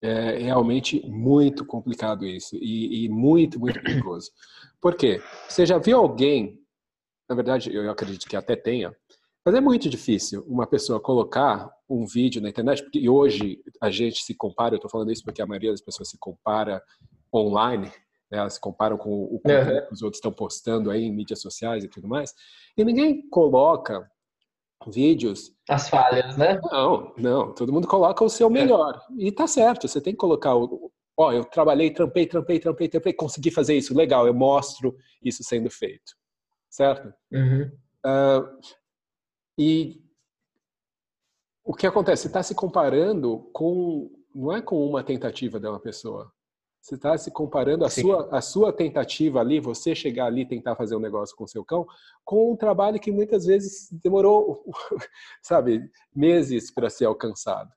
é 0.00 0.38
realmente 0.38 1.00
muito 1.06 1.64
complicado 1.64 2.26
isso 2.26 2.56
e, 2.56 3.04
e, 3.04 3.08
muito, 3.08 3.58
muito 3.58 3.80
perigoso. 3.82 4.30
Por 4.80 4.96
quê? 4.96 5.22
Você 5.48 5.64
já 5.64 5.78
viu 5.78 5.98
alguém, 5.98 6.60
na 7.28 7.36
verdade, 7.36 7.74
eu 7.74 7.88
acredito 7.90 8.28
que 8.28 8.36
até 8.36 8.56
tenha, 8.56 8.94
mas 9.44 9.54
é 9.54 9.60
muito 9.60 9.88
difícil 9.88 10.44
uma 10.46 10.66
pessoa 10.66 11.00
colocar 11.00 11.70
um 11.88 12.04
vídeo 12.04 12.42
na 12.42 12.48
internet, 12.48 12.82
porque 12.82 13.08
hoje 13.08 13.60
a 13.80 13.90
gente 13.90 14.22
se 14.22 14.34
compara, 14.34 14.74
eu 14.74 14.76
estou 14.76 14.90
falando 14.90 15.12
isso 15.12 15.24
porque 15.24 15.42
a 15.42 15.46
maioria 15.46 15.70
das 15.70 15.80
pessoas 15.80 16.10
se 16.10 16.18
compara 16.18 16.82
online, 17.34 17.90
né? 18.32 18.38
elas 18.38 18.54
se 18.54 18.60
comparam 18.60 18.96
com 18.96 19.24
o 19.24 19.38
conteúdo 19.38 19.70
uhum. 19.70 19.86
que 19.86 19.92
os 19.92 20.02
outros 20.02 20.18
estão 20.18 20.32
postando 20.32 20.90
aí 20.90 21.04
em 21.04 21.12
mídias 21.12 21.40
sociais 21.40 21.84
e 21.84 21.88
tudo 21.88 22.08
mais, 22.08 22.34
e 22.76 22.82
ninguém 22.82 23.28
coloca 23.28 24.10
vídeos. 24.88 25.54
As 25.68 25.88
falhas, 25.88 26.36
né? 26.36 26.58
Não, 26.64 27.14
não. 27.16 27.54
Todo 27.54 27.72
mundo 27.72 27.86
coloca 27.86 28.24
o 28.24 28.28
seu 28.28 28.50
melhor. 28.50 29.00
E 29.16 29.30
tá 29.30 29.46
certo, 29.46 29.86
você 29.86 30.00
tem 30.00 30.12
que 30.12 30.18
colocar 30.18 30.56
o. 30.56 30.90
Ó, 31.16 31.30
eu 31.30 31.44
trabalhei, 31.44 31.92
trampei, 31.92 32.26
trampei, 32.26 32.58
trampei, 32.58 32.88
trampei, 32.88 33.12
consegui 33.12 33.50
fazer 33.50 33.76
isso, 33.76 33.94
legal, 33.94 34.26
eu 34.26 34.32
mostro 34.32 34.96
isso 35.22 35.44
sendo 35.44 35.70
feito. 35.70 36.14
Certo? 36.70 37.12
Uhum. 37.30 37.70
Uh, 38.04 38.58
e 39.58 40.02
o 41.62 41.74
que 41.74 41.86
acontece? 41.86 42.22
Você 42.22 42.28
está 42.28 42.42
se 42.42 42.54
comparando 42.54 43.50
com. 43.52 44.10
Não 44.34 44.50
é 44.50 44.62
com 44.62 44.84
uma 44.86 45.04
tentativa 45.04 45.60
de 45.60 45.68
uma 45.68 45.78
pessoa. 45.78 46.31
Você 46.82 46.96
está 46.96 47.16
se 47.16 47.30
comparando 47.30 47.84
a 47.84 47.88
sua, 47.88 48.28
a 48.36 48.40
sua 48.40 48.72
tentativa 48.72 49.38
ali, 49.38 49.60
você 49.60 49.94
chegar 49.94 50.26
ali 50.26 50.42
e 50.42 50.48
tentar 50.48 50.74
fazer 50.74 50.96
um 50.96 51.00
negócio 51.00 51.36
com 51.36 51.46
seu 51.46 51.64
cão, 51.64 51.86
com 52.24 52.52
um 52.52 52.56
trabalho 52.56 52.98
que 52.98 53.12
muitas 53.12 53.46
vezes 53.46 53.88
demorou, 54.02 54.64
sabe, 55.40 55.88
meses 56.12 56.72
para 56.72 56.90
ser 56.90 57.04
alcançado. 57.04 57.70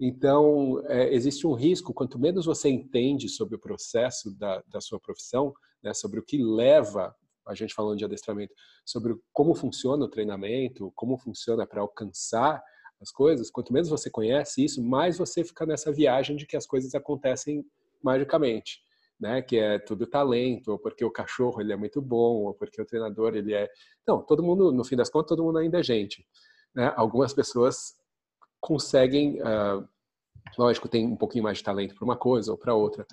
Então, 0.00 0.82
é, 0.86 1.14
existe 1.14 1.46
um 1.46 1.54
risco, 1.54 1.94
quanto 1.94 2.18
menos 2.18 2.46
você 2.46 2.68
entende 2.68 3.28
sobre 3.28 3.54
o 3.54 3.60
processo 3.60 4.36
da, 4.36 4.60
da 4.66 4.80
sua 4.80 4.98
profissão, 4.98 5.54
né, 5.80 5.94
sobre 5.94 6.18
o 6.18 6.24
que 6.24 6.42
leva, 6.42 7.14
a 7.46 7.54
gente 7.54 7.72
falando 7.72 7.98
de 7.98 8.04
adestramento, 8.04 8.52
sobre 8.84 9.16
como 9.32 9.54
funciona 9.54 10.04
o 10.04 10.10
treinamento, 10.10 10.92
como 10.96 11.16
funciona 11.16 11.64
para 11.64 11.80
alcançar 11.80 12.60
as 13.00 13.12
coisas, 13.12 13.52
quanto 13.52 13.72
menos 13.72 13.88
você 13.88 14.10
conhece 14.10 14.64
isso, 14.64 14.82
mais 14.82 15.16
você 15.16 15.44
fica 15.44 15.64
nessa 15.64 15.92
viagem 15.92 16.36
de 16.36 16.44
que 16.44 16.56
as 16.56 16.66
coisas 16.66 16.96
acontecem 16.96 17.64
magicamente, 18.02 18.80
né? 19.18 19.42
Que 19.42 19.58
é 19.58 19.78
tudo 19.78 20.06
talento, 20.06 20.72
ou 20.72 20.78
porque 20.78 21.04
o 21.04 21.10
cachorro 21.10 21.60
ele 21.60 21.72
é 21.72 21.76
muito 21.76 22.00
bom, 22.00 22.44
ou 22.44 22.54
porque 22.54 22.80
o 22.80 22.86
treinador 22.86 23.34
ele 23.34 23.54
é. 23.54 23.68
Não, 24.06 24.22
todo 24.22 24.42
mundo, 24.42 24.72
no 24.72 24.84
fim 24.84 24.96
das 24.96 25.10
contas, 25.10 25.28
todo 25.28 25.44
mundo 25.44 25.58
ainda 25.58 25.80
é 25.80 25.82
gente. 25.82 26.26
Né? 26.74 26.92
Algumas 26.96 27.32
pessoas 27.32 27.94
conseguem, 28.60 29.40
uh, 29.40 29.86
lógico, 30.56 30.88
tem 30.88 31.06
um 31.06 31.16
pouquinho 31.16 31.44
mais 31.44 31.58
de 31.58 31.64
talento 31.64 31.94
para 31.94 32.04
uma 32.04 32.16
coisa 32.16 32.52
ou 32.52 32.58
para 32.58 32.74
outra, 32.74 33.06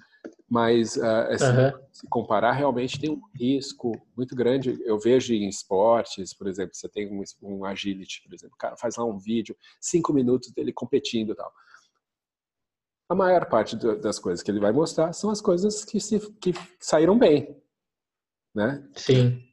mas 0.50 0.96
uh, 0.98 1.02
uhum. 1.02 1.86
se 1.92 2.08
comparar 2.08 2.52
realmente 2.54 3.00
tem 3.00 3.10
um 3.10 3.22
risco 3.36 3.92
muito 4.16 4.36
grande. 4.36 4.80
Eu 4.86 5.00
vejo 5.00 5.34
em 5.34 5.48
esportes, 5.48 6.34
por 6.34 6.48
exemplo, 6.48 6.76
você 6.76 6.90
tem 6.90 7.12
um, 7.12 7.24
um 7.42 7.66
agility, 7.66 8.22
por 8.24 8.34
exemplo, 8.34 8.56
o 8.56 8.58
cara 8.58 8.78
faz 8.78 8.96
lá 8.96 9.06
um 9.06 9.18
vídeo, 9.18 9.56
cinco 9.80 10.14
minutos 10.14 10.52
dele 10.52 10.72
competindo 10.72 11.34
e 11.34 11.36
tal 11.36 11.52
a 13.10 13.16
maior 13.16 13.48
parte 13.48 13.76
das 13.76 14.20
coisas 14.20 14.42
que 14.42 14.50
ele 14.50 14.60
vai 14.60 14.72
mostrar 14.72 15.14
são 15.14 15.30
as 15.30 15.42
coisas 15.42 15.86
que, 15.86 16.00
se, 16.00 16.20
que 16.34 16.54
saíram 16.80 17.18
bem, 17.18 17.56
né? 18.54 18.88
Sim. 18.96 19.44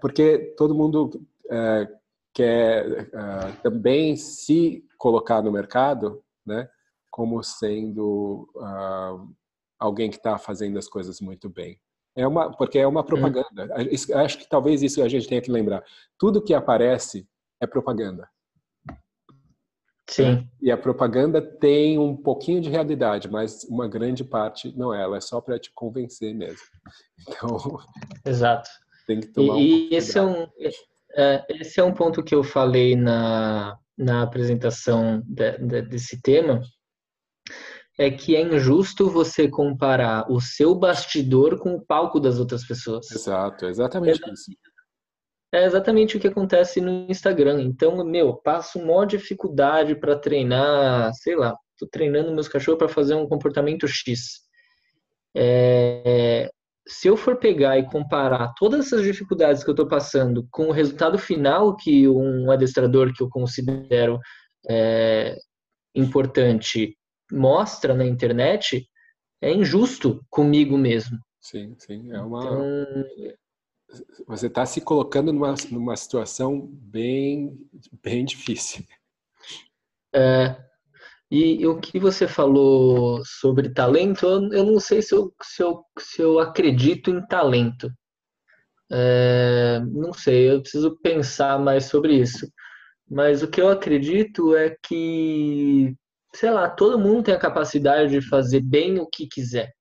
Porque 0.00 0.54
todo 0.56 0.74
mundo 0.74 1.10
é, 1.50 1.88
quer 2.32 3.10
é, 3.12 3.52
também 3.62 4.16
se 4.16 4.86
colocar 4.96 5.42
no 5.42 5.52
mercado, 5.52 6.22
né? 6.44 6.68
Como 7.10 7.42
sendo 7.42 8.48
uh, 8.56 9.28
alguém 9.78 10.08
que 10.08 10.16
está 10.16 10.38
fazendo 10.38 10.78
as 10.78 10.88
coisas 10.88 11.20
muito 11.20 11.50
bem. 11.50 11.78
É 12.16 12.26
uma, 12.26 12.50
porque 12.56 12.78
é 12.78 12.86
uma 12.86 13.04
propaganda. 13.04 13.64
Hum. 13.76 14.16
Acho 14.16 14.38
que 14.38 14.48
talvez 14.48 14.82
isso 14.82 15.02
a 15.02 15.08
gente 15.08 15.28
tenha 15.28 15.42
que 15.42 15.50
lembrar. 15.50 15.84
Tudo 16.18 16.42
que 16.42 16.54
aparece 16.54 17.28
é 17.60 17.66
propaganda. 17.66 18.28
Sim. 20.08 20.48
E 20.60 20.70
a 20.70 20.76
propaganda 20.76 21.40
tem 21.40 21.98
um 21.98 22.16
pouquinho 22.16 22.60
de 22.60 22.68
realidade, 22.68 23.30
mas 23.30 23.64
uma 23.64 23.88
grande 23.88 24.24
parte 24.24 24.76
não 24.76 24.92
é. 24.92 25.02
Ela 25.02 25.16
é 25.16 25.20
só 25.20 25.40
para 25.40 25.58
te 25.58 25.72
convencer 25.72 26.34
mesmo. 26.34 26.58
Então. 27.28 27.78
Exato. 28.24 28.68
Tem 29.06 29.20
que 29.20 29.28
tomar 29.28 29.54
e, 29.54 29.58
um 29.58 29.60
e 29.60 29.94
esse 29.94 30.18
é 30.18 30.22
um 30.22 30.48
é, 31.16 31.44
esse 31.48 31.78
é 31.78 31.84
um 31.84 31.92
ponto 31.92 32.22
que 32.22 32.34
eu 32.34 32.42
falei 32.42 32.96
na, 32.96 33.78
na 33.96 34.22
apresentação 34.22 35.22
de, 35.26 35.58
de, 35.58 35.82
desse 35.82 36.20
tema, 36.20 36.62
é 37.98 38.10
que 38.10 38.34
é 38.34 38.40
injusto 38.40 39.10
você 39.10 39.48
comparar 39.48 40.30
o 40.30 40.40
seu 40.40 40.74
bastidor 40.74 41.58
com 41.58 41.74
o 41.74 41.84
palco 41.84 42.18
das 42.18 42.38
outras 42.38 42.66
pessoas. 42.66 43.10
Exato, 43.10 43.66
exatamente 43.66 44.22
é, 44.24 44.32
isso. 44.32 44.50
É 45.52 45.64
exatamente 45.64 46.16
o 46.16 46.20
que 46.20 46.28
acontece 46.28 46.80
no 46.80 47.06
Instagram. 47.10 47.60
Então, 47.60 48.02
meu, 48.04 48.34
passo 48.34 48.78
uma 48.78 49.06
dificuldade 49.06 49.94
para 49.94 50.16
treinar, 50.16 51.12
sei 51.14 51.36
lá, 51.36 51.54
tô 51.78 51.86
treinando 51.86 52.32
meus 52.32 52.48
cachorros 52.48 52.78
para 52.78 52.88
fazer 52.88 53.14
um 53.14 53.28
comportamento 53.28 53.86
X. 53.86 54.40
É, 55.36 56.50
se 56.88 57.06
eu 57.08 57.16
for 57.16 57.36
pegar 57.36 57.78
e 57.78 57.86
comparar 57.86 58.52
todas 58.58 58.86
essas 58.86 59.02
dificuldades 59.02 59.62
que 59.62 59.68
eu 59.68 59.72
estou 59.72 59.86
passando 59.86 60.46
com 60.50 60.68
o 60.68 60.72
resultado 60.72 61.18
final 61.18 61.76
que 61.76 62.08
um 62.08 62.50
adestrador 62.50 63.12
que 63.12 63.22
eu 63.22 63.28
considero 63.28 64.18
é, 64.68 65.36
importante 65.94 66.96
mostra 67.30 67.94
na 67.94 68.04
internet, 68.04 68.86
é 69.40 69.52
injusto 69.52 70.24
comigo 70.30 70.78
mesmo. 70.78 71.18
Sim, 71.40 71.74
sim. 71.78 72.12
É 72.12 72.20
uma. 72.20 72.44
Então, 72.44 73.04
você 74.26 74.46
está 74.46 74.64
se 74.64 74.80
colocando 74.80 75.32
numa, 75.32 75.54
numa 75.70 75.96
situação 75.96 76.66
bem, 76.70 77.58
bem 78.02 78.24
difícil. 78.24 78.84
É, 80.14 80.56
e, 81.30 81.66
o 81.66 81.80
que 81.80 81.98
você 81.98 82.28
falou 82.28 83.22
sobre 83.24 83.72
talento, 83.72 84.26
eu, 84.26 84.52
eu 84.52 84.66
não 84.66 84.78
sei 84.78 85.00
se 85.00 85.14
eu, 85.14 85.32
se, 85.42 85.62
eu, 85.62 85.82
se 85.98 86.20
eu 86.20 86.38
acredito 86.38 87.10
em 87.10 87.26
talento. 87.26 87.90
É, 88.90 89.80
não 89.86 90.12
sei, 90.12 90.50
eu 90.50 90.60
preciso 90.60 90.98
pensar 91.02 91.58
mais 91.58 91.86
sobre 91.86 92.14
isso. 92.16 92.46
Mas 93.10 93.42
o 93.42 93.48
que 93.48 93.60
eu 93.60 93.70
acredito 93.70 94.54
é 94.54 94.76
que, 94.82 95.94
sei 96.34 96.50
lá, 96.50 96.68
todo 96.68 96.98
mundo 96.98 97.24
tem 97.24 97.34
a 97.34 97.38
capacidade 97.38 98.10
de 98.10 98.28
fazer 98.28 98.60
bem 98.60 98.98
o 98.98 99.06
que 99.06 99.26
quiser. 99.26 99.72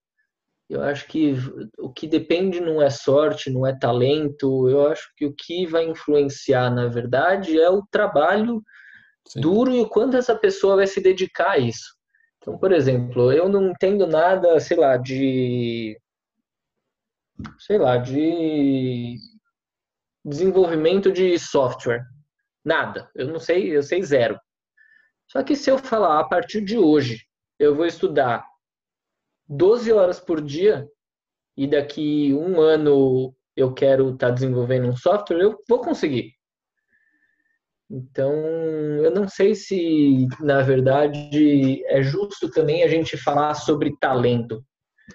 Eu 0.72 0.82
acho 0.84 1.06
que 1.06 1.36
o 1.78 1.92
que 1.92 2.08
depende 2.08 2.62
não 2.62 2.82
é 2.82 2.90
sorte, 2.90 3.52
não 3.52 3.68
é 3.68 3.78
talento. 3.78 4.70
Eu 4.70 4.88
acho 4.88 5.12
que 5.18 5.26
o 5.26 5.34
que 5.34 5.66
vai 5.66 5.84
influenciar, 5.84 6.74
na 6.74 6.88
verdade, 6.88 7.60
é 7.60 7.70
o 7.70 7.86
trabalho 7.92 8.64
Sim. 9.28 9.42
duro 9.42 9.74
e 9.76 9.82
o 9.82 9.90
quanto 9.90 10.16
essa 10.16 10.34
pessoa 10.34 10.78
vai 10.78 10.88
se 10.88 11.02
dedicar 11.02 11.52
a 11.52 11.58
isso. 11.58 11.94
Então, 12.38 12.58
por 12.58 12.72
exemplo, 12.72 13.34
eu 13.34 13.50
não 13.50 13.72
entendo 13.72 14.08
nada, 14.08 14.58
sei 14.62 14.78
lá, 14.78 14.96
de 14.96 16.00
sei 17.60 17.78
lá, 17.78 17.98
de 17.98 19.18
desenvolvimento 20.24 21.12
de 21.12 21.38
software. 21.38 22.06
Nada. 22.64 23.12
Eu 23.14 23.28
não 23.28 23.40
sei, 23.40 23.76
eu 23.76 23.84
sei 23.84 24.02
zero. 24.04 24.40
Só 25.28 25.44
que 25.44 25.54
se 25.54 25.70
eu 25.70 25.78
falar 25.78 26.22
a 26.22 26.24
partir 26.24 26.62
de 26.62 26.78
hoje, 26.78 27.26
eu 27.60 27.76
vou 27.76 27.86
estudar 27.86 28.46
12 29.52 29.92
horas 29.92 30.20
por 30.20 30.42
dia 30.42 30.88
e 31.58 31.68
daqui 31.68 32.34
um 32.34 32.62
ano 32.62 33.36
eu 33.56 33.74
quero 33.74 34.14
estar 34.14 34.30
tá 34.30 34.34
desenvolvendo 34.34 34.88
um 34.88 34.96
software, 34.96 35.42
eu 35.42 35.58
vou 35.68 35.82
conseguir. 35.82 36.32
Então, 37.90 38.34
eu 38.34 39.12
não 39.12 39.28
sei 39.28 39.54
se, 39.54 40.26
na 40.40 40.62
verdade, 40.62 41.84
é 41.88 42.02
justo 42.02 42.50
também 42.50 42.84
a 42.84 42.88
gente 42.88 43.18
falar 43.18 43.54
sobre 43.54 43.94
talento. 44.00 44.64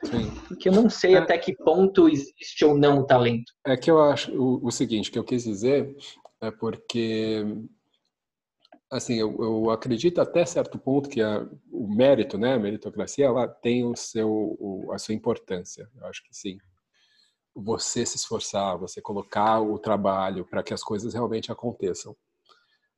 Sim. 0.04 0.30
Porque 0.46 0.68
eu 0.68 0.72
não 0.74 0.90
sei 0.90 1.14
é, 1.14 1.18
até 1.18 1.38
que 1.38 1.56
ponto 1.56 2.06
existe 2.06 2.62
ou 2.66 2.76
não 2.76 2.98
o 2.98 3.06
talento. 3.06 3.50
É 3.66 3.78
que 3.78 3.90
eu 3.90 3.98
acho 3.98 4.30
o, 4.32 4.66
o 4.66 4.70
seguinte, 4.70 5.10
que 5.10 5.18
eu 5.18 5.24
quis 5.24 5.44
dizer 5.44 5.96
é 6.42 6.50
porque 6.50 7.42
assim, 8.90 9.14
eu, 9.14 9.36
eu, 9.40 9.70
acredito 9.70 10.20
até 10.20 10.44
certo 10.44 10.78
ponto 10.78 11.08
que 11.08 11.20
a, 11.20 11.46
o 11.70 11.88
mérito, 11.88 12.38
né, 12.38 12.54
a 12.54 12.58
meritocracia, 12.58 13.26
ela 13.26 13.48
tem 13.48 13.84
o 13.84 13.96
seu, 13.96 14.28
o, 14.28 14.90
a 14.92 14.98
sua 14.98 15.14
importância. 15.14 15.88
Eu 15.96 16.06
acho 16.06 16.22
que 16.22 16.34
sim. 16.34 16.58
Você 17.54 18.04
se 18.04 18.16
esforçar, 18.16 18.78
você 18.78 19.00
colocar 19.00 19.60
o 19.60 19.78
trabalho 19.78 20.44
para 20.44 20.62
que 20.62 20.74
as 20.74 20.82
coisas 20.82 21.14
realmente 21.14 21.50
aconteçam. 21.50 22.14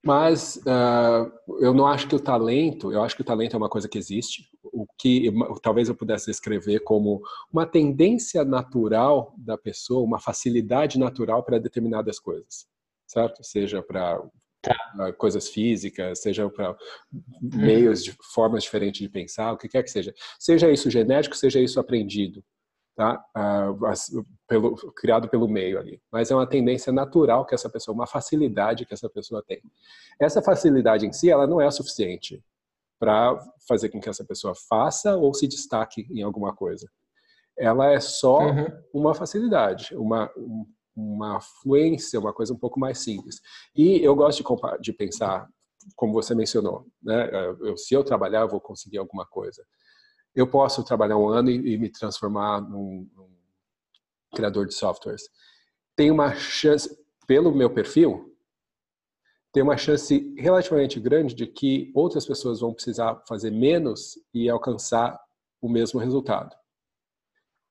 Mas 0.05 0.57
uh, 0.59 1.59
eu 1.61 1.75
não 1.75 1.87
acho 1.87 2.09
que 2.09 2.15
o 2.15 2.21
talento, 2.21 2.93
eu 2.93 3.03
acho 3.03 3.17
que 3.17 3.23
o 3.23 3.25
talento 3.25 3.55
é 3.55 3.57
uma 3.57 3.69
coisa 3.69 3.89
que 3.89 3.99
existe, 3.99 4.49
o 4.63 4.87
que 4.97 5.33
talvez 5.61 5.89
eu 5.89 5.95
pudesse 5.95 6.27
descrever 6.27 6.81
como 6.81 7.21
uma 7.53 7.67
tendência 7.67 8.45
natural 8.45 9.35
da 9.37 9.59
pessoa, 9.59 10.05
uma 10.05 10.21
facilidade 10.21 10.99
natural 10.99 11.43
para 11.43 11.59
determinadas 11.59 12.21
coisas, 12.21 12.67
certo? 13.07 13.43
Seja 13.43 13.83
para 13.83 14.23
tá. 14.63 15.13
coisas 15.15 15.49
físicas, 15.49 16.21
seja 16.21 16.49
para 16.51 16.77
meios 17.41 18.05
de 18.05 18.17
formas 18.35 18.63
diferentes 18.63 19.01
de 19.01 19.09
pensar, 19.09 19.53
o 19.53 19.59
que 19.59 19.69
quer 19.69 19.83
que 19.83 19.91
seja. 19.91 20.15
Seja 20.39 20.71
isso 20.71 20.91
genético, 20.91 21.37
seja 21.37 21.61
isso 21.61 21.79
aprendido 21.81 22.43
tá? 22.99 23.25
Uh, 23.37 24.27
pelo, 24.49 24.75
criado 24.93 25.29
pelo 25.29 25.47
meio 25.47 25.79
ali. 25.79 26.03
Mas 26.11 26.33
é 26.33 26.35
uma 26.35 26.49
tendência 26.49 26.93
natural 26.93 27.47
que 27.47 27.55
essa 27.55 27.71
pessoa, 27.71 27.95
uma 27.95 28.09
facilidade 28.09 28.85
que 28.85 28.93
essa 28.93 29.09
pessoa 29.09 29.41
tem. 29.47 29.63
Essa 30.21 30.43
facilidade 30.43 31.07
em 31.07 31.13
si, 31.13 31.31
ela 31.31 31.47
não 31.47 31.61
é 31.61 31.71
suficiente 31.71 32.43
para 32.99 33.39
fazer 33.69 33.91
com 33.91 34.01
que 34.01 34.09
essa 34.09 34.25
pessoa 34.25 34.53
faça 34.69 35.17
ou 35.17 35.33
se 35.33 35.47
destaque 35.47 36.09
em 36.11 36.23
alguma 36.23 36.53
coisa. 36.53 36.91
Ela 37.57 37.93
é 37.93 38.01
só 38.01 38.41
uhum. 38.41 38.67
uma 38.93 39.15
facilidade, 39.15 39.95
uma, 39.95 40.29
uma 41.01 41.41
fluência, 41.41 42.19
uma 42.19 42.33
coisa 42.33 42.53
um 42.53 42.59
pouco 42.59 42.79
mais 42.81 42.99
simples. 42.99 43.41
E 43.75 44.03
eu 44.03 44.15
gosto 44.15 44.43
de, 44.43 44.81
de 44.81 44.93
pensar, 44.93 45.49
como 45.97 46.13
você 46.13 46.35
mencionou, 46.35 46.87
né? 47.03 47.31
Eu, 47.61 47.77
se 47.77 47.95
eu 47.95 48.03
trabalhar, 48.03 48.41
eu 48.41 48.49
vou 48.49 48.61
conseguir 48.61 48.99
alguma 48.99 49.27
coisa 49.27 49.63
eu 50.39 50.47
posso 50.47 50.85
trabalhar 50.85 51.17
um 51.17 51.29
ano 51.29 51.51
e, 51.51 51.75
e 51.75 51.79
me 51.79 51.91
transformar 51.91 52.61
num, 52.61 53.09
num, 53.15 53.29
criador 54.35 54.67
de 54.67 54.75
softwares. 54.75 55.23
Tem 55.97 56.11
uma 56.11 56.35
chance, 56.35 56.97
pelo 57.27 57.53
meu 57.53 57.69
perfil, 57.69 58.37
tem 59.53 59.63
uma 59.63 59.77
chance 59.77 60.35
relativamente 60.39 61.01
grande 61.01 61.35
de 61.35 61.47
que 61.47 61.91
outras 61.95 62.25
pessoas 62.25 62.61
vão 62.61 62.73
precisar 62.73 63.21
fazer 63.27 63.51
menos 63.51 64.15
e 64.33 64.49
alcançar 64.49 65.19
o 65.61 65.69
mesmo 65.69 65.99
resultado. 65.99 66.55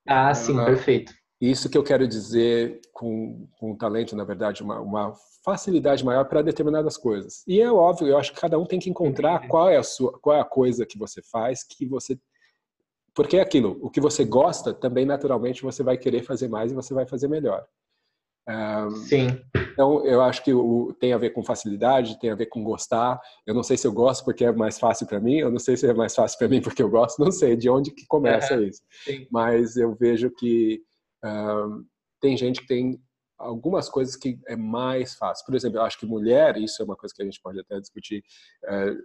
Ah, 0.06 0.34
sim, 0.34 0.60
uh, 0.60 0.66
perfeito. 0.66 1.14
Isso 1.40 1.70
que 1.70 1.78
eu 1.78 1.84
quero 1.84 2.08
dizer 2.08 2.82
com, 2.92 3.48
com 3.60 3.76
talento, 3.76 4.16
na 4.16 4.24
verdade, 4.24 4.64
uma, 4.64 4.80
uma 4.80 5.14
facilidade 5.44 6.04
maior 6.04 6.26
para 6.26 6.42
determinadas 6.42 6.98
coisas. 6.98 7.44
E 7.48 7.62
é 7.62 7.72
óbvio, 7.72 8.08
eu 8.08 8.18
acho 8.18 8.34
que 8.34 8.42
cada 8.42 8.58
um 8.58 8.66
tem 8.66 8.80
que 8.80 8.90
encontrar 8.90 9.48
qual 9.48 9.70
é 9.70 9.78
a 9.78 9.84
sua, 9.84 10.18
qual 10.20 10.36
é 10.36 10.42
a 10.42 10.46
coisa 10.46 10.86
que 10.86 10.98
você 10.98 11.22
faz 11.22 11.64
que 11.64 11.86
você 11.86 12.18
porque 13.14 13.38
é 13.38 13.42
aquilo, 13.42 13.80
o 13.82 13.90
que 13.90 14.00
você 14.00 14.24
gosta, 14.24 14.72
também 14.72 15.04
naturalmente 15.04 15.64
você 15.64 15.82
vai 15.82 15.98
querer 15.98 16.22
fazer 16.22 16.48
mais 16.48 16.72
e 16.72 16.76
você 16.76 16.94
vai 16.94 17.08
fazer 17.08 17.28
melhor. 17.28 17.66
Um, 18.48 18.92
Sim. 18.92 19.42
Então, 19.74 20.06
eu 20.06 20.22
acho 20.22 20.44
que 20.44 20.54
o, 20.54 20.94
tem 21.00 21.14
a 21.14 21.18
ver 21.18 21.32
com 21.32 21.44
facilidade, 21.44 22.20
tem 22.20 22.30
a 22.30 22.36
ver 22.36 22.46
com 22.46 22.64
gostar. 22.64 23.20
Eu 23.46 23.56
não 23.56 23.64
sei 23.64 23.76
se 23.76 23.88
eu 23.88 23.92
gosto 23.92 24.24
porque 24.24 24.46
é 24.46 24.52
mais 24.52 24.78
fácil 24.80 25.08
para 25.08 25.20
mim, 25.20 25.38
eu 25.38 25.50
não 25.50 25.58
sei 25.58 25.76
se 25.76 25.88
é 25.88 25.94
mais 25.94 26.14
fácil 26.14 26.38
para 26.38 26.48
mim 26.48 26.62
porque 26.62 26.82
eu 26.82 26.90
gosto, 26.90 27.20
não 27.20 27.32
sei 27.32 27.56
de 27.56 27.68
onde 27.70 27.92
que 27.92 28.06
começa 28.06 28.54
é, 28.54 28.62
isso. 28.62 28.82
Sim. 29.04 29.28
Mas 29.32 29.76
eu 29.78 29.96
vejo 29.96 30.30
que 30.30 30.82
tem 32.22 32.36
gente 32.38 32.62
que 32.62 32.68
tem 32.68 33.02
algumas 33.38 33.88
coisas 33.88 34.16
que 34.16 34.40
é 34.48 34.56
mais 34.56 35.16
fácil. 35.16 35.46
Por 35.46 35.56
exemplo, 35.56 35.78
eu 35.78 35.84
acho 35.84 36.00
que 36.00 36.06
mulher, 36.06 36.58
isso 36.58 36.82
é 36.82 36.86
uma 36.86 36.96
coisa 36.96 37.14
que 37.14 37.22
a 37.22 37.26
gente 37.26 37.42
pode 37.42 37.60
até 37.60 37.80
discutir 37.80 38.24
é, 38.66 38.96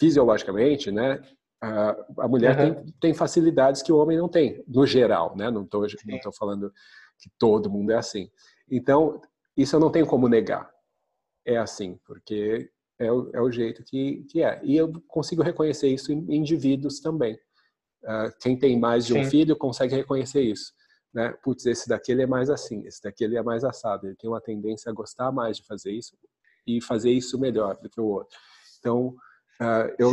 fisiologicamente, 0.00 0.90
né? 0.90 1.20
a 1.60 2.28
mulher 2.28 2.56
uhum. 2.56 2.74
tem, 2.74 2.94
tem, 3.00 3.14
facilidades 3.14 3.82
que 3.82 3.90
o 3.90 3.96
homem 3.96 4.16
não 4.16 4.28
tem, 4.28 4.62
no 4.68 4.86
geral, 4.86 5.36
né? 5.36 5.50
Não 5.50 5.64
estou 5.64 5.84
não 6.06 6.20
tô 6.20 6.30
falando 6.30 6.72
que 7.18 7.28
todo 7.36 7.68
mundo 7.68 7.90
é 7.90 7.96
assim. 7.96 8.30
Então, 8.70 9.20
isso 9.56 9.74
eu 9.74 9.80
não 9.80 9.90
tenho 9.90 10.06
como 10.06 10.28
negar. 10.28 10.70
É 11.44 11.56
assim, 11.56 11.98
porque 12.04 12.70
é 12.98 13.10
o, 13.10 13.30
é 13.34 13.40
o 13.40 13.50
jeito 13.50 13.82
que, 13.82 14.24
que 14.30 14.42
é. 14.42 14.60
E 14.62 14.76
eu 14.76 14.92
consigo 15.08 15.42
reconhecer 15.42 15.88
isso 15.88 16.12
em 16.12 16.36
indivíduos 16.36 17.00
também. 17.00 17.36
Uh, 18.04 18.32
quem 18.40 18.56
tem 18.56 18.78
mais 18.78 19.06
de 19.06 19.12
Sim. 19.12 19.20
um 19.20 19.24
filho 19.24 19.56
consegue 19.56 19.94
reconhecer 19.94 20.42
isso. 20.42 20.72
Né? 21.12 21.34
Putz, 21.42 21.66
esse 21.66 21.88
daqui 21.88 22.12
ele 22.12 22.22
é 22.22 22.26
mais 22.26 22.50
assim, 22.50 22.86
esse 22.86 23.02
daqui 23.02 23.24
ele 23.24 23.36
é 23.36 23.42
mais 23.42 23.64
assado. 23.64 24.06
Ele 24.06 24.16
tem 24.16 24.30
uma 24.30 24.40
tendência 24.40 24.90
a 24.90 24.94
gostar 24.94 25.32
mais 25.32 25.56
de 25.56 25.66
fazer 25.66 25.90
isso 25.90 26.16
e 26.66 26.80
fazer 26.80 27.10
isso 27.10 27.38
melhor 27.38 27.76
do 27.80 27.88
que 27.88 28.00
o 28.00 28.06
outro. 28.06 28.36
Então, 28.78 29.08
uh, 29.60 29.94
eu, 29.98 30.12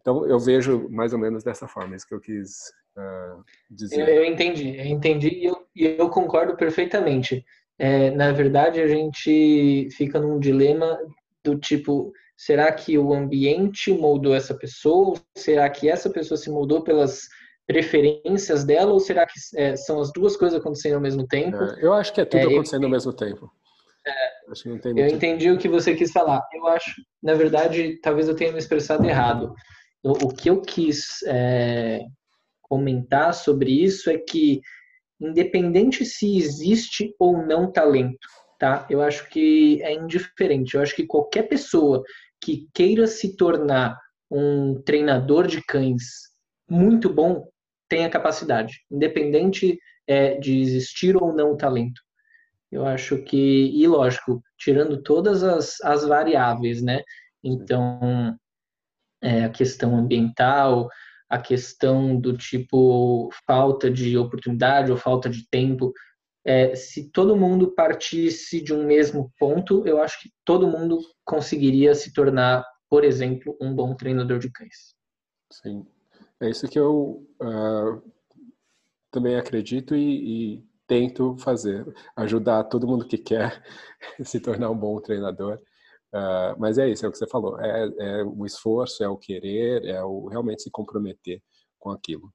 então 0.00 0.26
eu 0.26 0.38
vejo 0.38 0.88
mais 0.88 1.12
ou 1.12 1.18
menos 1.18 1.44
dessa 1.44 1.68
forma, 1.68 1.94
isso 1.94 2.06
que 2.06 2.14
eu 2.14 2.20
quis 2.20 2.72
uh, 2.96 3.44
dizer. 3.70 4.08
Eu, 4.08 4.14
eu, 4.16 4.24
entendi, 4.24 4.76
eu 4.76 4.86
entendi 4.86 5.28
e 5.28 5.44
eu, 5.44 5.66
eu 5.76 6.08
concordo 6.08 6.56
perfeitamente. 6.56 7.44
É, 7.78 8.10
na 8.10 8.32
verdade, 8.32 8.80
a 8.80 8.86
gente 8.86 9.88
fica 9.92 10.20
num 10.20 10.38
dilema 10.38 10.98
do 11.44 11.58
tipo, 11.58 12.12
será 12.36 12.72
que 12.72 12.98
o 12.98 13.12
ambiente 13.12 13.92
moldou 13.92 14.34
essa 14.34 14.54
pessoa? 14.54 15.14
Será 15.36 15.68
que 15.68 15.88
essa 15.88 16.10
pessoa 16.10 16.36
se 16.36 16.50
moldou 16.50 16.82
pelas 16.82 17.28
preferências 17.66 18.64
dela? 18.64 18.92
Ou 18.92 19.00
será 19.00 19.26
que 19.26 19.34
é, 19.56 19.76
são 19.76 20.00
as 20.00 20.12
duas 20.12 20.36
coisas 20.36 20.58
acontecendo 20.58 20.94
ao 20.94 21.00
mesmo 21.00 21.26
tempo? 21.26 21.56
É, 21.56 21.84
eu 21.84 21.92
acho 21.92 22.12
que 22.12 22.20
é 22.20 22.24
tudo 22.24 22.40
é, 22.40 22.44
acontecendo 22.44 22.82
eu, 22.82 22.86
ao 22.86 22.92
mesmo 22.92 23.12
tempo. 23.12 23.50
É, 24.06 24.92
eu 24.96 25.06
entendi 25.06 25.50
o 25.50 25.58
que 25.58 25.68
você 25.68 25.94
quis 25.94 26.10
falar. 26.12 26.42
Eu 26.52 26.66
acho, 26.66 26.92
na 27.22 27.34
verdade, 27.34 27.98
talvez 28.02 28.28
eu 28.28 28.36
tenha 28.36 28.52
me 28.52 28.58
expressado 28.58 29.06
errado. 29.06 29.54
O, 30.02 30.26
o 30.26 30.28
que 30.28 30.50
eu 30.50 30.60
quis 30.60 31.22
é, 31.26 32.00
comentar 32.62 33.34
sobre 33.34 33.70
isso 33.70 34.10
é 34.10 34.18
que, 34.18 34.60
independente 35.20 36.04
se 36.04 36.36
existe 36.36 37.14
ou 37.18 37.46
não 37.46 37.70
talento, 37.70 38.28
tá? 38.62 38.86
Eu 38.88 39.02
acho 39.02 39.28
que 39.28 39.82
é 39.82 39.92
indiferente. 39.92 40.76
Eu 40.76 40.82
acho 40.82 40.94
que 40.94 41.04
qualquer 41.04 41.48
pessoa 41.48 42.00
que 42.40 42.68
queira 42.72 43.08
se 43.08 43.36
tornar 43.36 43.98
um 44.30 44.80
treinador 44.80 45.48
de 45.48 45.60
cães 45.66 46.04
muito 46.70 47.12
bom 47.12 47.48
tem 47.88 48.04
a 48.04 48.08
capacidade, 48.08 48.84
independente 48.88 49.80
é, 50.06 50.38
de 50.38 50.60
existir 50.60 51.16
ou 51.16 51.34
não 51.34 51.54
o 51.54 51.56
talento. 51.56 52.00
Eu 52.70 52.86
acho 52.86 53.18
que, 53.24 53.36
e 53.36 53.84
lógico, 53.88 54.40
tirando 54.56 55.02
todas 55.02 55.42
as, 55.42 55.80
as 55.80 56.04
variáveis, 56.06 56.80
né? 56.80 57.02
Então, 57.42 58.32
é, 59.20 59.42
a 59.42 59.50
questão 59.50 59.96
ambiental, 59.96 60.88
a 61.28 61.38
questão 61.38 62.16
do 62.16 62.36
tipo 62.36 63.28
falta 63.44 63.90
de 63.90 64.16
oportunidade 64.16 64.92
ou 64.92 64.96
falta 64.96 65.28
de 65.28 65.48
tempo. 65.50 65.92
É, 66.44 66.74
se 66.74 67.10
todo 67.10 67.36
mundo 67.36 67.72
partisse 67.72 68.60
de 68.60 68.74
um 68.74 68.84
mesmo 68.84 69.32
ponto, 69.38 69.86
eu 69.86 70.02
acho 70.02 70.20
que 70.20 70.30
todo 70.44 70.66
mundo 70.66 70.98
conseguiria 71.24 71.94
se 71.94 72.12
tornar, 72.12 72.64
por 72.88 73.04
exemplo, 73.04 73.56
um 73.60 73.74
bom 73.74 73.94
treinador 73.94 74.38
de 74.38 74.50
cães. 74.50 74.94
Sim, 75.52 75.86
é 76.40 76.50
isso 76.50 76.68
que 76.68 76.78
eu 76.78 77.24
uh, 77.40 78.12
também 79.10 79.36
acredito 79.36 79.94
e, 79.94 80.56
e 80.56 80.64
tento 80.86 81.36
fazer, 81.38 81.86
ajudar 82.16 82.64
todo 82.64 82.86
mundo 82.86 83.06
que 83.06 83.18
quer 83.18 83.62
se 84.24 84.40
tornar 84.40 84.70
um 84.70 84.78
bom 84.78 85.00
treinador. 85.00 85.60
Uh, 86.12 86.58
mas 86.58 86.76
é 86.76 86.88
isso, 86.90 87.06
é 87.06 87.08
o 87.08 87.12
que 87.12 87.18
você 87.18 87.26
falou, 87.26 87.58
é, 87.58 87.88
é, 87.98 88.24
o 88.24 88.44
esforço, 88.44 89.02
é 89.02 89.08
o 89.08 89.16
querer, 89.16 89.84
é 89.86 90.02
o 90.04 90.26
realmente 90.26 90.62
se 90.62 90.70
comprometer 90.70 91.40
com 91.78 91.90
aquilo. 91.90 92.30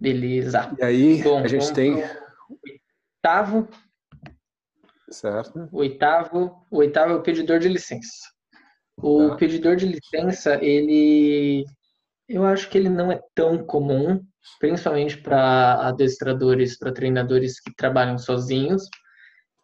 Beleza. 0.00 0.74
E 0.78 0.84
aí 0.84 1.22
Bom, 1.22 1.38
a 1.38 1.46
gente 1.46 1.72
tem 1.72 2.02
oitavo. 3.22 3.68
Certo. 5.10 5.68
O 5.70 5.78
oitavo, 5.78 6.66
oitavo 6.70 7.12
é 7.12 7.16
o 7.16 7.22
pedidor 7.22 7.58
de 7.58 7.68
licença. 7.68 8.28
O 8.96 9.30
tá. 9.30 9.36
pedidor 9.36 9.76
de 9.76 9.86
licença, 9.86 10.62
ele 10.62 11.64
eu 12.28 12.44
acho 12.44 12.70
que 12.70 12.78
ele 12.78 12.88
não 12.88 13.10
é 13.10 13.20
tão 13.34 13.58
comum, 13.58 14.24
principalmente 14.60 15.18
para 15.18 15.88
adestradores, 15.88 16.78
para 16.78 16.92
treinadores 16.92 17.60
que 17.60 17.74
trabalham 17.74 18.16
sozinhos, 18.18 18.84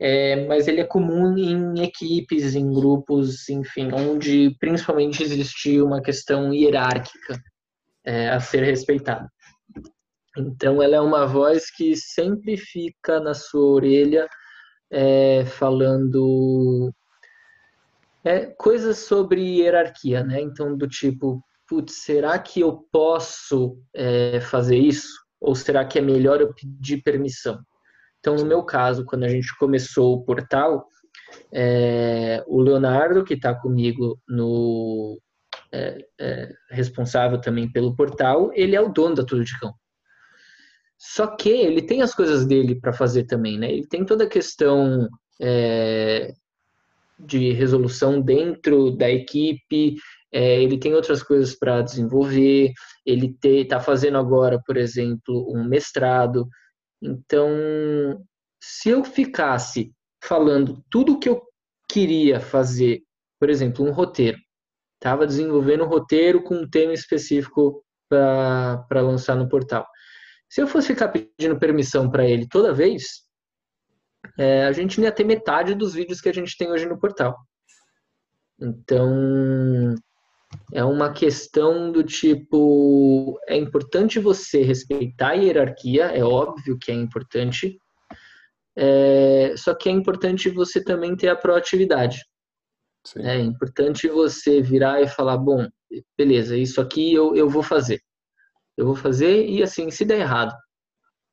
é, 0.01 0.45
mas 0.47 0.66
ele 0.66 0.80
é 0.80 0.84
comum 0.84 1.39
em 1.39 1.82
equipes, 1.84 2.57
em 2.57 2.70
grupos, 2.72 3.49
enfim, 3.49 3.91
onde 3.93 4.55
principalmente 4.59 5.22
existe 5.22 5.80
uma 5.80 6.03
questão 6.03 6.53
hierárquica 6.53 7.41
é, 8.05 8.28
a 8.30 8.41
ser 8.41 8.64
respeitada. 8.64 9.30
Então, 10.37 10.82
ela 10.82 10.97
é 10.97 11.01
uma 11.01 11.26
voz 11.26 11.70
que 11.70 11.97
sempre 11.97 12.57
fica 12.57 13.18
na 13.20 13.34
sua 13.34 13.66
orelha 13.66 14.28
é, 14.91 15.45
falando 15.47 16.93
é, 18.22 18.47
coisas 18.47 18.99
sobre 18.99 19.41
hierarquia, 19.41 20.22
né? 20.22 20.41
Então, 20.41 20.76
do 20.76 20.87
tipo, 20.87 21.43
putz, 21.68 22.03
será 22.05 22.39
que 22.39 22.61
eu 22.61 22.87
posso 22.93 23.78
é, 23.95 24.41
fazer 24.41 24.76
isso? 24.76 25.09
Ou 25.41 25.55
será 25.55 25.84
que 25.84 25.99
é 25.99 26.03
melhor 26.03 26.41
eu 26.41 26.53
pedir 26.53 27.03
permissão? 27.03 27.59
Então, 28.18 28.37
no 28.37 28.45
meu 28.45 28.62
caso, 28.62 29.05
quando 29.05 29.24
a 29.24 29.28
gente 29.28 29.57
começou 29.59 30.14
o 30.14 30.24
portal, 30.24 30.87
é, 31.53 32.43
o 32.47 32.61
Leonardo, 32.61 33.24
que 33.24 33.34
está 33.34 33.55
comigo 33.55 34.20
no 34.28 35.18
é, 35.72 36.05
é, 36.18 36.53
responsável 36.70 37.41
também 37.41 37.70
pelo 37.70 37.95
portal, 37.95 38.51
ele 38.55 38.74
é 38.74 38.80
o 38.80 38.89
dono 38.89 39.14
da 39.14 39.24
Tudo 39.24 39.45
de 39.45 39.59
Cão. 39.59 39.72
Só 40.99 41.26
que 41.26 41.49
ele 41.49 41.82
tem 41.82 42.03
as 42.03 42.14
coisas 42.14 42.47
dele 42.47 42.74
para 42.80 42.92
fazer 42.92 43.24
também, 43.24 43.59
né? 43.59 43.70
Ele 43.70 43.86
tem 43.86 44.05
toda 44.05 44.24
a 44.24 44.28
questão 44.28 45.09
é, 45.40 46.32
de 47.18 47.53
resolução 47.53 48.20
dentro 48.20 48.90
da 48.90 49.11
equipe, 49.11 49.97
é, 50.32 50.62
ele 50.62 50.78
tem 50.78 50.94
outras 50.94 51.22
coisas 51.22 51.55
para 51.55 51.82
desenvolver, 51.82 52.72
ele 53.05 53.36
está 53.42 53.80
fazendo 53.80 54.18
agora, 54.18 54.61
por 54.66 54.76
exemplo, 54.76 55.47
um 55.55 55.64
mestrado. 55.64 56.49
Então, 57.01 57.51
se 58.61 58.88
eu 58.88 59.05
ficasse 59.05 59.92
falando 60.22 60.82
tudo 60.90 61.14
o 61.14 61.18
que 61.18 61.28
eu 61.28 61.42
queria 61.88 62.40
fazer, 62.40 63.03
por 63.38 63.49
exemplo, 63.49 63.86
um 63.86 63.92
roteiro, 63.92 64.38
estava 64.94 65.26
desenvolvendo 65.26 65.84
um 65.84 65.88
roteiro 65.88 66.42
com 66.42 66.55
um 66.57 66.68
tema 66.68 66.92
específico 66.92 67.82
para 68.09 69.01
lançar 69.01 69.36
no 69.36 69.49
portal. 69.49 69.86
Se 70.49 70.62
eu 70.62 70.66
fosse 70.66 70.88
ficar 70.88 71.09
pedindo 71.09 71.59
permissão 71.59 72.11
para 72.11 72.24
ele 72.26 72.47
toda 72.49 72.72
vez, 72.72 73.26
é, 74.38 74.64
a 74.64 74.72
gente 74.72 74.99
não 74.99 75.05
ia 75.05 75.12
ter 75.12 75.24
metade 75.24 75.74
dos 75.74 75.94
vídeos 75.94 76.20
que 76.20 76.28
a 76.28 76.32
gente 76.32 76.57
tem 76.57 76.70
hoje 76.70 76.86
no 76.86 76.99
portal. 76.99 77.36
Então, 78.61 79.94
é 80.72 80.84
uma 80.84 81.12
questão 81.12 81.90
do 81.90 82.03
tipo: 82.03 83.38
é 83.49 83.57
importante 83.57 84.18
você 84.18 84.62
respeitar 84.62 85.30
a 85.30 85.34
hierarquia, 85.34 86.05
é 86.07 86.24
óbvio 86.24 86.78
que 86.78 86.90
é 86.90 86.94
importante, 86.94 87.78
é, 88.76 89.55
só 89.57 89.74
que 89.74 89.88
é 89.88 89.92
importante 89.92 90.49
você 90.49 90.82
também 90.82 91.16
ter 91.16 91.28
a 91.28 91.36
proatividade. 91.36 92.24
Sim. 93.07 93.22
É 93.22 93.38
importante 93.38 94.09
você 94.09 94.61
virar 94.61 95.01
e 95.01 95.09
falar: 95.09 95.36
bom, 95.36 95.68
beleza, 96.16 96.57
isso 96.57 96.80
aqui 96.80 97.14
eu, 97.14 97.36
eu 97.36 97.49
vou 97.49 97.62
fazer. 97.62 98.01
Eu 98.77 98.87
vou 98.87 98.97
fazer 98.97 99.47
e 99.47 99.62
assim, 99.62 99.91
se 99.91 100.05
der 100.05 100.20
errado. 100.20 100.55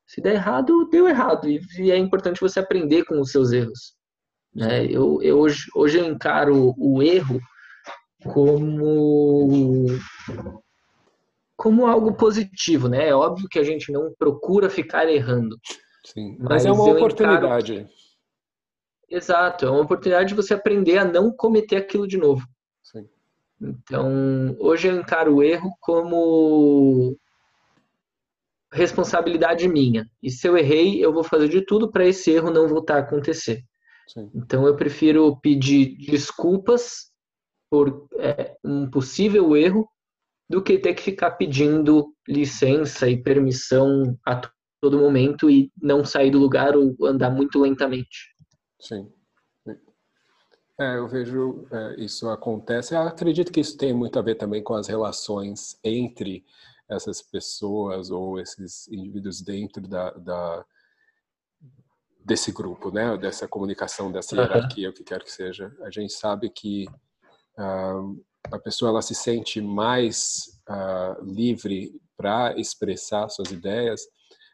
Se 0.08 0.22
der 0.22 0.36
errado, 0.36 0.88
deu 0.90 1.08
errado. 1.08 1.48
E 1.50 1.92
é 1.92 1.98
importante 1.98 2.40
você 2.40 2.60
aprender 2.60 3.06
com 3.06 3.20
os 3.20 3.32
seus 3.32 3.52
erros. 3.52 3.96
Né? 4.54 4.86
Eu, 4.86 5.22
eu 5.22 5.40
hoje, 5.40 5.66
hoje 5.76 6.00
eu 6.00 6.06
encaro 6.06 6.74
o 6.78 7.02
erro 7.02 7.40
como 8.32 9.88
como 11.56 11.86
algo 11.88 12.14
positivo, 12.14 12.88
né? 12.88 13.08
É 13.08 13.16
óbvio 13.16 13.48
que 13.50 13.60
a 13.60 13.64
gente 13.64 13.92
não 13.92 14.14
procura 14.18 14.70
ficar 14.70 15.08
errando. 15.08 15.58
Sim, 16.06 16.36
mas, 16.40 16.50
mas 16.50 16.66
é 16.66 16.72
uma 16.72 16.84
oportunidade. 16.84 17.74
Encaro... 17.74 17.90
Exato, 19.10 19.66
é 19.66 19.70
uma 19.70 19.82
oportunidade 19.82 20.30
de 20.30 20.36
você 20.36 20.54
aprender 20.54 20.98
a 20.98 21.06
não 21.06 21.32
cometer 21.32 21.78
aquilo 21.78 22.08
de 22.08 22.18
novo. 22.18 22.46
Sim. 22.82 23.08
Então, 23.62 24.56
hoje 24.60 24.88
eu 24.88 24.98
encaro 24.98 25.36
o 25.36 25.44
erro 25.44 25.72
como 25.80 27.16
responsabilidade 28.74 29.68
minha. 29.68 30.10
E 30.22 30.30
se 30.30 30.48
eu 30.48 30.58
errei, 30.58 31.04
eu 31.04 31.14
vou 31.14 31.24
fazer 31.24 31.48
de 31.48 31.66
tudo 31.66 31.92
para 31.92 32.06
esse 32.06 32.32
erro 32.32 32.52
não 32.52 32.68
voltar 32.68 32.96
a 32.96 33.00
acontecer. 33.00 33.64
Sim. 34.08 34.30
Então, 34.36 34.68
eu 34.68 34.76
prefiro 34.76 35.40
pedir 35.40 35.96
desculpas 35.98 37.12
por 37.70 38.08
é, 38.20 38.56
um 38.64 38.90
possível 38.90 39.56
erro 39.56 39.88
do 40.50 40.62
que 40.62 40.78
ter 40.78 40.94
que 40.94 41.02
ficar 41.02 41.32
pedindo 41.32 42.14
licença 42.28 43.08
e 43.10 43.22
permissão 43.22 44.18
a 44.26 44.42
todo 44.82 45.00
momento 45.00 45.50
e 45.50 45.72
não 45.82 46.04
sair 46.04 46.30
do 46.30 46.40
lugar 46.40 46.76
ou 46.76 46.96
andar 47.06 47.30
muito 47.30 47.60
lentamente. 47.60 48.34
Sim. 48.80 49.08
É, 50.80 50.98
eu 50.98 51.08
vejo 51.08 51.66
é, 51.72 52.04
isso 52.04 52.30
acontece. 52.30 52.96
Eu 52.96 53.02
acredito 53.02 53.52
que 53.52 53.60
isso 53.60 53.78
tem 53.78 53.94
muito 53.94 54.18
a 54.18 54.22
ver 54.22 54.36
também 54.36 54.62
com 54.62 54.74
as 54.74 54.88
relações 54.88 55.78
entre 55.84 56.44
essas 56.90 57.22
pessoas 57.22 58.12
ou 58.12 58.40
esses 58.40 58.88
indivíduos 58.88 59.42
dentro 59.42 59.88
da, 59.88 60.12
da 60.12 60.66
desse 62.26 62.52
grupo, 62.52 62.90
né? 62.92 63.18
Dessa 63.18 63.48
comunicação, 63.48 64.12
dessa 64.12 64.36
hierarquia, 64.36 64.90
o 64.90 64.94
que 64.94 65.04
quer 65.04 65.24
que 65.24 65.32
seja. 65.32 65.76
A 65.82 65.90
gente 65.90 66.14
sabe 66.14 66.50
que 66.50 66.86
uh, 67.58 68.26
a 68.52 68.60
pessoa 68.60 68.90
ela 68.90 69.02
se 69.02 69.14
sente 69.14 69.60
mais 69.60 70.62
uh, 70.70 71.24
livre 71.24 72.00
para 72.16 72.58
expressar 72.58 73.28
suas 73.30 73.52
ideias 73.52 74.08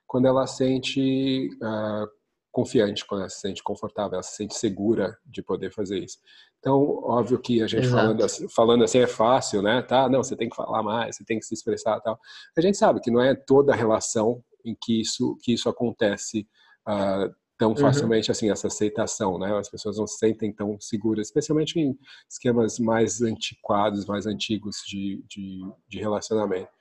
quando 0.08 0.26
ela 0.26 0.48
sente 0.48 1.50
uh, 1.62 2.19
confiante, 2.52 3.06
quando 3.06 3.22
ela 3.22 3.30
se 3.30 3.40
sente 3.40 3.64
confortável, 3.64 4.14
ela 4.14 4.24
se 4.24 4.36
sente 4.36 4.56
segura 4.56 5.18
de 5.26 5.42
poder 5.42 5.72
fazer 5.72 6.00
isso. 6.00 6.18
Então, 6.60 6.76
óbvio 7.04 7.40
que 7.40 7.62
a 7.62 7.68
gente 7.68 7.88
falando 7.88 8.24
assim, 8.24 8.50
falando 8.50 8.84
assim 8.84 9.00
é 9.00 9.08
fácil, 9.08 9.62
né? 9.62 9.82
Tá, 9.82 10.10
não, 10.10 10.24
você 10.24 10.36
tem 10.36 10.50
que 10.50 10.56
falar 10.56 10.84
mais, 10.84 11.16
você 11.16 11.24
tem 11.24 11.40
que 11.40 11.46
se 11.46 11.54
expressar, 11.54 12.00
tal. 12.02 12.20
A 12.58 12.62
gente 12.62 12.78
sabe 12.78 13.00
que 13.00 13.12
não 13.12 13.22
é 13.22 13.36
toda 13.36 13.76
relação 13.76 14.44
em 14.66 14.76
que 14.80 15.00
isso 15.02 15.38
que 15.42 15.54
isso 15.54 15.70
acontece 15.70 16.48
uh, 16.88 17.34
tão 17.58 17.70
uhum. 17.70 17.78
facilmente 17.78 18.30
uhum. 18.30 18.32
assim 18.32 18.52
essa 18.52 18.68
aceitação, 18.68 19.38
né? 19.38 19.56
As 19.58 19.70
pessoas 19.70 19.98
não 19.98 20.08
se 20.08 20.18
sentem 20.18 20.52
tão 20.52 20.80
seguras, 20.80 21.28
especialmente 21.28 21.80
em 21.80 21.98
esquemas 22.30 22.80
mais 22.80 23.22
antiquados, 23.22 24.06
mais 24.06 24.26
antigos 24.26 24.78
de, 24.88 25.24
de, 25.28 25.62
de 25.88 26.00
relacionamento. 26.00 26.72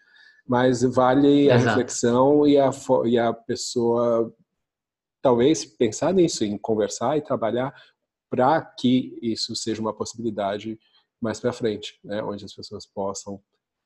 Mas 0.47 0.83
vale 0.83 1.51
Exato. 1.51 1.53
a 1.53 1.69
reflexão 1.69 2.47
e 2.47 2.59
a, 2.59 2.71
e 3.05 3.19
a 3.19 3.33
pessoa 3.35 4.35
talvez 5.23 5.64
pensar 5.64 6.12
nisso, 6.12 6.45
em 6.45 6.57
conversar 6.57 7.16
e 7.16 7.23
trabalhar 7.23 7.75
para 8.31 8.61
que 8.62 9.19
isso 9.23 9.57
seja 9.57 9.81
uma 9.81 9.95
possibilidade 9.95 10.79
mais 11.21 11.41
para 11.41 11.53
frente, 11.53 11.99
né? 12.05 12.23
onde 12.23 12.45
as 12.45 12.55
pessoas 12.55 12.87
possam 12.87 13.43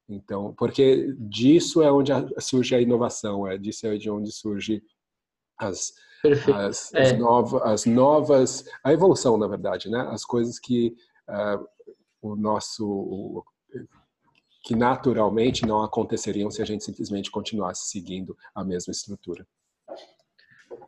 então, 0.09 0.53
porque 0.55 1.15
disso 1.19 1.81
é 1.83 1.91
onde 1.91 2.13
surge 2.39 2.75
a 2.75 2.81
inovação, 2.81 3.47
é 3.47 3.57
disso 3.57 3.87
é 3.87 3.97
de 3.97 4.11
onde 4.11 4.31
surge 4.33 4.83
as 5.57 5.95
as, 6.55 6.95
é. 6.95 7.03
as, 7.03 7.19
novas, 7.19 7.63
as 7.63 7.85
novas, 7.85 8.65
a 8.85 8.93
evolução, 8.93 9.37
na 9.37 9.49
verdade, 9.49 9.91
né? 9.91 10.01
As 10.11 10.25
coisas 10.25 10.59
que 10.59 10.95
uh, 11.29 11.67
o 12.21 12.37
nosso, 12.37 12.87
o, 12.89 13.45
que 14.63 14.77
naturalmente 14.77 15.67
não 15.67 15.83
aconteceriam 15.83 16.49
se 16.49 16.63
a 16.63 16.65
gente 16.65 16.85
simplesmente 16.85 17.31
continuasse 17.31 17.89
seguindo 17.89 18.37
a 18.55 18.63
mesma 18.63 18.93
estrutura. 18.93 19.45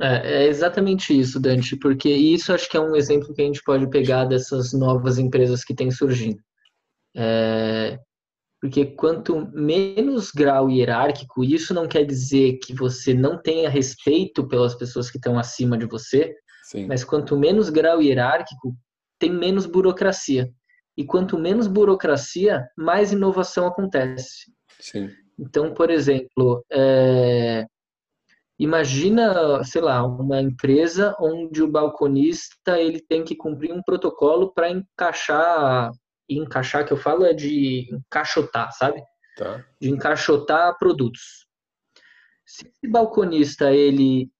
É, 0.00 0.44
é, 0.44 0.46
exatamente 0.48 1.18
isso, 1.18 1.40
Dante, 1.40 1.76
porque 1.76 2.08
isso 2.10 2.52
acho 2.52 2.68
que 2.68 2.76
é 2.76 2.80
um 2.80 2.96
exemplo 2.96 3.32
que 3.32 3.42
a 3.42 3.44
gente 3.44 3.62
pode 3.62 3.88
pegar 3.88 4.24
dessas 4.24 4.72
novas 4.72 5.18
empresas 5.18 5.64
que 5.64 5.74
têm 5.74 5.90
surgindo. 5.90 6.38
É, 7.16 7.98
porque 8.60 8.86
quanto 8.86 9.46
menos 9.52 10.30
grau 10.30 10.70
hierárquico, 10.70 11.44
isso 11.44 11.74
não 11.74 11.86
quer 11.86 12.04
dizer 12.04 12.58
que 12.62 12.74
você 12.74 13.12
não 13.12 13.40
tenha 13.40 13.68
respeito 13.68 14.48
pelas 14.48 14.74
pessoas 14.74 15.10
que 15.10 15.18
estão 15.18 15.38
acima 15.38 15.76
de 15.76 15.86
você, 15.86 16.34
Sim. 16.64 16.86
mas 16.86 17.04
quanto 17.04 17.36
menos 17.36 17.68
grau 17.68 18.00
hierárquico, 18.00 18.74
tem 19.18 19.30
menos 19.30 19.66
burocracia. 19.66 20.50
E 20.96 21.04
quanto 21.04 21.38
menos 21.38 21.66
burocracia, 21.66 22.66
mais 22.76 23.12
inovação 23.12 23.66
acontece. 23.66 24.50
Sim. 24.80 25.10
Então, 25.38 25.74
por 25.74 25.90
exemplo, 25.90 26.64
é, 26.70 27.66
Imagina, 28.58 29.64
sei 29.64 29.80
lá, 29.80 30.04
uma 30.06 30.40
empresa 30.40 31.16
onde 31.18 31.62
o 31.62 31.68
balconista 31.68 32.80
ele 32.80 33.00
tem 33.00 33.24
que 33.24 33.34
cumprir 33.34 33.72
um 33.72 33.82
protocolo 33.82 34.52
para 34.52 34.70
encaixar, 34.70 35.90
encaixar 36.28 36.86
que 36.86 36.92
eu 36.92 36.96
falo 36.96 37.24
é 37.24 37.32
de 37.32 37.88
encaixotar, 37.92 38.72
sabe? 38.72 39.02
Tá. 39.36 39.64
De 39.80 39.90
encaixotar 39.90 40.78
produtos. 40.78 41.46
Se 42.46 42.68
esse 42.68 42.88
balconista 42.88 43.72
ele 43.72 44.30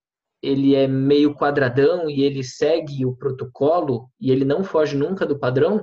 ele 0.41 0.75
é 0.75 0.87
meio 0.87 1.35
quadradão 1.35 2.09
e 2.11 2.23
ele 2.23 2.45
segue 2.45 3.07
o 3.07 3.17
protocolo 3.17 4.11
e 4.21 4.31
ele 4.31 4.45
não 4.45 4.62
foge 4.62 4.95
nunca 4.95 5.25
do 5.25 5.39
padrão, 5.39 5.83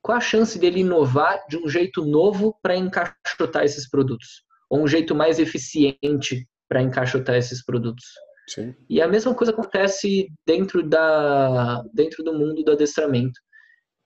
qual 0.00 0.16
a 0.16 0.20
chance 0.20 0.58
dele 0.58 0.80
inovar 0.80 1.44
de 1.46 1.58
um 1.58 1.68
jeito 1.68 2.04
novo 2.06 2.56
para 2.62 2.74
encaixotar 2.74 3.64
esses 3.64 3.86
produtos? 3.88 4.42
Ou 4.70 4.82
um 4.82 4.88
jeito 4.88 5.14
mais 5.14 5.38
eficiente 5.38 6.48
para 6.68 6.82
encaixotar 6.82 7.36
esses 7.36 7.64
produtos. 7.64 8.04
Sim. 8.48 8.74
E 8.88 9.00
a 9.00 9.08
mesma 9.08 9.34
coisa 9.34 9.52
acontece 9.52 10.28
dentro 10.46 10.82
da 10.82 11.82
dentro 11.92 12.22
do 12.24 12.32
mundo 12.32 12.62
do 12.62 12.72
adestramento. 12.72 13.38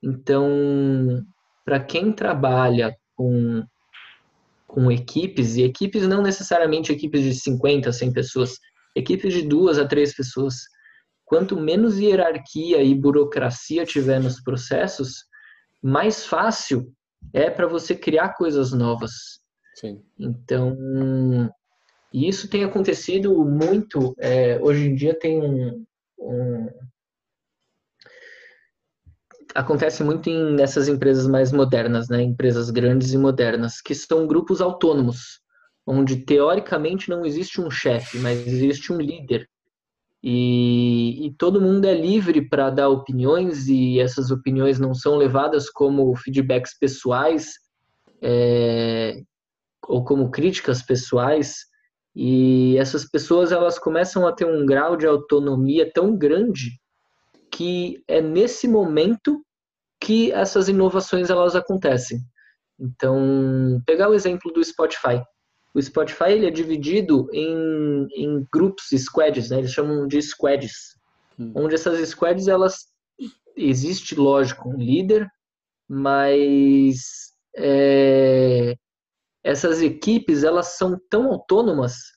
Então, 0.03 1.25
para 1.65 1.79
quem 1.81 2.13
trabalha 2.13 2.95
com 3.15 3.63
com 4.67 4.91
equipes 4.91 5.57
e 5.57 5.63
equipes 5.63 6.09
não 6.09 6.23
necessariamente 6.23 6.93
equipes 6.93 7.23
de 7.23 7.35
50, 7.35 7.93
100 7.93 8.13
pessoas, 8.13 8.59
equipes 8.97 9.35
de 9.35 9.43
duas 9.43 9.79
a 9.79 9.87
três 9.87 10.15
pessoas, 10.17 10.55
quanto 11.27 11.61
menos 11.61 11.99
hierarquia 11.99 12.83
e 12.83 12.95
burocracia 12.95 13.85
tiver 13.85 14.19
nos 14.19 14.41
processos, 14.41 15.25
mais 15.83 16.25
fácil 16.25 16.91
é 17.35 17.51
para 17.51 17.67
você 17.67 17.95
criar 17.95 18.35
coisas 18.35 18.73
novas. 18.73 19.13
Sim. 19.75 20.03
Então, 20.19 20.75
e 22.13 22.29
isso 22.29 22.49
tem 22.49 22.65
acontecido 22.65 23.45
muito. 23.45 24.15
É, 24.19 24.59
hoje 24.61 24.87
em 24.87 24.95
dia 24.95 25.19
tem 25.19 25.41
um, 25.41 25.85
um, 26.19 26.69
acontece 29.55 30.03
muito 30.05 30.29
em 30.29 30.55
nessas 30.55 30.89
empresas 30.89 31.27
mais 31.27 31.53
modernas, 31.53 32.09
né? 32.09 32.23
Empresas 32.23 32.71
grandes 32.71 33.13
e 33.13 33.19
modernas, 33.19 33.81
que 33.81 33.95
são 33.95 34.27
grupos 34.27 34.61
autônomos, 34.61 35.41
onde 35.87 36.17
teoricamente 36.17 37.09
não 37.09 37.25
existe 37.25 37.61
um 37.61 37.71
chefe, 37.71 38.19
mas 38.19 38.47
existe 38.47 38.93
um 38.93 39.01
líder. 39.01 39.49
E, 40.23 41.27
e 41.27 41.35
todo 41.35 41.61
mundo 41.61 41.85
é 41.85 41.95
livre 41.95 42.49
para 42.49 42.71
dar 42.71 42.89
opiniões 42.89 43.67
e 43.67 43.99
essas 43.99 44.31
opiniões 44.31 44.79
não 44.79 44.95
são 44.95 45.17
levadas 45.17 45.69
como 45.69 46.15
feedbacks 46.15 46.79
pessoais 46.79 47.55
é, 48.23 49.21
ou 49.89 50.05
como 50.05 50.31
críticas 50.31 50.81
pessoais, 50.81 51.72
e 52.15 52.77
essas 52.79 53.09
pessoas 53.09 53.53
elas 53.53 53.79
começam 53.79 54.27
a 54.27 54.33
ter 54.33 54.45
um 54.45 54.67
grau 54.67 54.97
de 54.97 55.07
autonomia 55.07 55.91
tão 55.93 56.17
grande 56.17 56.79
que 57.51 58.03
é 58.09 58.21
nesse 58.21 58.69
momento 58.69 59.43
que 60.01 60.33
essas 60.33 60.69
inovações 60.69 61.31
elas 61.31 61.55
acontecem. 61.55 62.19
Então, 62.79 63.81
pegar 63.87 64.09
o 64.09 64.15
exemplo 64.15 64.53
do 64.53 64.63
Spotify. 64.65 65.23
O 65.75 65.81
Spotify 65.81 66.33
ele 66.33 66.47
é 66.47 66.51
dividido 66.51 67.29
em, 67.33 68.07
em 68.15 68.47
grupos, 68.53 68.89
squads, 68.91 69.51
né? 69.51 69.59
eles 69.59 69.73
chamam 69.73 70.07
de 70.07 70.21
squads, 70.21 70.99
hum. 71.39 71.53
onde 71.55 71.75
essas 71.75 72.09
squads 72.09 72.49
elas 72.49 72.87
existe 73.57 74.15
lógico 74.15 74.69
um 74.69 74.77
líder, 74.77 75.27
mas 75.89 77.33
é, 77.57 78.75
essas 79.43 79.82
equipes 79.82 80.45
elas 80.45 80.76
são 80.76 80.99
tão 81.11 81.32
autônomas 81.32 82.12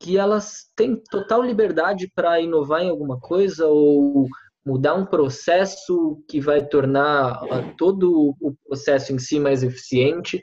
que 0.00 0.16
elas 0.16 0.70
têm 0.76 1.00
total 1.10 1.42
liberdade 1.42 2.10
para 2.14 2.40
inovar 2.40 2.82
em 2.82 2.90
alguma 2.90 3.18
coisa 3.18 3.66
ou 3.66 4.26
mudar 4.64 4.94
um 4.94 5.06
processo 5.06 6.22
que 6.28 6.40
vai 6.40 6.64
tornar 6.66 7.40
todo 7.76 8.34
o 8.40 8.54
processo 8.66 9.12
em 9.12 9.18
si 9.18 9.40
mais 9.40 9.62
eficiente. 9.62 10.42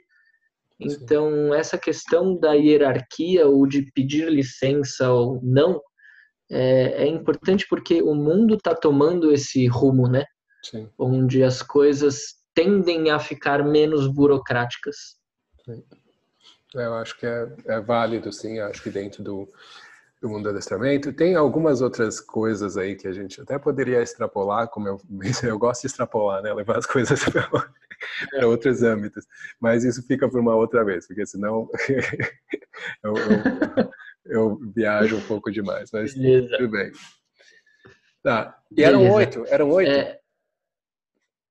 Então, 0.79 1.29
Sim. 1.29 1.53
essa 1.53 1.77
questão 1.77 2.37
da 2.37 2.53
hierarquia 2.53 3.47
ou 3.47 3.65
de 3.65 3.89
pedir 3.93 4.29
licença 4.29 5.09
ou 5.11 5.39
não 5.41 5.79
é, 6.49 7.03
é 7.03 7.07
importante 7.07 7.65
porque 7.69 8.01
o 8.01 8.13
mundo 8.13 8.55
está 8.55 8.75
tomando 8.75 9.31
esse 9.31 9.67
rumo, 9.67 10.07
né? 10.07 10.25
Sim. 10.63 10.89
Onde 10.97 11.43
as 11.43 11.61
coisas 11.61 12.35
tendem 12.53 13.09
a 13.09 13.19
ficar 13.19 13.63
menos 13.63 14.07
burocráticas. 14.07 14.95
Sim. 15.63 15.83
Eu 16.75 16.93
acho 16.95 17.17
que 17.17 17.25
é, 17.25 17.47
é 17.65 17.79
válido, 17.79 18.31
sim. 18.31 18.59
Eu 18.59 18.67
acho 18.67 18.83
que 18.83 18.89
dentro 18.89 19.23
do, 19.23 19.49
do 20.21 20.29
mundo 20.29 20.43
do 20.43 20.49
adestramento. 20.49 21.13
Tem 21.13 21.35
algumas 21.35 21.81
outras 21.81 22.19
coisas 22.19 22.77
aí 22.77 22.95
que 22.95 23.07
a 23.07 23.13
gente 23.13 23.39
até 23.41 23.57
poderia 23.57 24.01
extrapolar, 24.01 24.67
como 24.67 24.87
eu, 24.87 25.01
eu 25.43 25.57
gosto 25.57 25.81
de 25.81 25.87
extrapolar, 25.87 26.41
né? 26.41 26.53
Levar 26.53 26.77
as 26.77 26.85
coisas 26.85 27.19
para 27.29 28.47
outros 28.47 28.83
âmbitos. 28.83 29.25
Mas 29.59 29.83
isso 29.83 30.05
fica 30.05 30.27
por 30.29 30.39
uma 30.39 30.55
outra 30.55 30.83
vez, 30.83 31.07
porque 31.07 31.25
senão 31.25 31.69
eu, 33.03 33.13
eu, 33.13 33.89
eu, 34.25 34.59
viajo 34.75 35.17
um 35.17 35.21
pouco 35.21 35.51
demais. 35.51 35.89
Mas 35.91 36.13
Beleza. 36.13 36.57
tudo 36.57 36.69
bem. 36.69 36.91
Tá. 38.23 38.57
E 38.71 38.75
Beleza. 38.75 38.97
eram 38.97 39.13
oito? 39.13 39.45
Eram 39.47 39.71
oito? 39.71 39.91
É... 39.91 40.19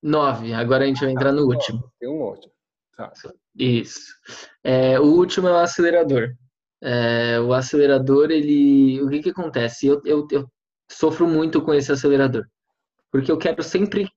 Nove. 0.02 0.52
Agora 0.52 0.84
a 0.84 0.86
gente 0.86 1.00
vai 1.00 1.10
entrar 1.10 1.32
no 1.32 1.42
ah, 1.42 1.54
último. 1.54 1.90
Tem 1.98 2.08
um 2.08 2.20
outro. 2.20 2.50
Tá. 2.96 3.12
Isso. 3.56 4.12
É, 4.62 4.98
o 4.98 5.04
último 5.04 5.48
é 5.48 5.52
o 5.52 5.56
acelerador. 5.56 6.34
É, 6.82 7.40
o 7.40 7.52
acelerador, 7.52 8.30
ele. 8.30 9.00
O 9.02 9.08
que, 9.08 9.22
que 9.22 9.30
acontece? 9.30 9.86
Eu, 9.86 10.02
eu, 10.04 10.26
eu 10.30 10.48
sofro 10.90 11.26
muito 11.26 11.62
com 11.62 11.72
esse 11.72 11.92
acelerador. 11.92 12.44
Porque 13.10 13.30
eu 13.30 13.38
quero 13.38 13.62
sempre, 13.62 14.08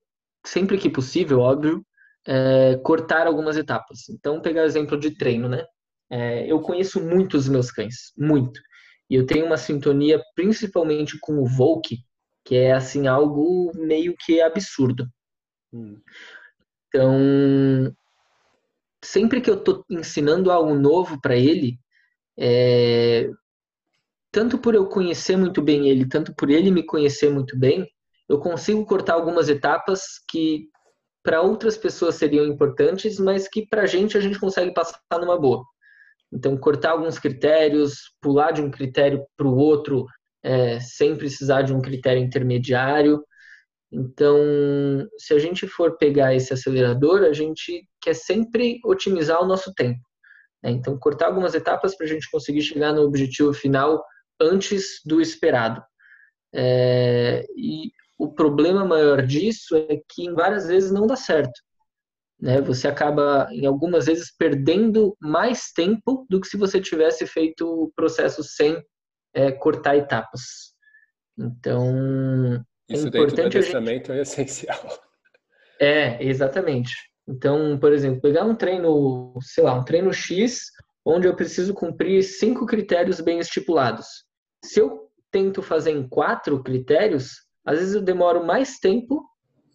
sempre 0.44 0.78
que 0.78 0.90
possível, 0.90 1.40
óbvio, 1.40 1.84
é, 2.26 2.76
cortar 2.78 3.26
algumas 3.26 3.56
etapas. 3.56 4.08
Então, 4.10 4.42
pegar 4.42 4.62
o 4.62 4.66
exemplo 4.66 4.98
de 4.98 5.16
treino, 5.16 5.48
né? 5.48 5.64
É, 6.10 6.50
eu 6.50 6.60
conheço 6.60 7.00
muito 7.00 7.36
os 7.36 7.48
meus 7.48 7.70
cães, 7.70 8.12
muito. 8.16 8.60
E 9.10 9.14
eu 9.14 9.26
tenho 9.26 9.46
uma 9.46 9.56
sintonia 9.56 10.22
principalmente 10.34 11.18
com 11.20 11.38
o 11.38 11.46
Volk, 11.46 11.96
que 12.44 12.56
é 12.56 12.72
assim 12.72 13.06
algo 13.06 13.72
meio 13.74 14.14
que 14.18 14.40
absurdo. 14.40 15.06
Hum. 15.72 16.00
Então, 16.88 17.94
sempre 19.04 19.40
que 19.40 19.50
eu 19.50 19.54
estou 19.54 19.84
ensinando 19.90 20.50
algo 20.50 20.74
novo 20.74 21.20
para 21.20 21.36
ele, 21.36 21.78
é, 22.38 23.30
tanto 24.30 24.58
por 24.58 24.74
eu 24.74 24.86
conhecer 24.86 25.36
muito 25.36 25.62
bem 25.62 25.88
ele, 25.88 26.08
tanto 26.08 26.34
por 26.34 26.50
ele 26.50 26.70
me 26.70 26.84
conhecer 26.84 27.30
muito 27.30 27.58
bem, 27.58 27.88
eu 28.28 28.38
consigo 28.38 28.84
cortar 28.84 29.14
algumas 29.14 29.48
etapas 29.48 30.02
que 30.28 30.68
para 31.22 31.40
outras 31.40 31.76
pessoas 31.76 32.14
seriam 32.14 32.46
importantes, 32.46 33.18
mas 33.18 33.48
que 33.48 33.66
para 33.66 33.82
a 33.82 33.86
gente 33.86 34.16
a 34.16 34.20
gente 34.20 34.38
consegue 34.38 34.72
passar 34.72 35.00
numa 35.20 35.38
boa. 35.38 35.64
Então, 36.32 36.56
cortar 36.56 36.90
alguns 36.90 37.18
critérios, 37.18 38.12
pular 38.20 38.50
de 38.52 38.60
um 38.60 38.70
critério 38.70 39.24
para 39.36 39.46
o 39.46 39.56
outro, 39.56 40.06
é, 40.42 40.78
sem 40.80 41.16
precisar 41.16 41.62
de 41.62 41.72
um 41.72 41.80
critério 41.80 42.22
intermediário. 42.22 43.22
Então, 43.90 44.38
se 45.16 45.32
a 45.32 45.38
gente 45.38 45.66
for 45.66 45.96
pegar 45.96 46.34
esse 46.34 46.52
acelerador, 46.52 47.22
a 47.22 47.32
gente 47.32 47.86
quer 48.00 48.14
sempre 48.14 48.78
otimizar 48.84 49.42
o 49.42 49.46
nosso 49.46 49.72
tempo. 49.74 50.00
Né? 50.62 50.70
Então, 50.70 50.98
cortar 50.98 51.26
algumas 51.26 51.54
etapas 51.54 51.96
para 51.96 52.06
a 52.06 52.08
gente 52.08 52.30
conseguir 52.30 52.62
chegar 52.62 52.92
no 52.92 53.02
objetivo 53.02 53.52
final 53.52 54.04
antes 54.40 55.00
do 55.04 55.20
esperado. 55.20 55.82
É, 56.54 57.44
e 57.56 57.90
o 58.18 58.32
problema 58.32 58.84
maior 58.84 59.22
disso 59.22 59.76
é 59.76 60.00
que 60.08 60.30
várias 60.32 60.66
vezes 60.66 60.90
não 60.90 61.06
dá 61.06 61.16
certo. 61.16 61.60
Né? 62.40 62.60
Você 62.60 62.86
acaba, 62.86 63.48
em 63.50 63.66
algumas 63.66 64.06
vezes, 64.06 64.34
perdendo 64.36 65.16
mais 65.20 65.72
tempo 65.72 66.26
do 66.28 66.40
que 66.40 66.46
se 66.46 66.56
você 66.56 66.80
tivesse 66.80 67.26
feito 67.26 67.66
o 67.66 67.92
processo 67.96 68.42
sem 68.44 68.82
é, 69.34 69.50
cortar 69.50 69.96
etapas. 69.96 70.42
Então, 71.36 72.64
Isso 72.88 73.06
é 73.06 73.08
importante 73.08 73.58
dentro 73.58 73.80
do 73.80 73.86
gente... 73.86 74.12
é 74.12 74.20
essencial. 74.22 74.80
É, 75.80 76.20
exatamente. 76.24 76.92
Então, 77.28 77.78
por 77.78 77.92
exemplo, 77.92 78.20
pegar 78.20 78.44
um 78.44 78.56
treino, 78.56 79.32
sei 79.40 79.62
lá, 79.62 79.74
um 79.74 79.84
treino 79.84 80.12
X, 80.12 80.72
onde 81.04 81.28
eu 81.28 81.36
preciso 81.36 81.72
cumprir 81.72 82.20
cinco 82.24 82.66
critérios 82.66 83.20
bem 83.20 83.38
estipulados. 83.38 84.24
Se 84.64 84.80
eu 84.80 85.08
tento 85.30 85.62
fazer 85.62 85.92
em 85.92 86.08
quatro 86.08 86.60
critérios, 86.64 87.30
às 87.64 87.78
vezes 87.78 87.94
eu 87.94 88.02
demoro 88.02 88.44
mais 88.44 88.78
tempo, 88.78 89.24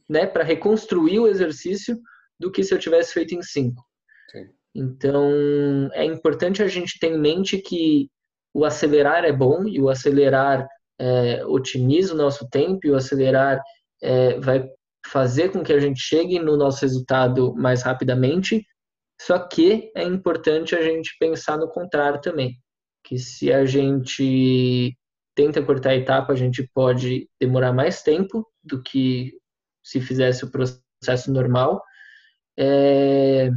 né, 0.09 0.26
para 0.26 0.43
reconstruir 0.43 1.20
o 1.20 1.28
exercício 1.28 1.97
do 2.39 2.51
que 2.51 2.64
se 2.64 2.74
eu 2.74 2.80
tivesse 2.80 3.14
feito 3.14 3.34
em 3.34 3.41
cinco. 3.41 3.82
Sim. 4.30 4.49
Então, 4.76 5.89
é 5.93 6.03
importante 6.03 6.61
a 6.61 6.68
gente 6.68 6.99
ter 6.99 7.14
em 7.14 7.20
mente 7.20 7.59
que 7.59 8.09
o 8.53 8.66
acelerar 8.66 9.24
é 9.24 9.32
bom 9.32 9.68
e 9.68 9.80
o 9.80 9.89
acelerar 9.89 10.68
é, 11.00 11.46
otimiza 11.46 12.14
o 12.14 12.18
nosso 12.18 12.48
tempo 12.50 12.80
e 12.84 12.91
o 12.91 12.96
acelerar 12.96 13.62
é, 14.02 14.39
vai 14.39 14.68
fazer 15.08 15.50
com 15.52 15.64
que 15.64 15.74
a 15.74 15.80
gente 15.80 16.00
chegue 16.00 16.39
no 16.39 16.56
nosso 16.56 16.82
resultado 16.82 17.54
mais 17.56 17.82
rapidamente. 17.82 18.66
Só 19.22 19.39
que 19.39 19.91
é 19.96 20.04
importante 20.04 20.76
a 20.76 20.82
gente 20.82 21.16
pensar 21.20 21.58
no 21.58 21.70
contrário 21.70 22.20
também, 22.22 22.58
que 23.04 23.18
se 23.18 23.52
a 23.52 23.66
gente 23.66 24.98
tenta 25.36 25.64
cortar 25.64 25.91
a 25.91 25.96
etapa, 25.96 26.34
a 26.34 26.36
gente 26.36 26.70
pode 26.74 27.28
demorar 27.39 27.74
mais 27.74 28.02
tempo 28.02 28.48
do 28.64 28.82
que 28.82 29.34
se 29.84 30.00
fizesse 30.00 30.46
o 30.46 30.52
processo 30.52 31.32
normal. 31.32 31.84
É... 32.58 33.50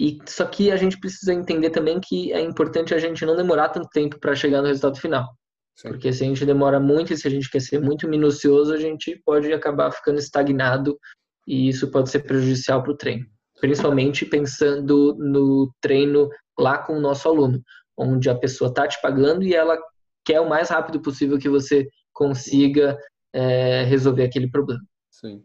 E 0.00 0.18
só 0.26 0.44
que 0.46 0.70
a 0.70 0.76
gente 0.76 0.98
precisa 0.98 1.32
entender 1.32 1.70
também 1.70 2.00
que 2.00 2.32
é 2.32 2.40
importante 2.40 2.94
a 2.94 2.98
gente 2.98 3.24
não 3.24 3.36
demorar 3.36 3.68
tanto 3.68 3.88
tempo 3.90 4.18
para 4.18 4.34
chegar 4.34 4.60
no 4.60 4.68
resultado 4.68 4.98
final. 4.98 5.28
Sim. 5.74 5.88
Porque 5.88 6.12
se 6.12 6.24
a 6.24 6.26
gente 6.26 6.44
demora 6.44 6.78
muito 6.78 7.12
e 7.12 7.16
se 7.16 7.26
a 7.26 7.30
gente 7.30 7.50
quer 7.50 7.60
ser 7.60 7.80
muito 7.80 8.08
minucioso, 8.08 8.72
a 8.72 8.78
gente 8.78 9.20
pode 9.24 9.52
acabar 9.52 9.90
ficando 9.90 10.18
estagnado 10.18 10.98
e 11.46 11.68
isso 11.68 11.90
pode 11.90 12.10
ser 12.10 12.20
prejudicial 12.20 12.82
para 12.82 12.92
o 12.92 12.96
treino. 12.96 13.26
Principalmente 13.60 14.26
pensando 14.26 15.14
no 15.18 15.72
treino 15.80 16.28
lá 16.58 16.78
com 16.78 16.94
o 16.94 17.00
nosso 17.00 17.28
aluno, 17.28 17.62
onde 17.96 18.28
a 18.28 18.34
pessoa 18.34 18.68
está 18.68 18.86
te 18.86 19.00
pagando 19.00 19.42
e 19.42 19.54
ela 19.54 19.78
quer 20.24 20.40
o 20.40 20.48
mais 20.48 20.68
rápido 20.68 21.00
possível 21.00 21.38
que 21.38 21.48
você 21.48 21.88
consiga 22.12 22.96
é, 23.32 23.82
resolver 23.84 24.24
aquele 24.24 24.50
problema. 24.50 24.82
Sim. 25.10 25.42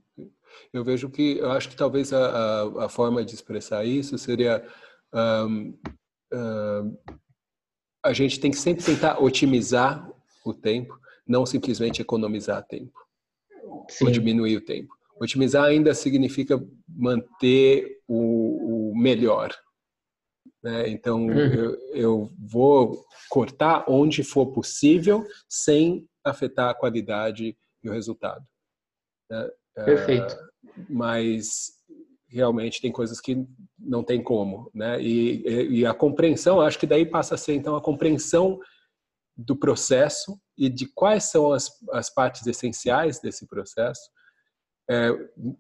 Eu 0.73 0.84
vejo 0.84 1.09
que, 1.09 1.38
eu 1.38 1.51
acho 1.51 1.69
que 1.69 1.75
talvez 1.75 2.11
a, 2.11 2.28
a, 2.28 2.86
a 2.86 2.89
forma 2.89 3.23
de 3.23 3.34
expressar 3.34 3.86
isso 3.86 4.17
seria 4.17 4.65
um, 5.13 5.78
um, 6.34 6.97
a 8.03 8.13
gente 8.13 8.39
tem 8.39 8.51
que 8.51 8.57
sempre 8.57 8.84
tentar 8.84 9.21
otimizar 9.21 10.09
o 10.51 10.53
tempo, 10.53 10.97
não 11.25 11.45
simplesmente 11.45 12.01
economizar 12.01 12.65
tempo 12.65 12.99
Sim. 13.89 14.05
ou 14.05 14.11
diminuir 14.11 14.57
o 14.57 14.65
tempo. 14.65 14.95
Otimizar 15.19 15.65
ainda 15.65 15.93
significa 15.93 16.63
manter 16.87 18.01
o, 18.07 18.91
o 18.91 18.97
melhor. 18.97 19.53
Né? 20.63 20.89
Então, 20.89 21.25
uhum. 21.25 21.53
eu, 21.53 21.77
eu 21.93 22.31
vou 22.37 23.05
cortar 23.29 23.85
onde 23.87 24.23
for 24.23 24.47
possível 24.47 25.25
sem 25.49 26.07
afetar 26.23 26.69
a 26.69 26.73
qualidade 26.73 27.57
e 27.83 27.89
o 27.89 27.93
resultado. 27.93 28.45
Né? 29.29 29.49
Perfeito. 29.85 30.33
Uh, 30.33 30.85
mas 30.89 31.77
realmente 32.29 32.81
tem 32.81 32.91
coisas 32.91 33.21
que 33.21 33.45
não 33.79 34.03
tem 34.03 34.21
como, 34.21 34.69
né? 34.73 35.01
E, 35.01 35.79
e, 35.79 35.85
a 35.85 35.93
compreensão, 35.93 36.59
acho 36.59 36.77
que 36.77 36.85
daí 36.85 37.05
passa 37.05 37.35
a 37.35 37.37
ser 37.37 37.53
então 37.53 37.75
a 37.75 37.81
compreensão 37.81 38.59
do 39.38 39.55
processo 39.55 40.39
e 40.57 40.69
de 40.69 40.88
quais 40.88 41.25
são 41.25 41.53
as, 41.53 41.69
as 41.91 42.09
partes 42.09 42.45
essenciais 42.47 43.19
desse 43.19 43.45
processo 43.45 44.09
é, 44.89 45.11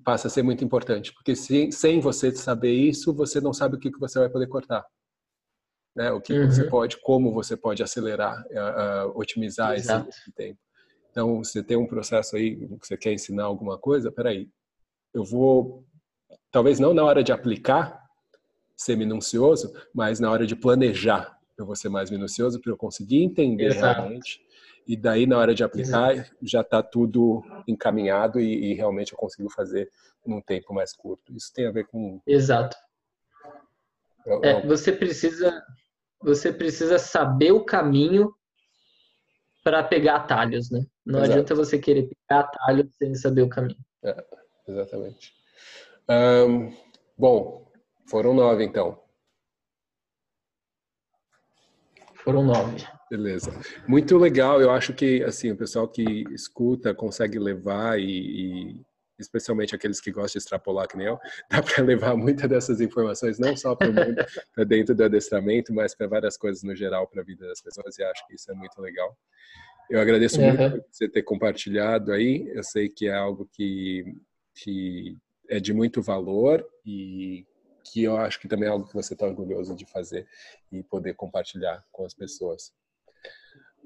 passa 0.03 0.27
a 0.27 0.31
ser 0.31 0.41
muito 0.41 0.63
importante, 0.63 1.13
porque 1.13 1.35
se, 1.35 1.71
sem 1.71 1.99
você 1.99 2.33
saber 2.33 2.71
isso, 2.71 3.13
você 3.13 3.41
não 3.41 3.53
sabe 3.53 3.75
o 3.75 3.79
que, 3.79 3.91
que 3.91 3.99
você 3.99 4.17
vai 4.19 4.29
poder 4.29 4.47
cortar. 4.47 4.85
Né? 5.95 6.11
O 6.11 6.21
que, 6.21 6.33
uhum. 6.33 6.47
que 6.47 6.55
você 6.55 6.63
pode, 6.63 6.97
como 7.01 7.33
você 7.33 7.57
pode 7.57 7.83
acelerar, 7.83 8.41
uh, 8.45 9.09
uh, 9.09 9.19
otimizar 9.19 9.75
esse, 9.75 9.91
esse, 9.91 10.31
tempo. 10.31 10.59
Então, 11.11 11.43
você 11.43 11.61
tem 11.61 11.75
um 11.75 11.87
processo 11.87 12.35
aí 12.35 12.55
que 12.55 12.87
você 12.87 12.95
quer 12.95 13.11
ensinar 13.11 13.43
alguma 13.43 13.77
coisa, 13.77 14.11
peraí, 14.11 14.49
eu 15.13 15.25
vou, 15.25 15.85
talvez 16.51 16.79
não 16.79 16.93
na 16.93 17.03
hora 17.03 17.23
de 17.23 17.31
aplicar, 17.31 18.01
ser 18.77 18.95
minucioso, 18.95 19.73
mas 19.93 20.19
na 20.19 20.31
hora 20.31 20.45
de 20.45 20.55
planejar, 20.55 21.36
eu 21.57 21.65
vou 21.65 21.75
ser 21.75 21.89
mais 21.89 22.09
minucioso 22.09 22.59
para 22.61 22.71
eu 22.71 22.77
conseguir 22.77 23.23
entender 23.23 23.67
Exato. 23.67 24.01
realmente. 24.01 24.41
E 24.87 24.95
daí, 24.95 25.25
na 25.25 25.37
hora 25.37 25.53
de 25.53 25.63
aplicar, 25.63 26.13
Exato. 26.13 26.35
já 26.41 26.61
está 26.61 26.81
tudo 26.81 27.43
encaminhado 27.67 28.39
e, 28.39 28.71
e, 28.71 28.73
realmente 28.73 29.11
eu 29.11 29.17
consigo 29.17 29.49
fazer 29.49 29.91
num 30.25 30.41
tempo 30.41 30.73
mais 30.73 30.93
curto. 30.93 31.35
Isso 31.35 31.51
tem 31.53 31.67
a 31.67 31.71
ver 31.71 31.85
com. 31.87 32.21
Exato. 32.25 32.77
Eu, 34.25 34.43
é, 34.43 34.65
você 34.65 34.91
precisa 34.91 35.63
você 36.21 36.51
precisa 36.51 36.97
saber 36.97 37.51
o 37.51 37.63
caminho 37.63 38.33
para 39.63 39.83
pegar 39.83 40.15
atalhos, 40.15 40.71
né? 40.71 40.85
Não 41.05 41.19
Exato. 41.19 41.31
adianta 41.31 41.55
você 41.55 41.77
querer 41.77 42.09
pegar 42.09 42.41
atalhos 42.41 42.95
sem 42.95 43.13
saber 43.15 43.41
o 43.41 43.49
caminho. 43.49 43.79
É, 44.03 44.25
exatamente. 44.67 45.33
Um, 46.09 46.73
bom, 47.17 47.69
foram 48.05 48.33
nove 48.33 48.63
então. 48.63 48.99
Foram 52.27 52.43
nove. 52.43 52.85
Beleza. 53.09 53.53
Muito 53.87 54.17
legal. 54.17 54.59
Eu 54.61 54.69
acho 54.69 54.93
que 54.93 55.23
assim 55.23 55.49
o 55.49 55.55
pessoal 55.55 55.87
que 55.87 56.25
escuta 56.33 56.93
consegue 56.93 57.39
levar 57.39 57.97
e, 57.97 58.03
e 58.03 58.85
especialmente 59.17 59.73
aqueles 59.73 60.01
que 60.01 60.11
gostam 60.11 60.33
de 60.33 60.39
extrapolar 60.39 60.89
que 60.89 60.97
nem 60.97 61.07
eu, 61.07 61.17
dá 61.49 61.63
para 61.63 61.81
levar 61.85 62.17
muitas 62.17 62.49
dessas 62.49 62.81
informações 62.81 63.39
não 63.39 63.55
só 63.55 63.73
para 63.77 63.87
dentro 64.67 64.93
do 64.93 65.05
adestramento, 65.05 65.73
mas 65.73 65.95
para 65.95 66.05
várias 66.05 66.35
coisas 66.35 66.63
no 66.63 66.75
geral 66.75 67.07
para 67.07 67.21
a 67.21 67.25
vida 67.25 67.47
das 67.47 67.61
pessoas. 67.61 67.97
E 67.97 68.03
acho 68.03 68.27
que 68.27 68.35
isso 68.35 68.51
é 68.51 68.53
muito 68.53 68.77
legal. 68.81 69.17
Eu 69.89 70.01
agradeço 70.01 70.41
uhum. 70.41 70.53
muito 70.53 70.83
você 70.91 71.07
ter 71.07 71.23
compartilhado 71.23 72.11
aí. 72.11 72.51
Eu 72.53 72.61
sei 72.61 72.89
que 72.89 73.07
é 73.07 73.13
algo 73.13 73.49
que, 73.53 74.03
que 74.53 75.17
é 75.47 75.61
de 75.61 75.71
muito 75.71 76.01
valor 76.01 76.61
e 76.85 77.45
que 77.91 78.03
eu 78.03 78.17
acho 78.17 78.39
que 78.39 78.47
também 78.47 78.67
é 78.67 78.71
algo 78.71 78.87
que 78.87 78.93
você 78.93 79.13
está 79.13 79.25
orgulhoso 79.25 79.75
de 79.75 79.85
fazer 79.85 80.27
e 80.71 80.83
poder 80.83 81.13
compartilhar 81.13 81.83
com 81.91 82.05
as 82.05 82.13
pessoas. 82.13 82.71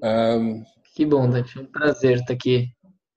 Um, 0.02 0.64
que 0.94 1.06
bom, 1.06 1.28
Dante. 1.28 1.58
É 1.58 1.62
um 1.62 1.66
prazer 1.66 2.18
estar 2.18 2.32
aqui 2.34 2.68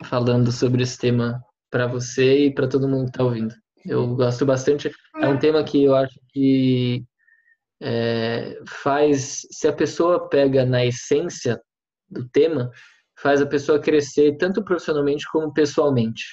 falando 0.03 0.51
sobre 0.51 0.83
esse 0.83 0.97
tema 0.97 1.43
para 1.69 1.87
você 1.87 2.45
e 2.45 2.53
para 2.53 2.67
todo 2.67 2.87
mundo 2.87 3.05
que 3.05 3.09
está 3.11 3.23
ouvindo. 3.23 3.53
Eu 3.85 4.15
gosto 4.15 4.45
bastante. 4.45 4.91
É 5.21 5.27
um 5.27 5.37
tema 5.37 5.63
que 5.63 5.83
eu 5.83 5.95
acho 5.95 6.19
que 6.29 7.03
é, 7.81 8.59
faz, 8.67 9.41
se 9.51 9.67
a 9.67 9.73
pessoa 9.73 10.29
pega 10.29 10.65
na 10.65 10.85
essência 10.85 11.61
do 12.09 12.27
tema, 12.29 12.71
faz 13.17 13.41
a 13.41 13.45
pessoa 13.45 13.79
crescer 13.79 14.37
tanto 14.37 14.63
profissionalmente 14.63 15.25
como 15.31 15.53
pessoalmente. 15.53 16.23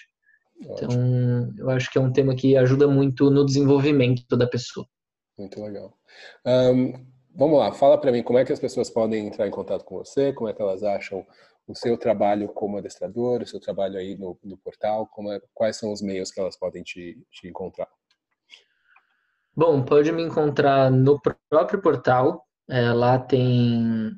Então, 0.62 1.52
eu 1.58 1.70
acho 1.70 1.90
que 1.90 1.98
é 1.98 2.00
um 2.00 2.12
tema 2.12 2.34
que 2.34 2.56
ajuda 2.56 2.86
muito 2.86 3.30
no 3.30 3.44
desenvolvimento 3.44 4.36
da 4.36 4.46
pessoa. 4.46 4.86
Muito 5.38 5.60
legal. 5.62 5.96
Um, 6.46 6.92
vamos 7.34 7.58
lá, 7.58 7.72
fala 7.72 7.98
para 7.98 8.12
mim 8.12 8.22
como 8.22 8.38
é 8.38 8.44
que 8.44 8.52
as 8.52 8.60
pessoas 8.60 8.88
podem 8.90 9.26
entrar 9.26 9.46
em 9.46 9.50
contato 9.50 9.84
com 9.84 9.96
você, 9.96 10.32
como 10.32 10.48
é 10.48 10.52
que 10.52 10.62
elas 10.62 10.82
acham 10.82 11.26
o 11.66 11.74
seu 11.74 11.96
trabalho 11.96 12.48
como 12.48 12.78
adestrador, 12.78 13.42
o 13.42 13.46
seu 13.46 13.60
trabalho 13.60 13.98
aí 13.98 14.16
no, 14.16 14.38
no 14.42 14.56
portal, 14.58 15.08
é, 15.30 15.40
quais 15.54 15.76
são 15.76 15.92
os 15.92 16.02
meios 16.02 16.30
que 16.30 16.40
elas 16.40 16.56
podem 16.56 16.82
te, 16.82 17.18
te 17.30 17.48
encontrar? 17.48 17.88
Bom, 19.54 19.84
pode 19.84 20.10
me 20.12 20.22
encontrar 20.22 20.90
no 20.90 21.20
próprio 21.48 21.80
portal. 21.80 22.46
É, 22.68 22.92
lá 22.92 23.18
tem 23.18 24.12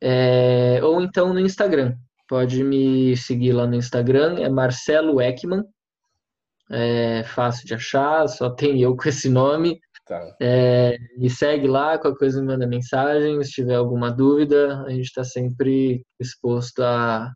É, 0.00 0.80
ou 0.82 1.00
então 1.00 1.32
no 1.32 1.40
Instagram. 1.40 1.96
Pode 2.28 2.62
me 2.64 3.16
seguir 3.16 3.52
lá 3.52 3.66
no 3.66 3.74
Instagram, 3.74 4.38
é 4.38 4.48
Marcelo 4.48 5.20
Ekman. 5.20 5.64
É 6.70 7.22
fácil 7.24 7.66
de 7.66 7.74
achar, 7.74 8.26
só 8.28 8.48
tem 8.48 8.80
eu 8.80 8.96
com 8.96 9.08
esse 9.08 9.28
nome. 9.28 9.78
Tá. 10.06 10.36
É, 10.40 10.96
me 11.16 11.30
segue 11.30 11.66
lá, 11.66 11.98
qualquer 11.98 12.18
coisa 12.18 12.40
me 12.40 12.48
manda 12.48 12.66
mensagem. 12.66 13.42
Se 13.42 13.52
tiver 13.52 13.74
alguma 13.74 14.10
dúvida, 14.10 14.82
a 14.84 14.90
gente 14.90 15.06
está 15.06 15.24
sempre 15.24 16.02
disposto 16.18 16.82
a, 16.82 17.32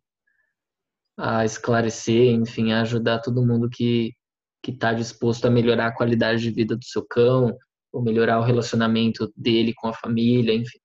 a 1.17 1.45
esclarecer, 1.45 2.31
enfim, 2.31 2.71
a 2.71 2.81
ajudar 2.81 3.19
todo 3.19 3.45
mundo 3.45 3.69
que 3.71 4.13
que 4.61 4.71
está 4.71 4.93
disposto 4.93 5.45
a 5.45 5.49
melhorar 5.49 5.87
a 5.87 5.95
qualidade 5.95 6.41
de 6.41 6.51
vida 6.51 6.75
do 6.75 6.83
seu 6.83 7.03
cão, 7.03 7.57
ou 7.91 8.01
melhorar 8.01 8.39
o 8.39 8.43
relacionamento 8.43 9.31
dele 9.35 9.73
com 9.73 9.87
a 9.87 9.93
família, 9.93 10.53
enfim. 10.53 10.79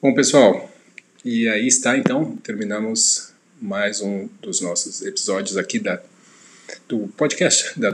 Bom, 0.00 0.14
pessoal, 0.14 0.70
e 1.24 1.48
aí 1.48 1.66
está 1.66 1.98
então, 1.98 2.36
terminamos 2.36 3.34
mais 3.60 4.00
um 4.00 4.28
dos 4.40 4.60
nossos 4.60 5.02
episódios 5.02 5.56
aqui 5.56 5.80
da, 5.80 6.00
do 6.88 7.08
podcast 7.08 7.78
da 7.78 7.92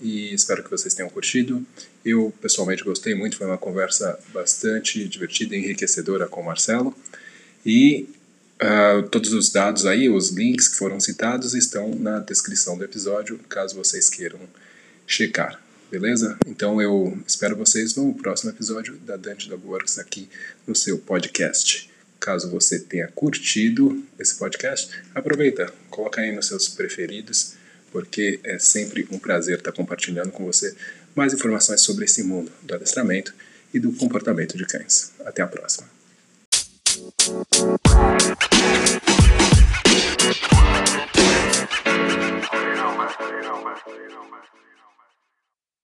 e 0.00 0.34
espero 0.34 0.62
que 0.62 0.70
vocês 0.70 0.94
tenham 0.94 1.08
curtido. 1.08 1.64
Eu 2.04 2.32
pessoalmente 2.40 2.84
gostei 2.84 3.14
muito, 3.14 3.38
foi 3.38 3.46
uma 3.46 3.56
conversa 3.56 4.18
bastante 4.32 5.08
divertida 5.08 5.56
e 5.56 5.58
enriquecedora 5.58 6.26
com 6.28 6.42
o 6.42 6.44
Marcelo. 6.44 6.94
E 7.64 8.08
uh, 8.62 9.08
todos 9.08 9.32
os 9.32 9.50
dados 9.50 9.86
aí, 9.86 10.08
os 10.08 10.30
links 10.30 10.68
que 10.68 10.76
foram 10.76 11.00
citados, 11.00 11.54
estão 11.54 11.94
na 11.94 12.18
descrição 12.20 12.76
do 12.76 12.84
episódio, 12.84 13.38
caso 13.48 13.74
vocês 13.74 14.08
queiram 14.08 14.40
checar. 15.06 15.60
Beleza? 15.90 16.36
Então 16.46 16.82
eu 16.82 17.16
espero 17.26 17.56
vocês 17.56 17.94
no 17.94 18.12
próximo 18.14 18.50
episódio 18.50 18.96
da 18.98 19.16
Dante 19.16 19.48
da 19.48 19.56
Works 19.56 19.98
aqui 19.98 20.28
no 20.66 20.74
seu 20.74 20.98
podcast. 20.98 21.88
Caso 22.18 22.50
você 22.50 22.80
tenha 22.80 23.06
curtido 23.08 24.02
esse 24.18 24.34
podcast, 24.34 24.90
aproveita, 25.14 25.72
coloca 25.88 26.20
aí 26.20 26.34
nos 26.34 26.48
seus 26.48 26.68
preferidos, 26.68 27.54
porque 27.92 28.40
é 28.42 28.58
sempre 28.58 29.06
um 29.12 29.18
prazer 29.18 29.58
estar 29.58 29.70
compartilhando 29.70 30.32
com 30.32 30.44
você 30.44 30.74
mais 31.14 31.32
informações 31.32 31.82
sobre 31.82 32.04
esse 32.04 32.24
mundo 32.24 32.50
do 32.62 32.74
adestramento 32.74 33.32
e 33.72 33.78
do 33.78 33.92
comportamento 33.92 34.56
de 34.56 34.66
cães. 34.66 35.12
Até 35.24 35.42
a 35.42 35.46
próxima. 35.46 35.95
Thank 37.08 37.36
you. 44.54 44.55